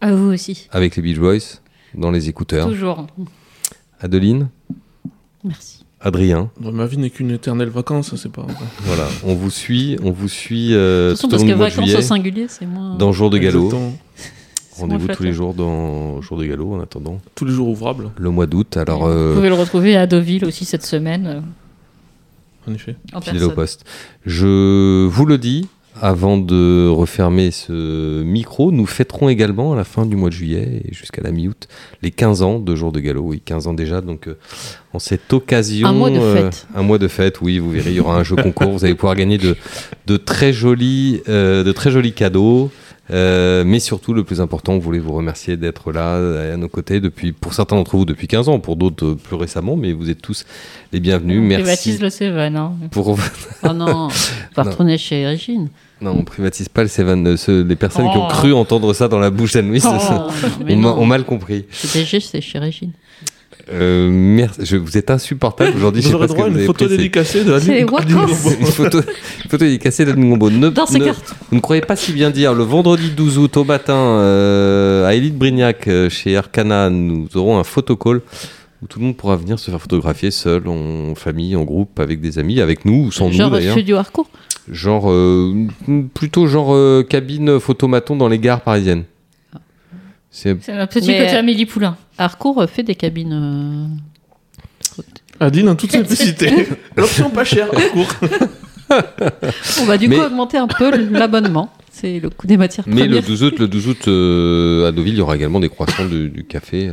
À 0.00 0.14
vous 0.14 0.32
aussi. 0.32 0.68
avec 0.70 0.96
les 0.96 1.02
Beach 1.02 1.18
Boys 1.18 1.58
dans 1.94 2.10
les 2.10 2.28
écouteurs. 2.28 2.68
Toujours. 2.68 3.06
Adeline, 4.00 4.48
Merci. 5.44 5.79
Adrien, 6.02 6.50
Bon, 6.58 6.72
ma 6.72 6.86
vie 6.86 6.96
n'est 6.96 7.10
qu'une 7.10 7.30
éternelle 7.30 7.68
vacance, 7.68 8.14
c'est 8.16 8.32
pas. 8.32 8.46
voilà, 8.84 9.06
on 9.24 9.34
vous 9.34 9.50
suit, 9.50 9.98
on 10.02 10.10
vous 10.12 10.28
suit 10.28 10.72
euh, 10.74 11.10
De 11.10 11.14
toute 11.14 11.20
façon, 11.20 11.28
tout 11.28 11.30
parce 11.32 11.42
que 11.44 11.58
vacances 11.58 11.84
juillet 11.84 11.98
au 11.98 12.02
singulier, 12.02 12.46
c'est 12.48 12.64
moins. 12.66 12.96
dans 12.96 13.12
Jour 13.12 13.28
de 13.28 13.36
Galop. 13.38 13.70
Rendez-vous 14.78 15.08
tous 15.08 15.22
les 15.22 15.32
jours 15.34 15.52
dans 15.52 16.22
Jour 16.22 16.38
de 16.38 16.46
Galop 16.46 16.72
en 16.74 16.80
attendant 16.80 17.18
Tous 17.34 17.44
les 17.44 17.52
jours 17.52 17.68
ouvrables, 17.68 18.12
le 18.16 18.30
mois 18.30 18.46
d'août. 18.46 18.78
Alors, 18.78 19.00
Vous 19.06 19.08
euh, 19.12 19.34
pouvez 19.34 19.48
le 19.50 19.54
retrouver 19.54 19.94
à 19.96 20.06
Deauville 20.06 20.46
aussi 20.46 20.64
cette 20.64 20.86
semaine. 20.86 21.42
en 22.66 22.72
effet. 22.72 22.96
En 23.12 23.20
fidèle 23.20 23.44
au 23.44 23.50
poste. 23.50 23.84
Je 24.24 25.04
vous 25.06 25.26
le 25.26 25.36
dis, 25.36 25.68
avant 26.00 26.38
de 26.38 26.88
refermer 26.88 27.50
ce 27.50 28.22
micro, 28.22 28.72
nous 28.72 28.86
fêterons 28.86 29.28
également 29.28 29.72
à 29.72 29.76
la 29.76 29.84
fin 29.84 30.06
du 30.06 30.16
mois 30.16 30.30
de 30.30 30.34
juillet 30.34 30.82
et 30.84 30.94
jusqu'à 30.94 31.22
la 31.22 31.30
mi-août 31.30 31.68
les 32.02 32.10
15 32.10 32.42
ans 32.42 32.58
de 32.58 32.74
Jour 32.74 32.92
de 32.92 33.00
Galop. 33.00 33.22
Oui, 33.22 33.42
15 33.44 33.66
ans 33.66 33.74
déjà. 33.74 34.00
Donc, 34.00 34.26
euh, 34.26 34.38
en 34.92 34.98
cette 34.98 35.32
occasion. 35.32 35.88
Un 35.88 35.92
mois 35.92 36.10
de 36.10 36.18
euh, 36.18 36.50
fête. 36.50 36.66
un 36.74 36.82
mois 36.82 36.98
de 36.98 37.08
fête, 37.08 37.40
oui, 37.40 37.58
vous 37.58 37.70
verrez, 37.70 37.90
il 37.90 37.96
y 37.96 38.00
aura 38.00 38.16
un 38.16 38.24
jeu 38.24 38.36
concours. 38.42 38.72
Vous 38.72 38.84
allez 38.84 38.94
pouvoir 38.94 39.14
gagner 39.14 39.38
de, 39.38 39.56
de, 40.06 40.16
très, 40.16 40.52
jolis, 40.52 41.22
euh, 41.28 41.62
de 41.62 41.72
très 41.72 41.90
jolis 41.90 42.12
cadeaux. 42.12 42.70
Euh, 43.12 43.64
mais 43.66 43.80
surtout, 43.80 44.14
le 44.14 44.22
plus 44.22 44.40
important, 44.40 44.74
vous 44.74 44.80
voulez 44.80 45.00
vous 45.00 45.12
remercier 45.12 45.56
d'être 45.56 45.90
là 45.90 46.14
à 46.52 46.56
nos 46.56 46.68
côtés 46.68 47.00
depuis, 47.00 47.32
pour 47.32 47.54
certains 47.54 47.74
d'entre 47.74 47.96
vous 47.96 48.04
depuis 48.04 48.28
15 48.28 48.48
ans, 48.48 48.60
pour 48.60 48.76
d'autres 48.76 49.14
plus 49.14 49.34
récemment, 49.34 49.76
mais 49.76 49.92
vous 49.92 50.10
êtes 50.10 50.22
tous 50.22 50.44
les 50.92 51.00
bienvenus. 51.00 51.40
On 51.40 51.42
Merci 51.42 51.62
privatise 51.62 52.00
le 52.00 52.10
Seven. 52.10 52.56
Hein. 52.56 52.74
pour 52.92 53.18
Oh 53.64 53.72
non, 53.72 54.08
va 54.56 54.62
retourner 54.62 54.96
chez 54.96 55.26
Régine. 55.26 55.68
Non, 56.00 56.14
on 56.18 56.24
privatise 56.24 56.68
pas 56.68 56.82
le 56.82 56.88
Seven. 56.88 57.26
euh, 57.26 57.36
ceux- 57.36 57.62
les 57.62 57.76
personnes 57.76 58.10
qui 58.10 58.16
ont 58.16 58.26
Oh. 58.26 58.30
cru 58.30 58.52
entendre 58.54 58.92
ça 58.94 59.08
dans 59.08 59.18
la 59.18 59.30
bouche 59.30 59.52
d'Anne-Louise 59.52 59.86
Oh. 59.86 60.30
Ont, 60.70 61.06
mal 61.06 61.24
compris. 61.24 61.66
Chez 61.70 61.88
DG, 62.00 62.20
c'est 62.20 62.40
chez 62.40 62.58
Régine. 62.58 62.92
Euh, 63.72 64.08
merci. 64.10 64.60
Je, 64.64 64.76
vous 64.76 64.96
êtes 64.96 65.10
insupportable 65.10 65.76
aujourd'hui. 65.76 66.02
Vous 66.02 66.14
aurez 66.14 66.26
droit 66.26 66.46
à 66.46 66.48
une 66.48 66.64
photo 66.64 66.86
dédicacée 66.88 67.44
de 67.44 67.84
Bourbeau. 67.84 68.18
une 68.60 68.66
photo, 68.66 69.00
dédicacée 69.58 70.04
d'Anne 70.04 70.28
Gombeau. 70.28 70.50
Ne, 70.50 70.70
Dans 70.70 70.86
ses 70.86 70.98
ne- 70.98 71.04
cartes. 71.04 71.34
vous 71.50 71.56
ne 71.56 71.60
croyez 71.60 71.82
pas 71.82 71.94
si 71.96 72.12
bien 72.12 72.30
dire. 72.30 72.54
Le 72.54 72.64
vendredi 72.64 73.10
12 73.10 73.38
août 73.38 73.56
au 73.58 73.64
matin, 73.64 73.94
euh, 73.94 75.06
à 75.06 75.14
Élite 75.14 75.36
Brignac, 75.36 75.86
euh, 75.86 76.08
chez 76.08 76.36
Arcana, 76.36 76.90
nous 76.90 77.28
aurons 77.34 77.58
un 77.58 77.64
photocall 77.64 78.22
où 78.82 78.86
tout 78.86 78.98
le 78.98 79.04
monde 79.06 79.16
pourra 79.16 79.36
venir 79.36 79.58
se 79.58 79.70
faire 79.70 79.80
photographier 79.80 80.30
seul, 80.30 80.66
en 80.68 81.14
famille, 81.14 81.54
en 81.56 81.64
groupe, 81.64 82.00
avec 82.00 82.20
des 82.20 82.38
amis, 82.38 82.60
avec 82.60 82.84
nous 82.84 83.04
ou 83.06 83.12
sans 83.12 83.26
nous 83.28 83.32
Genre 83.34 83.50
d'ailleurs. 83.50 83.72
studio 83.72 83.96
hardcore. 83.96 84.28
Genre, 84.70 85.10
euh, 85.10 85.66
plutôt 86.14 86.46
genre 86.46 86.74
euh, 86.74 87.02
cabine 87.02 87.58
photomaton 87.60 88.16
dans 88.16 88.28
les 88.28 88.38
gares 88.38 88.60
parisiennes. 88.62 89.04
C'est 90.30 90.62
C'est 90.62 90.72
un 90.72 90.86
petit 90.86 91.06
Mais- 91.08 91.18
côté 91.24 91.36
Amélie 91.36 91.66
Poulain. 91.66 91.96
Hardcore 92.16 92.68
fait 92.70 92.82
des 92.84 92.94
cabines. 92.94 93.32
euh, 93.32 95.04
Adeline 95.40 95.70
en 95.70 95.74
toute 95.74 95.90
simplicité. 95.92 96.68
L'option 96.96 97.30
pas 97.30 97.44
chère, 97.44 97.68
en 97.74 97.80
cours. 97.92 98.14
On 99.80 99.84
va 99.86 99.96
du 99.98 100.08
Mais- 100.08 100.16
coup 100.16 100.22
augmenter 100.22 100.58
un 100.58 100.66
peu 100.68 100.90
l'abonnement. 101.10 101.70
C'est 101.90 102.20
le 102.20 102.30
coût 102.30 102.46
des 102.46 102.56
matières 102.56 102.84
Mais 102.86 103.02
le 103.02 103.16
premières. 103.16 103.22
12 103.24 103.42
août, 103.44 103.58
le 103.58 103.68
12 103.68 103.88
août 103.88 104.08
euh, 104.08 104.88
à 104.88 104.92
Deauville, 104.92 105.14
il 105.14 105.18
y 105.18 105.20
aura 105.22 105.36
également 105.36 105.60
des 105.60 105.68
croissants 105.68 106.06
du, 106.06 106.28
du 106.30 106.44
café. 106.44 106.90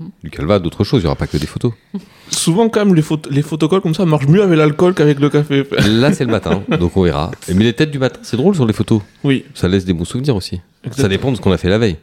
Euh. 0.00 0.04
Du 0.24 0.30
calva, 0.30 0.58
d'autres 0.58 0.84
choses, 0.84 1.00
il 1.00 1.04
n'y 1.04 1.06
aura 1.06 1.16
pas 1.16 1.26
que 1.26 1.36
des 1.36 1.46
photos. 1.46 1.72
Souvent, 2.30 2.68
quand 2.68 2.84
même, 2.84 2.94
les, 2.94 3.02
phot- 3.02 3.28
les 3.30 3.42
photocolles 3.42 3.80
comme 3.80 3.94
ça 3.94 4.04
marchent 4.04 4.26
mieux 4.28 4.42
avec 4.42 4.56
l'alcool 4.58 4.94
qu'avec 4.94 5.20
le 5.20 5.30
café. 5.30 5.64
Là, 5.88 6.12
c'est 6.12 6.24
le 6.24 6.30
matin, 6.30 6.62
donc 6.78 6.96
on 6.96 7.02
verra. 7.02 7.30
Mais 7.54 7.64
les 7.64 7.72
têtes 7.72 7.90
du 7.90 7.98
matin, 7.98 8.18
c'est 8.22 8.36
drôle 8.36 8.54
sur 8.54 8.66
les 8.66 8.72
photos. 8.72 9.00
Oui, 9.24 9.44
Ça 9.54 9.68
laisse 9.68 9.84
des 9.84 9.92
bons 9.92 10.04
souvenirs 10.04 10.36
aussi. 10.36 10.60
Ça 10.92 11.08
dépend 11.08 11.30
de 11.30 11.36
ce 11.36 11.40
qu'on 11.40 11.52
a 11.52 11.58
fait 11.58 11.68
la 11.68 11.78
veille. 11.78 11.96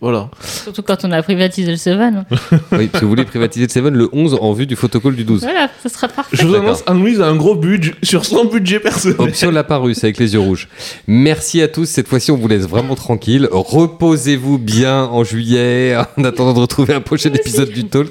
Voilà. 0.00 0.30
Surtout 0.42 0.82
quand 0.82 1.04
on 1.04 1.12
a 1.12 1.22
privatisé 1.22 1.70
le 1.70 1.76
Seven. 1.76 2.24
Oui, 2.72 2.86
parce 2.86 3.00
que 3.00 3.04
vous 3.04 3.10
voulez 3.10 3.24
privatiser 3.24 3.66
le 3.66 3.70
Seven 3.70 3.94
le 3.94 4.08
11 4.12 4.38
en 4.40 4.52
vue 4.52 4.66
du 4.66 4.76
photocall 4.76 5.14
du 5.14 5.24
12. 5.24 5.42
Voilà, 5.42 5.68
ça 5.82 5.88
sera 5.88 6.08
parfait. 6.08 6.36
Je 6.36 6.46
vous 6.46 6.54
annonce, 6.54 6.82
Anne-Louise 6.86 7.20
a 7.20 7.26
un 7.28 7.36
gros 7.36 7.54
budget 7.54 7.92
sur 8.02 8.24
son 8.24 8.44
budget 8.46 8.80
personnel. 8.80 9.16
Option 9.18 9.50
la 9.50 9.64
Parusse 9.64 10.02
avec 10.04 10.18
les 10.18 10.32
yeux 10.34 10.40
rouges. 10.40 10.68
Merci 11.06 11.60
à 11.60 11.68
tous. 11.68 11.86
Cette 11.86 12.08
fois-ci, 12.08 12.30
on 12.30 12.36
vous 12.36 12.48
laisse 12.48 12.66
vraiment 12.66 12.94
tranquille. 12.94 13.48
Reposez-vous 13.50 14.58
bien 14.58 15.04
en 15.04 15.24
juillet 15.24 15.96
en 16.16 16.24
attendant 16.24 16.54
de 16.54 16.60
retrouver 16.60 16.94
un 16.94 17.00
prochain 17.00 17.32
épisode 17.32 17.70
du 17.70 17.84
Talk. 17.84 18.08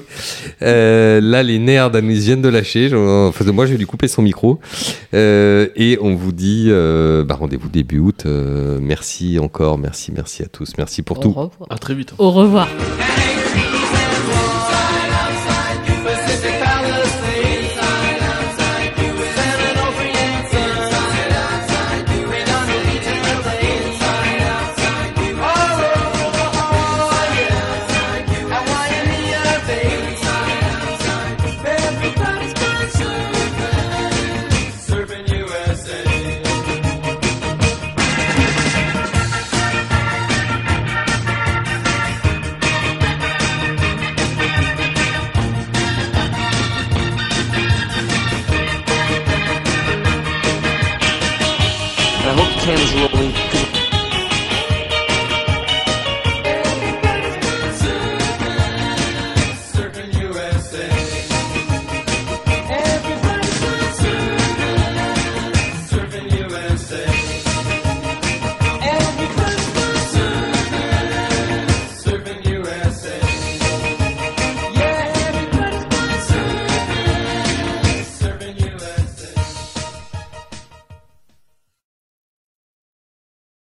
Euh, 0.62 1.20
là, 1.20 1.42
les 1.42 1.58
nerfs 1.58 1.90
d'Anouise 1.90 2.24
viennent 2.26 2.42
de 2.42 2.48
lâcher. 2.48 2.94
En 2.94 3.32
face 3.32 3.46
de 3.46 3.52
moi, 3.52 3.66
je 3.66 3.72
vais 3.72 3.78
lui 3.78 3.86
couper 3.86 4.08
son 4.08 4.22
micro. 4.22 4.60
Euh, 5.14 5.68
et 5.76 5.98
on 6.00 6.14
vous 6.14 6.32
dit 6.32 6.66
euh, 6.68 7.24
bah, 7.24 7.34
rendez-vous 7.34 7.68
début 7.68 7.98
août. 7.98 8.22
Euh, 8.26 8.78
merci 8.80 9.38
encore. 9.38 9.78
Merci, 9.78 10.12
merci 10.14 10.42
à 10.42 10.46
tous. 10.46 10.72
Merci 10.78 11.02
pour 11.02 11.18
Au 11.18 11.22
tout. 11.22 11.28
revoir. 11.30 11.50
Très 11.80 11.94
vite. 11.94 12.12
Au 12.18 12.30
revoir. 12.30 12.68